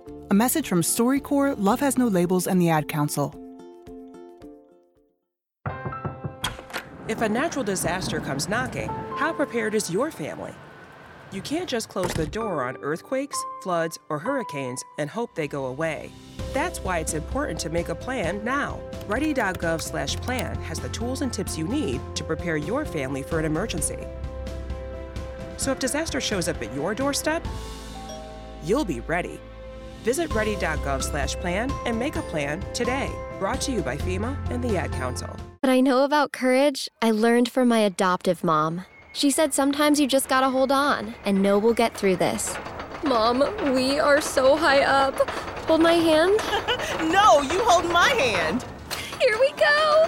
A 0.31 0.33
message 0.33 0.69
from 0.69 0.81
StoryCorps, 0.81 1.55
Love 1.57 1.81
Has 1.81 1.97
No 1.97 2.07
Labels, 2.07 2.47
and 2.47 2.61
the 2.61 2.69
Ad 2.69 2.87
Council. 2.87 3.35
If 7.09 7.21
a 7.21 7.27
natural 7.27 7.65
disaster 7.65 8.21
comes 8.21 8.47
knocking, 8.47 8.87
how 9.17 9.33
prepared 9.33 9.75
is 9.75 9.91
your 9.91 10.09
family? 10.09 10.53
You 11.33 11.41
can't 11.41 11.67
just 11.67 11.89
close 11.89 12.13
the 12.13 12.25
door 12.25 12.63
on 12.63 12.77
earthquakes, 12.77 13.37
floods, 13.61 13.99
or 14.07 14.19
hurricanes 14.19 14.81
and 14.99 15.09
hope 15.09 15.35
they 15.35 15.49
go 15.49 15.65
away. 15.65 16.13
That's 16.53 16.79
why 16.79 16.99
it's 16.99 17.13
important 17.13 17.59
to 17.59 17.69
make 17.69 17.89
a 17.89 17.95
plan 17.95 18.41
now. 18.45 18.79
Ready.gov/plan 19.07 20.55
has 20.61 20.79
the 20.79 20.87
tools 20.87 21.23
and 21.23 21.33
tips 21.33 21.57
you 21.57 21.67
need 21.67 21.99
to 22.15 22.23
prepare 22.23 22.55
your 22.55 22.85
family 22.85 23.21
for 23.21 23.37
an 23.37 23.43
emergency. 23.43 24.07
So 25.57 25.73
if 25.73 25.79
disaster 25.79 26.21
shows 26.21 26.47
up 26.47 26.61
at 26.61 26.73
your 26.73 26.95
doorstep, 26.95 27.45
you'll 28.63 28.85
be 28.85 29.01
ready. 29.01 29.37
Visit 30.03 30.33
ready.gov/plan 30.33 31.71
and 31.85 31.97
make 31.97 32.15
a 32.15 32.21
plan 32.23 32.63
today. 32.73 33.09
Brought 33.39 33.61
to 33.61 33.71
you 33.71 33.81
by 33.81 33.97
FEMA 33.97 34.35
and 34.51 34.63
the 34.63 34.77
Ad 34.77 34.91
Council. 34.91 35.35
What 35.61 35.69
I 35.69 35.79
know 35.79 36.03
about 36.03 36.31
courage, 36.31 36.89
I 37.01 37.11
learned 37.11 37.49
from 37.49 37.67
my 37.67 37.79
adoptive 37.79 38.43
mom. 38.43 38.85
She 39.13 39.29
said 39.29 39.53
sometimes 39.53 39.99
you 39.99 40.07
just 40.07 40.29
gotta 40.29 40.49
hold 40.49 40.71
on 40.71 41.13
and 41.25 41.41
know 41.41 41.59
we'll 41.59 41.73
get 41.73 41.95
through 41.95 42.15
this. 42.15 42.55
Mom, 43.03 43.39
we 43.73 43.99
are 43.99 44.21
so 44.21 44.55
high 44.55 44.81
up. 44.81 45.15
Hold 45.67 45.81
my 45.81 45.93
hand. 45.93 46.37
no, 47.11 47.41
you 47.41 47.63
hold 47.63 47.91
my 47.91 48.09
hand. 48.09 48.65
Here 49.19 49.37
we 49.39 49.51
go. 49.51 50.07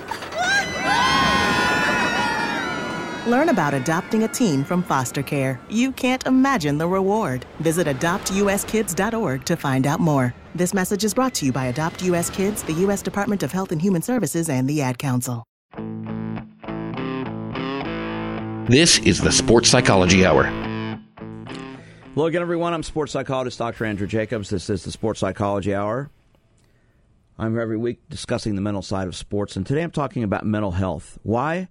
Learn 3.25 3.47
about 3.47 3.73
adopting 3.73 4.23
a 4.23 4.27
teen 4.27 4.65
from 4.65 4.83
foster 4.83 5.23
care. 5.23 5.57
You 5.69 5.93
can't 5.93 6.25
imagine 6.25 6.77
the 6.77 6.87
reward. 6.87 7.45
Visit 7.61 7.87
adoptuskids.org 7.87 9.45
to 9.45 9.55
find 9.55 9.87
out 9.87 10.01
more. 10.01 10.33
This 10.55 10.73
message 10.73 11.05
is 11.05 11.13
brought 11.13 11.33
to 11.35 11.45
you 11.45 11.53
by 11.53 11.67
Adopt 11.67 12.03
US 12.03 12.29
Kids, 12.29 12.63
the 12.63 12.73
U.S. 12.73 13.01
Department 13.01 13.41
of 13.41 13.51
Health 13.53 13.71
and 13.71 13.81
Human 13.81 14.01
Services, 14.01 14.49
and 14.49 14.69
the 14.69 14.81
Ad 14.81 14.97
Council. 14.97 15.45
This 18.67 18.99
is 18.99 19.21
the 19.21 19.31
Sports 19.31 19.69
Psychology 19.69 20.25
Hour. 20.25 20.43
Hello 22.13 22.27
again, 22.27 22.41
everyone. 22.41 22.73
I'm 22.73 22.83
sports 22.83 23.13
psychologist 23.13 23.57
Dr. 23.57 23.85
Andrew 23.85 24.05
Jacobs. 24.05 24.49
This 24.49 24.69
is 24.69 24.83
the 24.83 24.91
Sports 24.91 25.21
Psychology 25.21 25.73
Hour. 25.73 26.09
I'm 27.39 27.53
here 27.53 27.61
every 27.61 27.77
week 27.77 27.99
discussing 28.09 28.55
the 28.55 28.61
mental 28.61 28.81
side 28.81 29.07
of 29.07 29.15
sports, 29.15 29.55
and 29.55 29.65
today 29.65 29.81
I'm 29.81 29.91
talking 29.91 30.23
about 30.23 30.45
mental 30.45 30.71
health. 30.71 31.17
Why? 31.23 31.69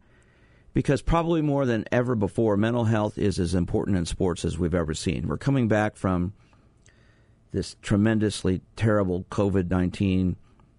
Because 0.74 1.02
probably 1.02 1.42
more 1.42 1.66
than 1.66 1.84
ever 1.92 2.14
before, 2.14 2.56
mental 2.56 2.84
health 2.84 3.18
is 3.18 3.38
as 3.38 3.54
important 3.54 3.96
in 3.96 4.06
sports 4.06 4.44
as 4.44 4.58
we've 4.58 4.74
ever 4.74 4.94
seen. 4.94 5.28
We're 5.28 5.36
coming 5.36 5.68
back 5.68 5.96
from 5.96 6.32
this 7.52 7.76
tremendously 7.82 8.62
terrible 8.76 9.24
COVID 9.30 9.70
19 9.70 10.36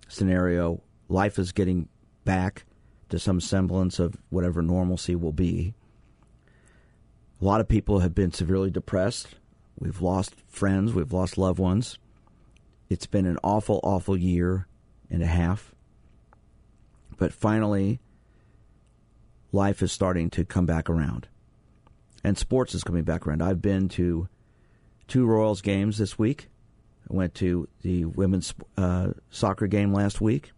scenario. 0.08 0.82
Life 1.10 1.38
is 1.38 1.52
getting 1.52 1.88
back 2.26 2.66
to 3.10 3.20
some 3.20 3.39
semblance 3.39 4.00
of 4.00 4.18
whatever 4.30 4.62
normalcy 4.62 5.16
will 5.16 5.34
be. 5.34 5.76
A 7.39 7.46
lot 7.46 7.62
of 7.62 7.68
people 7.68 8.00
have 8.00 8.16
been 8.16 8.32
severely 8.32 8.72
depressed. 8.72 9.28
We've 9.78 10.02
lost 10.02 10.36
friends, 10.48 10.94
we've 10.94 11.14
lost 11.14 11.38
loved 11.38 11.60
ones. 11.60 12.00
It's 12.89 13.06
been 13.06 13.26
an 13.26 13.38
awful, 13.44 13.80
awful 13.84 14.18
year 14.18 14.68
and 15.10 15.22
a 15.22 15.28
half. 15.28 15.74
But 17.18 17.34
finally, 17.34 18.00
life 19.54 19.82
is 19.82 19.91
starting 19.91 20.30
to 20.32 20.43
come 20.43 20.66
back 20.66 20.89
around. 20.89 21.28
And 22.24 22.38
sports 22.38 22.74
is 22.74 22.84
coming 22.84 23.04
back 23.04 23.28
around. 23.28 23.41
I've 23.41 23.62
been 23.62 23.88
to 23.89 24.28
two 25.08 25.26
Royals 25.26 25.62
games 25.62 25.97
this 25.97 26.18
week. 26.18 26.49
I 27.10 27.14
went 27.16 27.36
to 27.36 27.68
the 27.82 28.06
women's 28.06 28.54
uh, 28.78 29.10
soccer 29.30 29.68
game 29.68 29.93
last 29.93 30.20
week. 30.20 30.51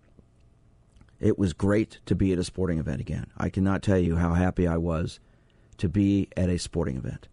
It 1.19 1.39
was 1.39 1.53
great 1.53 1.99
to 2.05 2.15
be 2.15 2.33
at 2.33 2.39
a 2.39 2.43
sporting 2.43 2.77
event 2.77 3.01
again. 3.01 3.27
I 3.37 3.49
cannot 3.49 3.81
tell 3.81 3.97
you 3.97 4.15
how 4.15 4.33
happy 4.33 4.67
I 4.67 4.77
was 4.77 5.19
to 5.77 5.89
be 5.89 6.27
at 6.37 6.49
a 6.49 6.59
sporting 6.59 6.97
event. 6.97 7.27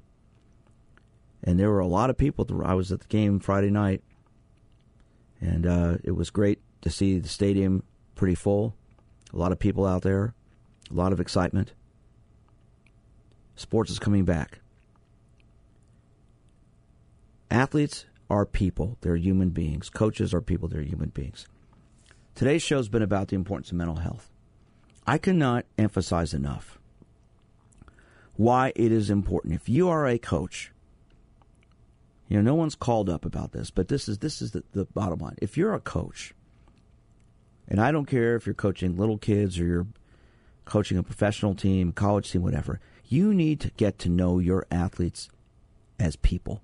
And 1.44 1.58
there 1.58 1.70
were 1.70 1.80
a 1.80 1.86
lot 1.86 2.08
of 2.08 2.16
people. 2.16 2.46
I 2.64 2.74
was 2.74 2.92
at 2.92 3.00
the 3.00 3.08
game 3.08 3.40
Friday 3.40 3.70
night, 3.70 4.02
and 5.40 5.66
uh, 5.66 5.96
it 6.04 6.12
was 6.12 6.30
great 6.30 6.60
to 6.82 6.90
see 6.90 7.18
the 7.18 7.28
stadium 7.28 7.82
pretty 8.14 8.36
full. 8.36 8.74
A 9.32 9.36
lot 9.36 9.52
of 9.52 9.58
people 9.58 9.84
out 9.84 10.02
there, 10.02 10.34
a 10.92 10.96
lot 10.96 11.12
of 11.12 11.20
excitement. 11.20 11.72
Sports 13.56 13.90
is 13.90 13.98
coming 13.98 14.24
back. 14.24 14.60
Athletes 17.50 18.06
are 18.30 18.46
people, 18.46 18.96
they're 19.02 19.16
human 19.16 19.50
beings. 19.50 19.90
Coaches 19.90 20.32
are 20.32 20.40
people, 20.40 20.68
they're 20.68 20.82
human 20.82 21.10
beings. 21.10 21.46
Today's 22.34 22.62
show's 22.62 22.88
been 22.88 23.02
about 23.02 23.28
the 23.28 23.36
importance 23.36 23.70
of 23.70 23.76
mental 23.76 23.96
health. 23.96 24.30
I 25.06 25.18
cannot 25.18 25.66
emphasize 25.76 26.32
enough 26.32 26.78
why 28.36 28.72
it 28.74 28.90
is 28.90 29.10
important. 29.10 29.54
If 29.54 29.68
you 29.68 29.88
are 29.88 30.06
a 30.06 30.18
coach, 30.18 30.72
you 32.28 32.36
know, 32.36 32.42
no 32.42 32.54
one's 32.54 32.74
called 32.74 33.10
up 33.10 33.26
about 33.26 33.52
this, 33.52 33.70
but 33.70 33.88
this 33.88 34.08
is 34.08 34.18
this 34.18 34.40
is 34.40 34.52
the, 34.52 34.64
the 34.72 34.86
bottom 34.86 35.18
line. 35.18 35.36
If 35.42 35.58
you're 35.58 35.74
a 35.74 35.80
coach, 35.80 36.32
and 37.68 37.80
I 37.80 37.92
don't 37.92 38.06
care 38.06 38.36
if 38.36 38.46
you're 38.46 38.54
coaching 38.54 38.96
little 38.96 39.18
kids 39.18 39.58
or 39.58 39.64
you're 39.64 39.86
coaching 40.64 40.98
a 40.98 41.02
professional 41.02 41.54
team, 41.54 41.92
college 41.92 42.30
team, 42.30 42.42
whatever, 42.42 42.80
you 43.06 43.34
need 43.34 43.60
to 43.60 43.70
get 43.76 43.98
to 44.00 44.08
know 44.08 44.38
your 44.38 44.66
athletes 44.70 45.28
as 45.98 46.16
people. 46.16 46.62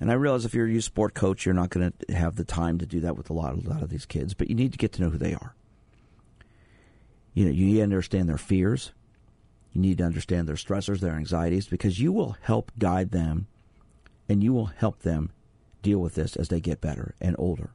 And 0.00 0.10
I 0.10 0.14
realize 0.14 0.44
if 0.44 0.54
you're 0.54 0.66
a 0.66 0.70
youth 0.70 0.84
sport 0.84 1.14
coach, 1.14 1.46
you're 1.46 1.54
not 1.54 1.70
going 1.70 1.92
to 1.92 2.14
have 2.14 2.36
the 2.36 2.44
time 2.44 2.78
to 2.78 2.86
do 2.86 3.00
that 3.00 3.16
with 3.16 3.30
a 3.30 3.32
lot, 3.32 3.54
a 3.54 3.68
lot 3.68 3.82
of 3.82 3.90
these 3.90 4.06
kids, 4.06 4.34
but 4.34 4.48
you 4.48 4.54
need 4.54 4.72
to 4.72 4.78
get 4.78 4.92
to 4.94 5.02
know 5.02 5.10
who 5.10 5.18
they 5.18 5.34
are. 5.34 5.54
You 7.32 7.44
know, 7.44 7.50
you 7.50 7.66
need 7.66 7.76
to 7.76 7.82
understand 7.82 8.28
their 8.28 8.38
fears. 8.38 8.92
You 9.72 9.80
need 9.80 9.98
to 9.98 10.04
understand 10.04 10.48
their 10.48 10.56
stressors, 10.56 11.00
their 11.00 11.14
anxieties, 11.14 11.66
because 11.66 12.00
you 12.00 12.12
will 12.12 12.36
help 12.42 12.70
guide 12.78 13.10
them 13.10 13.46
and 14.28 14.42
you 14.42 14.52
will 14.52 14.66
help 14.66 15.00
them 15.00 15.30
deal 15.82 15.98
with 15.98 16.14
this 16.14 16.36
as 16.36 16.48
they 16.48 16.60
get 16.60 16.80
better 16.80 17.14
and 17.20 17.36
older. 17.38 17.70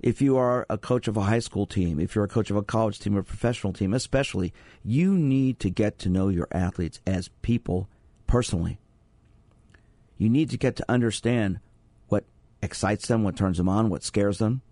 If 0.00 0.22
you 0.22 0.36
are 0.36 0.64
a 0.70 0.78
coach 0.78 1.08
of 1.08 1.16
a 1.16 1.22
high 1.22 1.40
school 1.40 1.66
team, 1.66 1.98
if 1.98 2.14
you're 2.14 2.24
a 2.24 2.28
coach 2.28 2.50
of 2.50 2.56
a 2.56 2.62
college 2.62 3.00
team 3.00 3.16
or 3.16 3.22
professional 3.22 3.72
team, 3.72 3.92
especially, 3.92 4.52
you 4.84 5.12
need 5.18 5.58
to 5.60 5.70
get 5.70 5.98
to 6.00 6.08
know 6.08 6.28
your 6.28 6.46
athletes 6.52 7.00
as 7.06 7.30
people 7.42 7.88
personally. 8.26 8.78
You 10.16 10.28
need 10.28 10.50
to 10.50 10.56
get 10.56 10.76
to 10.76 10.84
understand 10.88 11.58
what 12.08 12.24
excites 12.62 13.08
them, 13.08 13.24
what 13.24 13.36
turns 13.36 13.58
them 13.58 13.68
on, 13.68 13.90
what 13.90 14.04
scares 14.04 14.38
them. 14.38 14.62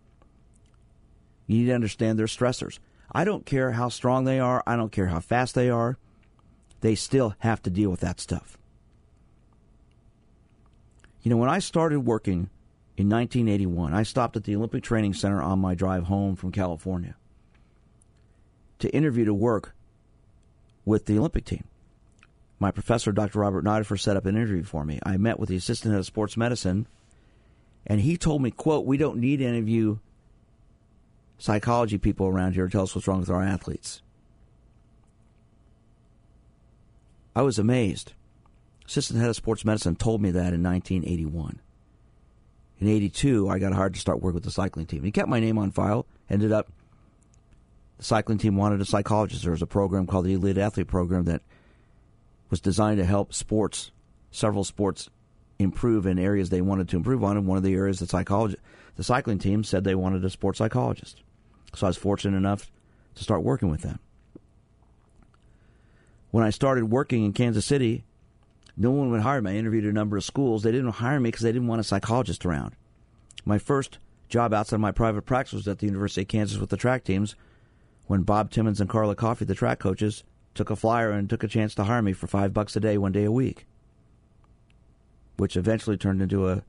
You 1.46 1.58
need 1.58 1.66
to 1.66 1.74
understand 1.74 2.18
their 2.18 2.26
stressors. 2.26 2.78
I 3.10 3.24
don't 3.24 3.46
care 3.46 3.72
how 3.72 3.88
strong 3.88 4.24
they 4.24 4.38
are, 4.38 4.62
I 4.66 4.76
don't 4.76 4.92
care 4.92 5.06
how 5.06 5.20
fast 5.20 5.54
they 5.54 5.70
are, 5.70 5.96
they 6.80 6.94
still 6.94 7.34
have 7.38 7.62
to 7.62 7.70
deal 7.70 7.90
with 7.90 8.00
that 8.00 8.20
stuff. 8.20 8.58
You 11.22 11.30
know, 11.30 11.36
when 11.36 11.50
I 11.50 11.58
started 11.58 12.00
working 12.00 12.50
in 12.96 13.10
1981, 13.10 13.92
I 13.92 14.02
stopped 14.02 14.36
at 14.36 14.44
the 14.44 14.56
Olympic 14.56 14.82
Training 14.82 15.12
Center 15.12 15.42
on 15.42 15.58
my 15.58 15.74
drive 15.74 16.04
home 16.04 16.34
from 16.34 16.50
California 16.50 17.14
to 18.78 18.94
interview 18.94 19.26
to 19.26 19.34
work 19.34 19.74
with 20.84 21.04
the 21.04 21.18
Olympic 21.18 21.44
team. 21.44 21.64
My 22.58 22.70
professor, 22.70 23.12
Dr. 23.12 23.40
Robert 23.40 23.64
Nideffer, 23.64 24.00
set 24.00 24.16
up 24.16 24.24
an 24.24 24.34
interview 24.34 24.62
for 24.62 24.84
me. 24.84 24.98
I 25.02 25.18
met 25.18 25.38
with 25.38 25.50
the 25.50 25.56
assistant 25.56 25.92
head 25.92 25.98
of 25.98 26.06
sports 26.06 26.38
medicine, 26.38 26.86
and 27.86 28.00
he 28.00 28.16
told 28.16 28.40
me, 28.40 28.50
quote, 28.50 28.86
we 28.86 28.96
don't 28.96 29.18
need 29.18 29.42
any 29.42 29.58
of 29.58 29.68
you 29.68 30.00
psychology 31.36 31.98
people 31.98 32.26
around 32.26 32.54
here 32.54 32.64
to 32.64 32.72
tell 32.72 32.84
us 32.84 32.94
what's 32.94 33.06
wrong 33.06 33.20
with 33.20 33.28
our 33.28 33.42
athletes. 33.42 34.00
I 37.34 37.42
was 37.42 37.58
amazed. 37.58 38.14
Assistant 38.86 39.20
head 39.20 39.28
of 39.28 39.36
sports 39.36 39.66
medicine 39.66 39.96
told 39.96 40.22
me 40.22 40.30
that 40.30 40.54
in 40.54 40.62
1981. 40.62 41.60
In 42.78 42.88
82, 42.88 43.48
I 43.48 43.58
got 43.58 43.72
hired 43.72 43.94
to 43.94 44.00
start 44.00 44.20
work 44.20 44.34
with 44.34 44.44
the 44.44 44.50
cycling 44.50 44.86
team. 44.86 45.02
He 45.02 45.10
kept 45.10 45.28
my 45.28 45.40
name 45.40 45.58
on 45.58 45.70
file. 45.70 46.06
Ended 46.28 46.52
up, 46.52 46.70
the 47.96 48.04
cycling 48.04 48.38
team 48.38 48.56
wanted 48.56 48.80
a 48.80 48.84
psychologist. 48.84 49.42
There 49.42 49.52
was 49.52 49.62
a 49.62 49.66
program 49.66 50.06
called 50.06 50.26
the 50.26 50.34
Elite 50.34 50.58
Athlete 50.58 50.86
Program 50.86 51.24
that 51.24 51.42
was 52.50 52.60
designed 52.60 52.98
to 52.98 53.04
help 53.04 53.32
sports, 53.32 53.90
several 54.30 54.64
sports, 54.64 55.08
improve 55.58 56.06
in 56.06 56.18
areas 56.18 56.50
they 56.50 56.60
wanted 56.60 56.88
to 56.90 56.96
improve 56.96 57.24
on. 57.24 57.38
And 57.38 57.46
one 57.46 57.56
of 57.56 57.64
the 57.64 57.74
areas 57.74 57.98
the 57.98 58.06
psychology, 58.06 58.56
the 58.96 59.04
cycling 59.04 59.38
team 59.38 59.64
said 59.64 59.84
they 59.84 59.94
wanted 59.94 60.24
a 60.24 60.30
sports 60.30 60.58
psychologist. 60.58 61.22
So 61.74 61.86
I 61.86 61.90
was 61.90 61.96
fortunate 61.96 62.36
enough 62.36 62.70
to 63.14 63.22
start 63.22 63.42
working 63.42 63.70
with 63.70 63.82
them. 63.82 63.98
When 66.30 66.44
I 66.44 66.50
started 66.50 66.90
working 66.90 67.24
in 67.24 67.32
Kansas 67.32 67.64
City, 67.64 68.04
no 68.76 68.90
one 68.90 69.10
would 69.10 69.22
hire 69.22 69.40
me. 69.40 69.52
I 69.52 69.54
interviewed 69.56 69.84
a 69.84 69.92
number 69.92 70.16
of 70.16 70.24
schools. 70.24 70.62
They 70.62 70.72
didn't 70.72 70.90
hire 70.92 71.18
me 71.18 71.28
because 71.28 71.42
they 71.42 71.52
didn't 71.52 71.68
want 71.68 71.80
a 71.80 71.84
psychologist 71.84 72.44
around. 72.44 72.74
My 73.44 73.58
first 73.58 73.98
job 74.28 74.52
outside 74.52 74.76
of 74.76 74.80
my 74.80 74.92
private 74.92 75.22
practice 75.22 75.54
was 75.54 75.68
at 75.68 75.78
the 75.78 75.86
University 75.86 76.22
of 76.22 76.28
Kansas 76.28 76.58
with 76.58 76.70
the 76.70 76.76
track 76.76 77.04
teams 77.04 77.36
when 78.06 78.22
Bob 78.22 78.50
Timmons 78.50 78.80
and 78.80 78.90
Carla 78.90 79.14
Coffey, 79.14 79.44
the 79.44 79.54
track 79.54 79.78
coaches, 79.78 80.24
took 80.54 80.70
a 80.70 80.76
flyer 80.76 81.10
and 81.10 81.28
took 81.28 81.42
a 81.42 81.48
chance 81.48 81.74
to 81.74 81.84
hire 81.84 82.02
me 82.02 82.12
for 82.12 82.26
five 82.26 82.52
bucks 82.52 82.76
a 82.76 82.80
day, 82.80 82.98
one 82.98 83.12
day 83.12 83.24
a 83.24 83.32
week, 83.32 83.66
which 85.36 85.56
eventually 85.56 85.96
turned 85.96 86.22
into 86.22 86.48
a 86.48 86.62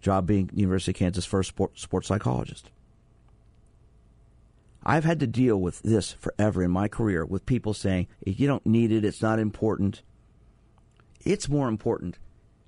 job 0.00 0.26
being 0.26 0.50
University 0.52 0.90
of 0.90 0.96
Kansas' 0.96 1.24
first 1.24 1.50
sport, 1.50 1.78
sports 1.78 2.08
psychologist. 2.08 2.70
I've 4.84 5.04
had 5.04 5.20
to 5.20 5.28
deal 5.28 5.60
with 5.60 5.80
this 5.82 6.12
forever 6.12 6.62
in 6.62 6.72
my 6.72 6.88
career 6.88 7.24
with 7.24 7.46
people 7.46 7.72
saying, 7.72 8.08
you 8.26 8.48
don't 8.48 8.66
need 8.66 8.90
it, 8.90 9.04
it's 9.04 9.22
not 9.22 9.38
important 9.38 10.02
it's 11.24 11.48
more 11.48 11.68
important 11.68 12.18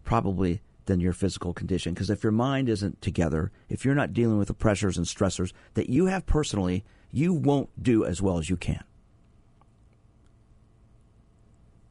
probably 0.04 0.60
than 0.86 1.00
your 1.00 1.12
physical 1.12 1.52
condition. 1.52 1.94
Because 1.94 2.10
if 2.10 2.22
your 2.22 2.32
mind 2.32 2.68
isn't 2.68 3.00
together, 3.00 3.50
if 3.68 3.84
you're 3.84 3.94
not 3.94 4.12
dealing 4.12 4.38
with 4.38 4.48
the 4.48 4.54
pressures 4.54 4.96
and 4.96 5.06
stressors 5.06 5.52
that 5.74 5.88
you 5.88 6.06
have 6.06 6.26
personally, 6.26 6.84
you 7.10 7.32
won't 7.32 7.70
do 7.82 8.04
as 8.04 8.20
well 8.20 8.38
as 8.38 8.50
you 8.50 8.56
can. 8.56 8.84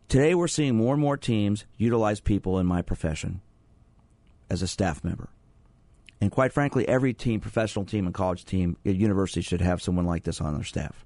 Today, 0.07 0.36
we're 0.36 0.47
seeing 0.47 0.76
more 0.76 0.93
and 0.93 1.01
more 1.01 1.18
teams 1.18 1.66
utilize 1.78 2.20
people 2.20 2.59
in 2.59 2.68
my 2.68 2.84
profession 2.84 3.41
as 4.47 4.61
a 4.61 4.68
staff 4.68 5.03
member. 5.03 5.30
And 6.22 6.32
quite 6.32 6.53
frankly, 6.53 6.88
every 6.88 7.14
team, 7.14 7.39
professional 7.39 7.84
team 7.84 8.05
and 8.05 8.14
college 8.14 8.45
team 8.45 8.78
university 8.84 9.41
should 9.41 9.61
have 9.61 9.82
someone 9.82 10.05
like 10.05 10.24
this 10.24 10.39
on 10.39 10.53
their 10.53 10.64
staff. 10.64 11.03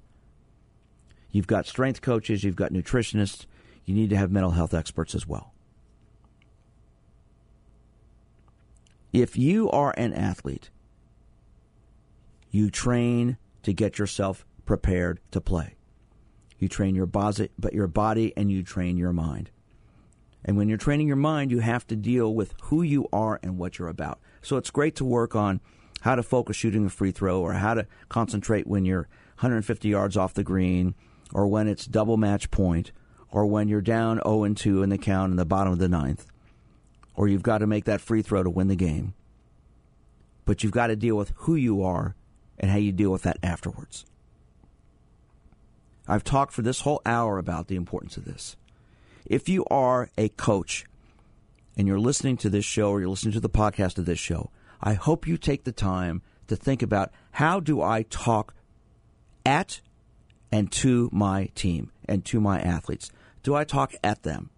You've 1.31 1.47
got 1.47 1.65
strength 1.65 2.01
coaches, 2.01 2.43
you've 2.43 2.55
got 2.55 2.73
nutritionists, 2.73 3.45
you 3.87 3.95
need 3.95 4.09
to 4.11 4.17
have 4.17 4.29
mental 4.29 4.51
health 4.51 4.73
experts 4.73 5.15
as 5.15 5.25
well. 5.25 5.53
If 9.13 9.37
you 9.37 9.71
are 9.71 9.95
an 9.97 10.13
athlete, 10.13 10.69
you 12.51 12.69
train 12.69 13.37
to 13.63 13.73
get 13.73 13.97
yourself 13.97 14.45
prepared 14.65 15.21
to 15.31 15.39
play. 15.39 15.75
You 16.59 16.67
train 16.67 16.95
your 16.95 17.05
body, 17.05 17.49
but 17.57 17.73
your 17.73 17.87
body 17.87 18.33
and 18.35 18.51
you 18.51 18.61
train 18.61 18.97
your 18.97 19.13
mind. 19.13 19.51
And 20.43 20.57
when 20.57 20.67
you're 20.67 20.77
training 20.77 21.07
your 21.07 21.15
mind, 21.15 21.49
you 21.49 21.59
have 21.59 21.87
to 21.87 21.95
deal 21.95 22.33
with 22.33 22.55
who 22.63 22.81
you 22.81 23.07
are 23.13 23.39
and 23.41 23.57
what 23.57 23.79
you're 23.79 23.87
about. 23.87 24.19
So 24.41 24.57
it's 24.57 24.69
great 24.69 24.95
to 24.97 25.05
work 25.05 25.33
on 25.33 25.61
how 26.01 26.15
to 26.15 26.23
focus 26.23 26.57
shooting 26.57 26.85
a 26.85 26.89
free 26.89 27.11
throw 27.11 27.41
or 27.41 27.53
how 27.53 27.73
to 27.73 27.87
concentrate 28.09 28.67
when 28.67 28.83
you're 28.83 29.07
150 29.39 29.87
yards 29.87 30.17
off 30.17 30.33
the 30.33 30.43
green 30.43 30.93
or 31.33 31.47
when 31.47 31.67
it's 31.67 31.85
double 31.85 32.17
match 32.17 32.51
point, 32.51 32.91
or 33.31 33.45
when 33.45 33.67
you're 33.67 33.81
down 33.81 34.21
0 34.23 34.43
and 34.43 34.57
2 34.57 34.83
in 34.83 34.89
the 34.89 34.97
count 34.97 35.31
in 35.31 35.37
the 35.37 35.45
bottom 35.45 35.73
of 35.73 35.79
the 35.79 35.89
ninth, 35.89 36.25
or 37.15 37.27
you've 37.27 37.43
got 37.43 37.59
to 37.59 37.67
make 37.67 37.85
that 37.85 38.01
free 38.01 38.21
throw 38.21 38.43
to 38.43 38.49
win 38.49 38.67
the 38.67 38.75
game. 38.75 39.13
But 40.45 40.63
you've 40.63 40.71
got 40.71 40.87
to 40.87 40.95
deal 40.95 41.15
with 41.15 41.33
who 41.35 41.55
you 41.55 41.83
are 41.83 42.15
and 42.57 42.71
how 42.71 42.77
you 42.77 42.91
deal 42.91 43.11
with 43.11 43.23
that 43.23 43.37
afterwards. 43.43 44.05
I've 46.07 46.23
talked 46.23 46.53
for 46.53 46.61
this 46.61 46.81
whole 46.81 47.01
hour 47.05 47.37
about 47.37 47.67
the 47.67 47.75
importance 47.75 48.15
of 48.17 48.25
this. 48.25 48.55
If 49.25 49.49
you 49.49 49.65
are 49.65 50.09
a 50.17 50.29
coach 50.29 50.85
and 51.75 51.87
you're 51.87 51.99
listening 51.99 52.37
to 52.37 52.49
this 52.49 52.63
show 52.63 52.91
or 52.91 53.01
you're 53.01 53.09
listening 53.09 53.33
to 53.33 53.41
the 53.41 53.49
podcast 53.49 53.97
of 53.97 54.05
this 54.05 54.19
show, 54.19 54.49
I 54.81 54.93
hope 54.93 55.27
you 55.27 55.37
take 55.37 55.65
the 55.65 55.73
time 55.73 56.21
to 56.47 56.55
think 56.55 56.81
about 56.81 57.11
how 57.31 57.59
do 57.59 57.81
I 57.81 58.03
talk 58.03 58.53
at 59.45 59.81
and 60.51 60.71
to 60.71 61.09
my 61.11 61.49
team 61.55 61.91
and 62.07 62.23
to 62.25 62.39
my 62.39 62.59
athletes? 62.61 63.11
Do 63.47 63.55
I 63.55 63.63
talk 63.63 63.95
at 64.03 64.23
them? 64.23 64.49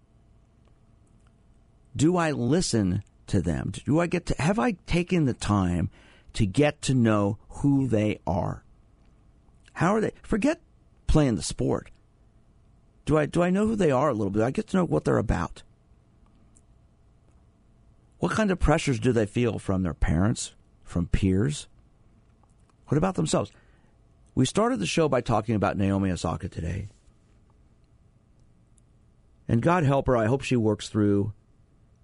Do 1.95 2.17
I 2.17 2.31
listen 2.31 3.03
to 3.27 3.39
them? 3.39 3.71
Do 3.85 3.99
I 3.99 4.07
get 4.07 4.25
to 4.25 4.41
have 4.41 4.57
I 4.57 4.77
taken 4.87 5.25
the 5.25 5.35
time 5.35 5.91
to 6.33 6.47
get 6.47 6.81
to 6.81 6.95
know 6.95 7.37
who 7.49 7.87
they 7.87 8.19
are? 8.25 8.63
How 9.73 9.93
are 9.93 10.01
they? 10.01 10.13
Forget 10.23 10.59
playing 11.05 11.35
the 11.35 11.43
sport. 11.43 11.91
Do 13.05 13.15
I 13.15 13.27
do 13.27 13.43
I 13.43 13.51
know 13.51 13.67
who 13.67 13.75
they 13.75 13.91
are 13.91 14.09
a 14.09 14.13
little 14.15 14.31
bit? 14.31 14.41
I 14.41 14.49
get 14.49 14.65
to 14.69 14.77
know 14.77 14.85
what 14.85 15.05
they're 15.05 15.19
about. 15.19 15.61
What 18.17 18.31
kind 18.31 18.49
of 18.49 18.57
pressures 18.57 18.99
do 18.99 19.11
they 19.11 19.27
feel 19.27 19.59
from 19.59 19.83
their 19.83 19.93
parents, 19.93 20.55
from 20.83 21.05
peers? 21.05 21.67
What 22.87 22.97
about 22.97 23.13
themselves? 23.13 23.51
We 24.33 24.47
started 24.47 24.79
the 24.79 24.87
show 24.87 25.07
by 25.07 25.21
talking 25.21 25.53
about 25.53 25.77
Naomi 25.77 26.09
Osaka 26.09 26.49
today. 26.49 26.87
And 29.49 29.63
God 29.63 29.83
help 29.83 30.05
her, 30.05 30.15
I 30.15 30.27
hope 30.27 30.43
she 30.43 30.55
works 30.55 30.87
through 30.89 31.33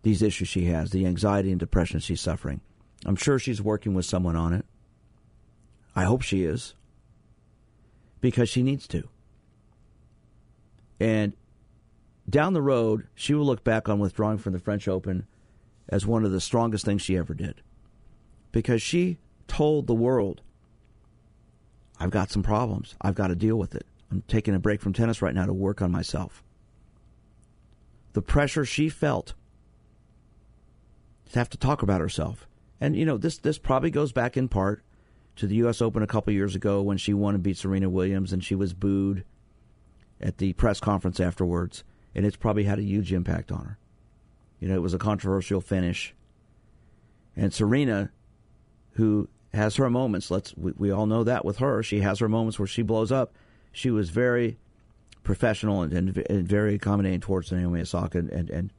these 0.01 0.23
issues 0.23 0.47
she 0.47 0.65
has, 0.65 0.89
the 0.89 1.05
anxiety 1.05 1.51
and 1.51 1.59
depression 1.59 1.99
she's 1.99 2.19
suffering. 2.19 2.59
I'm 3.05 3.15
sure 3.15 3.37
she's 3.37 3.61
working 3.61 3.93
with 3.93 4.05
someone 4.05 4.35
on 4.35 4.51
it. 4.51 4.65
I 5.95 6.05
hope 6.05 6.23
she 6.23 6.43
is. 6.43 6.73
Because 8.19 8.49
she 8.49 8.63
needs 8.63 8.87
to. 8.87 9.07
And 10.99 11.33
down 12.27 12.53
the 12.53 12.63
road, 12.63 13.07
she 13.13 13.35
will 13.35 13.45
look 13.45 13.63
back 13.63 13.87
on 13.87 13.99
withdrawing 13.99 14.39
from 14.39 14.53
the 14.53 14.59
French 14.59 14.87
Open 14.87 15.27
as 15.87 16.05
one 16.05 16.25
of 16.25 16.31
the 16.31 16.41
strongest 16.41 16.83
things 16.83 17.03
she 17.03 17.15
ever 17.15 17.35
did. 17.35 17.61
Because 18.51 18.81
she 18.81 19.19
told 19.47 19.85
the 19.85 19.93
world, 19.93 20.41
I've 21.99 22.09
got 22.09 22.31
some 22.31 22.41
problems. 22.41 22.95
I've 23.01 23.13
got 23.13 23.27
to 23.27 23.35
deal 23.35 23.57
with 23.57 23.75
it. 23.75 23.85
I'm 24.09 24.23
taking 24.27 24.55
a 24.55 24.59
break 24.59 24.81
from 24.81 24.93
tennis 24.93 25.21
right 25.21 25.35
now 25.35 25.45
to 25.45 25.53
work 25.53 25.83
on 25.83 25.91
myself. 25.91 26.41
The 28.15 28.21
pressure 28.21 28.63
she 28.63 28.87
felt 28.87 29.33
to 31.33 31.37
have 31.37 31.49
to 31.49 31.57
talk 31.57 31.81
about 31.81 31.99
herself. 31.99 32.47
And, 32.79 32.95
you 32.95 33.05
know, 33.05 33.17
this, 33.17 33.37
this 33.37 33.57
probably 33.57 33.91
goes 33.91 34.13
back 34.13 34.37
in 34.37 34.47
part 34.47 34.85
to 35.35 35.45
the 35.45 35.55
U.S. 35.55 35.81
Open 35.81 36.01
a 36.01 36.07
couple 36.07 36.31
years 36.31 36.55
ago 36.55 36.81
when 36.81 36.97
she 36.97 37.13
won 37.13 37.35
and 37.35 37.43
beat 37.43 37.57
Serena 37.57 37.89
Williams 37.89 38.31
and 38.31 38.41
she 38.41 38.55
was 38.55 38.73
booed 38.73 39.25
at 40.21 40.37
the 40.37 40.53
press 40.53 40.79
conference 40.79 41.19
afterwards. 41.19 41.83
And 42.15 42.25
it's 42.25 42.37
probably 42.37 42.63
had 42.63 42.79
a 42.79 42.83
huge 42.83 43.11
impact 43.11 43.51
on 43.51 43.65
her. 43.65 43.77
You 44.61 44.69
know, 44.69 44.75
it 44.75 44.81
was 44.81 44.93
a 44.93 44.97
controversial 44.97 45.59
finish. 45.59 46.15
And 47.35 47.53
Serena, 47.53 48.11
who 48.91 49.27
has 49.53 49.75
her 49.75 49.89
moments, 49.89 50.31
let's 50.31 50.55
we, 50.55 50.71
we 50.77 50.89
all 50.89 51.05
know 51.05 51.25
that 51.25 51.43
with 51.43 51.57
her, 51.57 51.83
she 51.83 51.99
has 51.99 52.19
her 52.19 52.29
moments 52.29 52.59
where 52.59 52.65
she 52.65 52.81
blows 52.81 53.11
up. 53.11 53.35
She 53.73 53.91
was 53.91 54.09
very 54.09 54.57
professional 55.25 55.81
and, 55.81 55.91
and, 55.91 56.17
and 56.29 56.47
very 56.47 56.75
accommodating 56.75 57.19
towards 57.19 57.51
Naomi 57.51 57.81
Osaka 57.81 58.19
and, 58.19 58.29
and, 58.29 58.49
and 58.49 58.73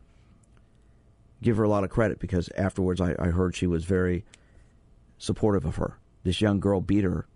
give 1.43 1.59
her 1.59 1.65
a 1.65 1.69
lot 1.69 1.85
of 1.85 1.91
credit 1.91 2.19
because 2.19 2.49
afterwards 2.57 3.01
I, 3.01 3.15
I 3.19 3.27
heard 3.27 3.55
she 3.55 3.67
was 3.67 3.85
very 3.85 4.25
supportive 5.19 5.67
of 5.67 5.77
her. 5.77 5.99
This 6.25 6.41
young 6.41 6.59
girl 6.59 6.81
beat 6.81 7.05
her, 7.05 7.27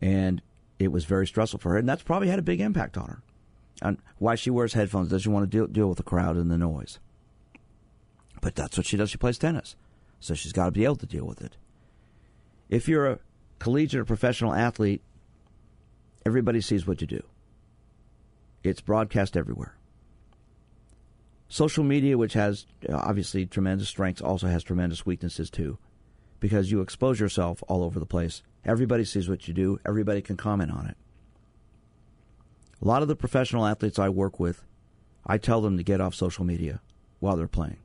and 0.00 0.40
it 0.78 0.90
was 0.90 1.04
very 1.04 1.26
stressful 1.26 1.60
for 1.60 1.70
her, 1.70 1.76
and 1.76 1.88
that's 1.88 2.02
probably 2.02 2.28
had 2.28 2.38
a 2.38 2.42
big 2.42 2.60
impact 2.60 2.96
on 2.96 3.06
her. 3.06 3.22
On 3.82 3.98
why 4.18 4.36
she 4.36 4.50
wears 4.50 4.74
headphones, 4.74 5.08
does 5.08 5.22
she 5.22 5.28
want 5.28 5.50
to 5.50 5.56
deal, 5.56 5.66
deal 5.66 5.88
with 5.88 5.98
the 5.98 6.04
crowd 6.04 6.36
and 6.36 6.50
the 6.50 6.58
noise? 6.58 6.98
But 8.40 8.54
that's 8.54 8.76
what 8.76 8.86
she 8.86 8.96
does. 8.96 9.10
She 9.10 9.18
plays 9.18 9.38
tennis, 9.38 9.76
so 10.20 10.34
she's 10.34 10.52
got 10.52 10.66
to 10.66 10.70
be 10.72 10.84
able 10.84 10.96
to 10.96 11.06
deal 11.06 11.26
with 11.26 11.42
it. 11.42 11.56
If 12.68 12.88
you're 12.88 13.06
a 13.06 13.18
collegiate 13.58 14.00
or 14.00 14.04
professional 14.04 14.54
athlete, 14.54 15.02
everybody 16.24 16.60
sees 16.60 16.86
what 16.86 17.00
you 17.00 17.06
do. 17.06 17.22
It's 18.62 18.80
broadcast 18.80 19.36
everywhere. 19.36 19.76
Social 21.48 21.84
media, 21.84 22.16
which 22.16 22.32
has 22.32 22.66
uh, 22.88 22.96
obviously 22.96 23.44
tremendous 23.44 23.88
strengths, 23.88 24.22
also 24.22 24.46
has 24.46 24.62
tremendous 24.62 25.04
weaknesses 25.04 25.50
too, 25.50 25.78
because 26.40 26.70
you 26.70 26.80
expose 26.80 27.20
yourself 27.20 27.62
all 27.68 27.82
over 27.82 28.00
the 28.00 28.06
place. 28.06 28.42
Everybody 28.64 29.04
sees 29.04 29.28
what 29.28 29.46
you 29.48 29.54
do, 29.54 29.78
everybody 29.84 30.22
can 30.22 30.36
comment 30.36 30.72
on 30.72 30.86
it. 30.86 30.96
A 32.80 32.86
lot 32.86 33.02
of 33.02 33.08
the 33.08 33.16
professional 33.16 33.66
athletes 33.66 33.98
I 33.98 34.08
work 34.08 34.40
with, 34.40 34.64
I 35.26 35.38
tell 35.38 35.60
them 35.60 35.76
to 35.76 35.82
get 35.82 36.00
off 36.00 36.14
social 36.14 36.44
media 36.44 36.80
while 37.20 37.36
they're 37.36 37.46
playing. 37.48 37.78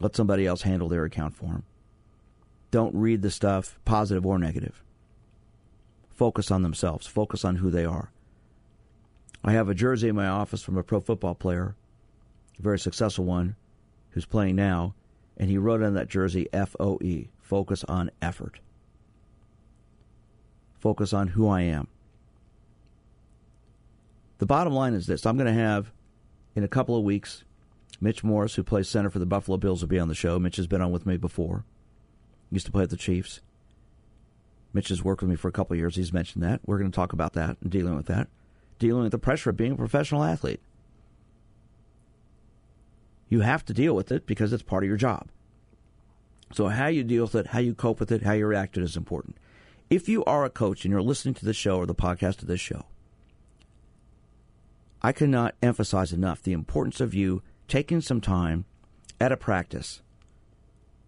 Let 0.00 0.16
somebody 0.16 0.46
else 0.46 0.62
handle 0.62 0.88
their 0.88 1.04
account 1.04 1.36
for 1.36 1.46
them. 1.46 1.62
Don't 2.72 2.94
read 2.94 3.22
the 3.22 3.30
stuff, 3.30 3.78
positive 3.84 4.26
or 4.26 4.38
negative. 4.38 4.82
Focus 6.10 6.50
on 6.50 6.62
themselves, 6.62 7.06
focus 7.06 7.44
on 7.44 7.56
who 7.56 7.70
they 7.70 7.84
are. 7.84 8.10
I 9.44 9.52
have 9.52 9.68
a 9.68 9.74
jersey 9.74 10.08
in 10.08 10.16
my 10.16 10.28
office 10.28 10.62
from 10.62 10.76
a 10.76 10.82
pro 10.82 11.00
football 11.00 11.34
player, 11.34 11.74
a 12.58 12.62
very 12.62 12.78
successful 12.78 13.24
one, 13.24 13.56
who's 14.10 14.24
playing 14.24 14.56
now, 14.56 14.94
and 15.36 15.50
he 15.50 15.58
wrote 15.58 15.82
on 15.82 15.94
that 15.94 16.08
jersey 16.08 16.48
F 16.52 16.76
O 16.78 16.98
E, 17.02 17.28
focus 17.40 17.84
on 17.84 18.10
effort. 18.20 18.60
Focus 20.78 21.12
on 21.12 21.28
who 21.28 21.48
I 21.48 21.62
am. 21.62 21.88
The 24.38 24.46
bottom 24.46 24.72
line 24.72 24.94
is 24.94 25.06
this 25.06 25.26
I'm 25.26 25.36
going 25.36 25.52
to 25.52 25.60
have, 25.60 25.92
in 26.54 26.64
a 26.64 26.68
couple 26.68 26.96
of 26.96 27.04
weeks, 27.04 27.44
Mitch 28.00 28.24
Morse, 28.24 28.56
who 28.56 28.64
plays 28.64 28.88
center 28.88 29.10
for 29.10 29.20
the 29.20 29.26
Buffalo 29.26 29.56
Bills, 29.56 29.80
will 29.80 29.88
be 29.88 29.98
on 29.98 30.08
the 30.08 30.14
show. 30.14 30.38
Mitch 30.38 30.56
has 30.56 30.66
been 30.66 30.82
on 30.82 30.90
with 30.90 31.06
me 31.06 31.16
before. 31.16 31.64
He 32.50 32.56
Used 32.56 32.66
to 32.66 32.72
play 32.72 32.82
at 32.82 32.90
the 32.90 32.96
Chiefs. 32.96 33.40
Mitch 34.72 34.88
has 34.88 35.04
worked 35.04 35.22
with 35.22 35.30
me 35.30 35.36
for 35.36 35.48
a 35.48 35.52
couple 35.52 35.74
of 35.74 35.78
years. 35.78 35.96
He's 35.96 36.12
mentioned 36.12 36.42
that. 36.42 36.60
We're 36.66 36.78
going 36.78 36.90
to 36.90 36.94
talk 36.94 37.12
about 37.12 37.34
that 37.34 37.56
and 37.60 37.70
dealing 37.70 37.94
with 37.94 38.06
that. 38.06 38.28
Dealing 38.82 39.04
with 39.04 39.12
the 39.12 39.18
pressure 39.18 39.50
of 39.50 39.56
being 39.56 39.70
a 39.70 39.76
professional 39.76 40.24
athlete. 40.24 40.60
You 43.28 43.42
have 43.42 43.64
to 43.66 43.72
deal 43.72 43.94
with 43.94 44.10
it 44.10 44.26
because 44.26 44.52
it's 44.52 44.64
part 44.64 44.82
of 44.82 44.88
your 44.88 44.96
job. 44.96 45.28
So, 46.52 46.66
how 46.66 46.88
you 46.88 47.04
deal 47.04 47.22
with 47.22 47.36
it, 47.36 47.46
how 47.46 47.60
you 47.60 47.76
cope 47.76 48.00
with 48.00 48.10
it, 48.10 48.24
how 48.24 48.32
you 48.32 48.44
react 48.44 48.74
to 48.74 48.80
it 48.80 48.82
is 48.84 48.96
important. 48.96 49.36
If 49.88 50.08
you 50.08 50.24
are 50.24 50.44
a 50.44 50.50
coach 50.50 50.84
and 50.84 50.90
you're 50.90 51.00
listening 51.00 51.34
to 51.34 51.44
this 51.44 51.56
show 51.56 51.76
or 51.76 51.86
the 51.86 51.94
podcast 51.94 52.42
of 52.42 52.48
this 52.48 52.58
show, 52.60 52.86
I 55.00 55.12
cannot 55.12 55.54
emphasize 55.62 56.12
enough 56.12 56.42
the 56.42 56.52
importance 56.52 57.00
of 57.00 57.14
you 57.14 57.40
taking 57.68 58.00
some 58.00 58.20
time 58.20 58.64
at 59.20 59.30
a 59.30 59.36
practice 59.36 60.02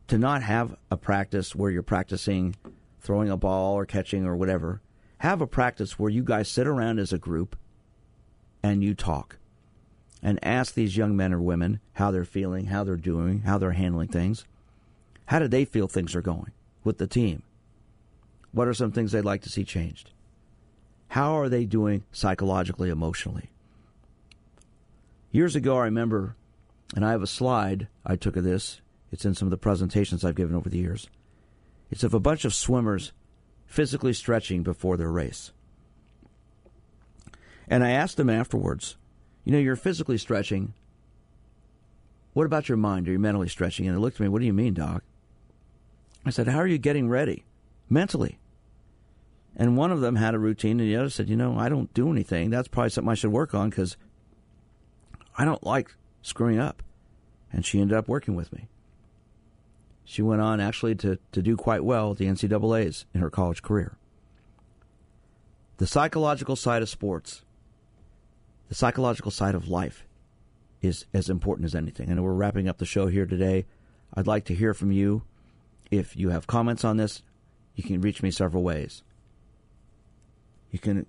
to 0.06 0.16
not 0.16 0.44
have 0.44 0.76
a 0.92 0.96
practice 0.96 1.56
where 1.56 1.72
you're 1.72 1.82
practicing 1.82 2.54
throwing 3.00 3.30
a 3.30 3.36
ball 3.36 3.74
or 3.74 3.84
catching 3.84 4.24
or 4.24 4.36
whatever. 4.36 4.80
Have 5.18 5.40
a 5.40 5.46
practice 5.48 5.98
where 5.98 6.10
you 6.10 6.22
guys 6.22 6.48
sit 6.48 6.68
around 6.68 7.00
as 7.00 7.12
a 7.12 7.18
group 7.18 7.56
and 8.64 8.82
you 8.82 8.94
talk 8.94 9.36
and 10.22 10.42
ask 10.42 10.72
these 10.72 10.96
young 10.96 11.14
men 11.14 11.34
or 11.34 11.40
women 11.40 11.80
how 11.92 12.10
they're 12.10 12.24
feeling, 12.24 12.64
how 12.64 12.82
they're 12.82 12.96
doing, 12.96 13.42
how 13.42 13.58
they're 13.58 13.72
handling 13.72 14.08
things. 14.08 14.46
How 15.26 15.38
do 15.38 15.48
they 15.48 15.66
feel 15.66 15.86
things 15.86 16.14
are 16.14 16.22
going 16.22 16.50
with 16.82 16.96
the 16.96 17.06
team? 17.06 17.42
What 18.52 18.66
are 18.66 18.72
some 18.72 18.90
things 18.90 19.12
they'd 19.12 19.20
like 19.20 19.42
to 19.42 19.50
see 19.50 19.64
changed? 19.64 20.12
How 21.08 21.38
are 21.38 21.50
they 21.50 21.66
doing 21.66 22.04
psychologically, 22.10 22.88
emotionally? 22.88 23.50
Years 25.30 25.54
ago, 25.54 25.76
I 25.76 25.84
remember, 25.84 26.34
and 26.96 27.04
I 27.04 27.10
have 27.10 27.22
a 27.22 27.26
slide 27.26 27.88
I 28.06 28.16
took 28.16 28.34
of 28.34 28.44
this. 28.44 28.80
It's 29.12 29.26
in 29.26 29.34
some 29.34 29.46
of 29.46 29.50
the 29.50 29.58
presentations 29.58 30.24
I've 30.24 30.36
given 30.36 30.56
over 30.56 30.70
the 30.70 30.78
years. 30.78 31.10
It's 31.90 32.02
of 32.02 32.14
a 32.14 32.20
bunch 32.20 32.46
of 32.46 32.54
swimmers 32.54 33.12
physically 33.66 34.14
stretching 34.14 34.62
before 34.62 34.96
their 34.96 35.10
race. 35.10 35.52
And 37.68 37.84
I 37.84 37.90
asked 37.90 38.16
them 38.16 38.30
afterwards, 38.30 38.96
you 39.44 39.52
know, 39.52 39.58
you're 39.58 39.76
physically 39.76 40.18
stretching. 40.18 40.74
What 42.32 42.46
about 42.46 42.68
your 42.68 42.78
mind? 42.78 43.08
Are 43.08 43.12
you 43.12 43.18
mentally 43.18 43.48
stretching? 43.48 43.86
And 43.86 43.96
they 43.96 44.00
looked 44.00 44.16
at 44.16 44.20
me, 44.20 44.28
what 44.28 44.40
do 44.40 44.46
you 44.46 44.52
mean, 44.52 44.74
Doc? 44.74 45.02
I 46.26 46.30
said, 46.30 46.48
how 46.48 46.58
are 46.58 46.66
you 46.66 46.78
getting 46.78 47.08
ready 47.08 47.44
mentally? 47.88 48.38
And 49.56 49.76
one 49.76 49.92
of 49.92 50.00
them 50.00 50.16
had 50.16 50.34
a 50.34 50.38
routine, 50.38 50.80
and 50.80 50.88
the 50.88 50.96
other 50.96 51.10
said, 51.10 51.28
you 51.28 51.36
know, 51.36 51.56
I 51.56 51.68
don't 51.68 51.92
do 51.94 52.10
anything. 52.10 52.50
That's 52.50 52.66
probably 52.66 52.90
something 52.90 53.10
I 53.10 53.14
should 53.14 53.30
work 53.30 53.54
on 53.54 53.70
because 53.70 53.96
I 55.38 55.44
don't 55.44 55.64
like 55.64 55.94
screwing 56.22 56.58
up. 56.58 56.82
And 57.52 57.64
she 57.64 57.80
ended 57.80 57.96
up 57.96 58.08
working 58.08 58.34
with 58.34 58.52
me. 58.52 58.66
She 60.04 60.22
went 60.22 60.42
on 60.42 60.60
actually 60.60 60.96
to, 60.96 61.18
to 61.32 61.40
do 61.40 61.56
quite 61.56 61.84
well 61.84 62.12
at 62.12 62.18
the 62.18 62.26
NCAAs 62.26 63.04
in 63.14 63.20
her 63.20 63.30
college 63.30 63.62
career. 63.62 63.96
The 65.76 65.86
psychological 65.86 66.56
side 66.56 66.82
of 66.82 66.88
sports 66.88 67.42
the 68.68 68.74
psychological 68.74 69.30
side 69.30 69.54
of 69.54 69.68
life 69.68 70.04
is 70.82 71.06
as 71.14 71.28
important 71.28 71.66
as 71.66 71.74
anything. 71.74 72.10
And 72.10 72.22
we're 72.22 72.32
wrapping 72.32 72.68
up 72.68 72.78
the 72.78 72.86
show 72.86 73.06
here 73.06 73.26
today. 73.26 73.66
I'd 74.14 74.26
like 74.26 74.44
to 74.46 74.54
hear 74.54 74.74
from 74.74 74.92
you. 74.92 75.22
If 75.90 76.16
you 76.16 76.30
have 76.30 76.46
comments 76.46 76.84
on 76.84 76.96
this, 76.96 77.22
you 77.74 77.84
can 77.84 78.00
reach 78.00 78.22
me 78.22 78.30
several 78.30 78.62
ways. 78.62 79.02
You 80.70 80.78
can 80.78 81.06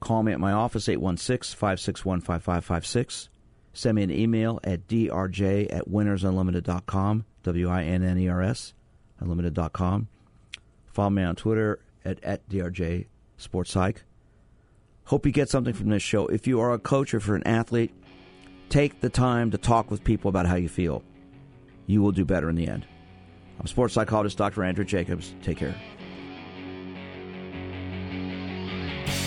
call 0.00 0.22
me 0.22 0.32
at 0.32 0.40
my 0.40 0.52
office, 0.52 0.88
816 0.88 1.56
561 1.56 2.20
5556. 2.20 3.28
Send 3.72 3.94
me 3.94 4.02
an 4.02 4.10
email 4.10 4.58
at 4.64 4.88
drj 4.88 5.72
at 5.72 5.88
winnersunlimited.com, 5.88 7.24
W 7.44 7.68
I 7.68 7.84
N 7.84 8.02
N 8.02 8.18
E 8.18 8.28
R 8.28 8.42
S, 8.42 8.74
unlimited.com. 9.20 10.08
Follow 10.86 11.10
me 11.10 11.22
on 11.22 11.36
Twitter 11.36 11.78
at, 12.04 12.22
at 12.24 12.48
drj 12.48 13.06
sports 13.36 13.70
psych. 13.70 14.02
Hope 15.08 15.24
you 15.24 15.32
get 15.32 15.48
something 15.48 15.72
from 15.72 15.88
this 15.88 16.02
show. 16.02 16.26
If 16.26 16.46
you 16.46 16.60
are 16.60 16.74
a 16.74 16.78
coach 16.78 17.14
or 17.14 17.20
for 17.20 17.34
an 17.34 17.42
athlete, 17.46 17.94
take 18.68 19.00
the 19.00 19.08
time 19.08 19.50
to 19.52 19.56
talk 19.56 19.90
with 19.90 20.04
people 20.04 20.28
about 20.28 20.44
how 20.44 20.56
you 20.56 20.68
feel. 20.68 21.02
You 21.86 22.02
will 22.02 22.12
do 22.12 22.26
better 22.26 22.50
in 22.50 22.56
the 22.56 22.68
end. 22.68 22.86
I'm 23.58 23.66
sports 23.66 23.94
psychologist 23.94 24.36
Dr. 24.36 24.62
Andrew 24.64 24.84
Jacobs. 24.84 25.34
Take 25.42 25.56
care. 25.56 25.74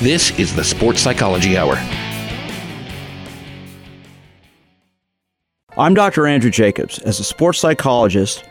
This 0.01 0.37
is 0.37 0.55
the 0.55 0.63
Sports 0.63 1.01
Psychology 1.01 1.57
Hour. 1.57 1.73
I'm 5.75 5.95
Dr. 5.95 6.27
Andrew 6.27 6.51
Jacobs. 6.51 6.99
As 6.99 7.19
a 7.19 7.23
sports 7.23 7.57
psychologist 7.57 8.43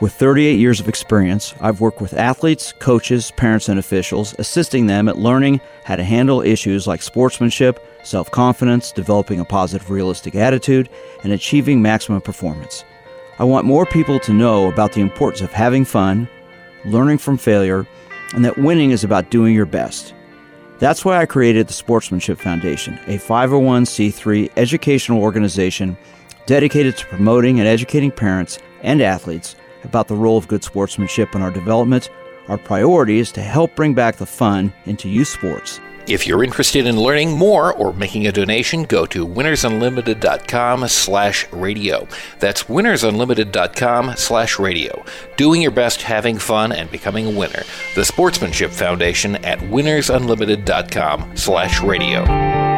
with 0.00 0.12
38 0.12 0.58
years 0.58 0.78
of 0.78 0.88
experience, 0.88 1.54
I've 1.60 1.80
worked 1.80 2.00
with 2.00 2.14
athletes, 2.14 2.72
coaches, 2.78 3.32
parents, 3.32 3.68
and 3.68 3.80
officials, 3.80 4.34
assisting 4.38 4.86
them 4.86 5.08
at 5.08 5.18
learning 5.18 5.60
how 5.84 5.96
to 5.96 6.04
handle 6.04 6.40
issues 6.40 6.86
like 6.86 7.02
sportsmanship, 7.02 7.84
self 8.04 8.30
confidence, 8.30 8.92
developing 8.92 9.40
a 9.40 9.44
positive, 9.44 9.90
realistic 9.90 10.36
attitude, 10.36 10.88
and 11.24 11.32
achieving 11.32 11.82
maximum 11.82 12.20
performance. 12.20 12.84
I 13.40 13.44
want 13.44 13.66
more 13.66 13.86
people 13.86 14.20
to 14.20 14.32
know 14.32 14.68
about 14.68 14.92
the 14.92 15.00
importance 15.00 15.40
of 15.40 15.52
having 15.52 15.84
fun, 15.84 16.28
learning 16.84 17.18
from 17.18 17.36
failure, 17.36 17.84
and 18.34 18.44
that 18.44 18.58
winning 18.58 18.92
is 18.92 19.02
about 19.02 19.30
doing 19.30 19.52
your 19.52 19.66
best. 19.66 20.14
That's 20.78 21.04
why 21.04 21.18
I 21.18 21.26
created 21.26 21.66
the 21.66 21.72
Sportsmanship 21.72 22.38
Foundation, 22.38 23.00
a 23.08 23.18
501c3 23.18 24.52
educational 24.56 25.20
organization 25.20 25.98
dedicated 26.46 26.96
to 26.96 27.06
promoting 27.06 27.58
and 27.58 27.68
educating 27.68 28.12
parents 28.12 28.60
and 28.82 29.02
athletes 29.02 29.56
about 29.88 30.08
the 30.08 30.14
role 30.14 30.36
of 30.36 30.48
good 30.48 30.62
sportsmanship 30.62 31.34
in 31.34 31.42
our 31.42 31.50
development. 31.50 32.10
Our 32.48 32.58
priority 32.58 33.18
is 33.18 33.32
to 33.32 33.42
help 33.42 33.74
bring 33.74 33.94
back 33.94 34.16
the 34.16 34.26
fun 34.26 34.72
into 34.86 35.08
youth 35.08 35.28
sports. 35.28 35.80
If 36.08 36.26
you're 36.26 36.42
interested 36.42 36.86
in 36.86 36.96
learning 36.96 37.36
more 37.36 37.74
or 37.74 37.92
making 37.92 38.26
a 38.26 38.32
donation, 38.32 38.84
go 38.84 39.04
to 39.06 39.26
winnersunlimited.com 39.26 40.88
slash 40.88 41.46
radio. 41.52 42.08
That's 42.38 42.62
winnersunlimited.com 42.62 44.14
slash 44.16 44.58
radio. 44.58 45.04
Doing 45.36 45.60
your 45.60 45.70
best, 45.70 46.00
having 46.00 46.38
fun, 46.38 46.72
and 46.72 46.90
becoming 46.90 47.26
a 47.26 47.38
winner. 47.38 47.62
The 47.94 48.06
Sportsmanship 48.06 48.70
Foundation 48.70 49.36
at 49.44 49.58
winnersunlimited.com 49.58 51.36
slash 51.36 51.82
radio. 51.82 52.77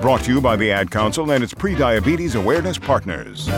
Brought 0.00 0.22
to 0.22 0.32
you 0.32 0.40
by 0.40 0.54
the 0.54 0.70
Ad 0.70 0.92
Council 0.92 1.32
and 1.32 1.42
its 1.42 1.52
pre 1.52 1.74
diabetes 1.74 2.36
awareness 2.36 2.78
partners. 2.78 3.48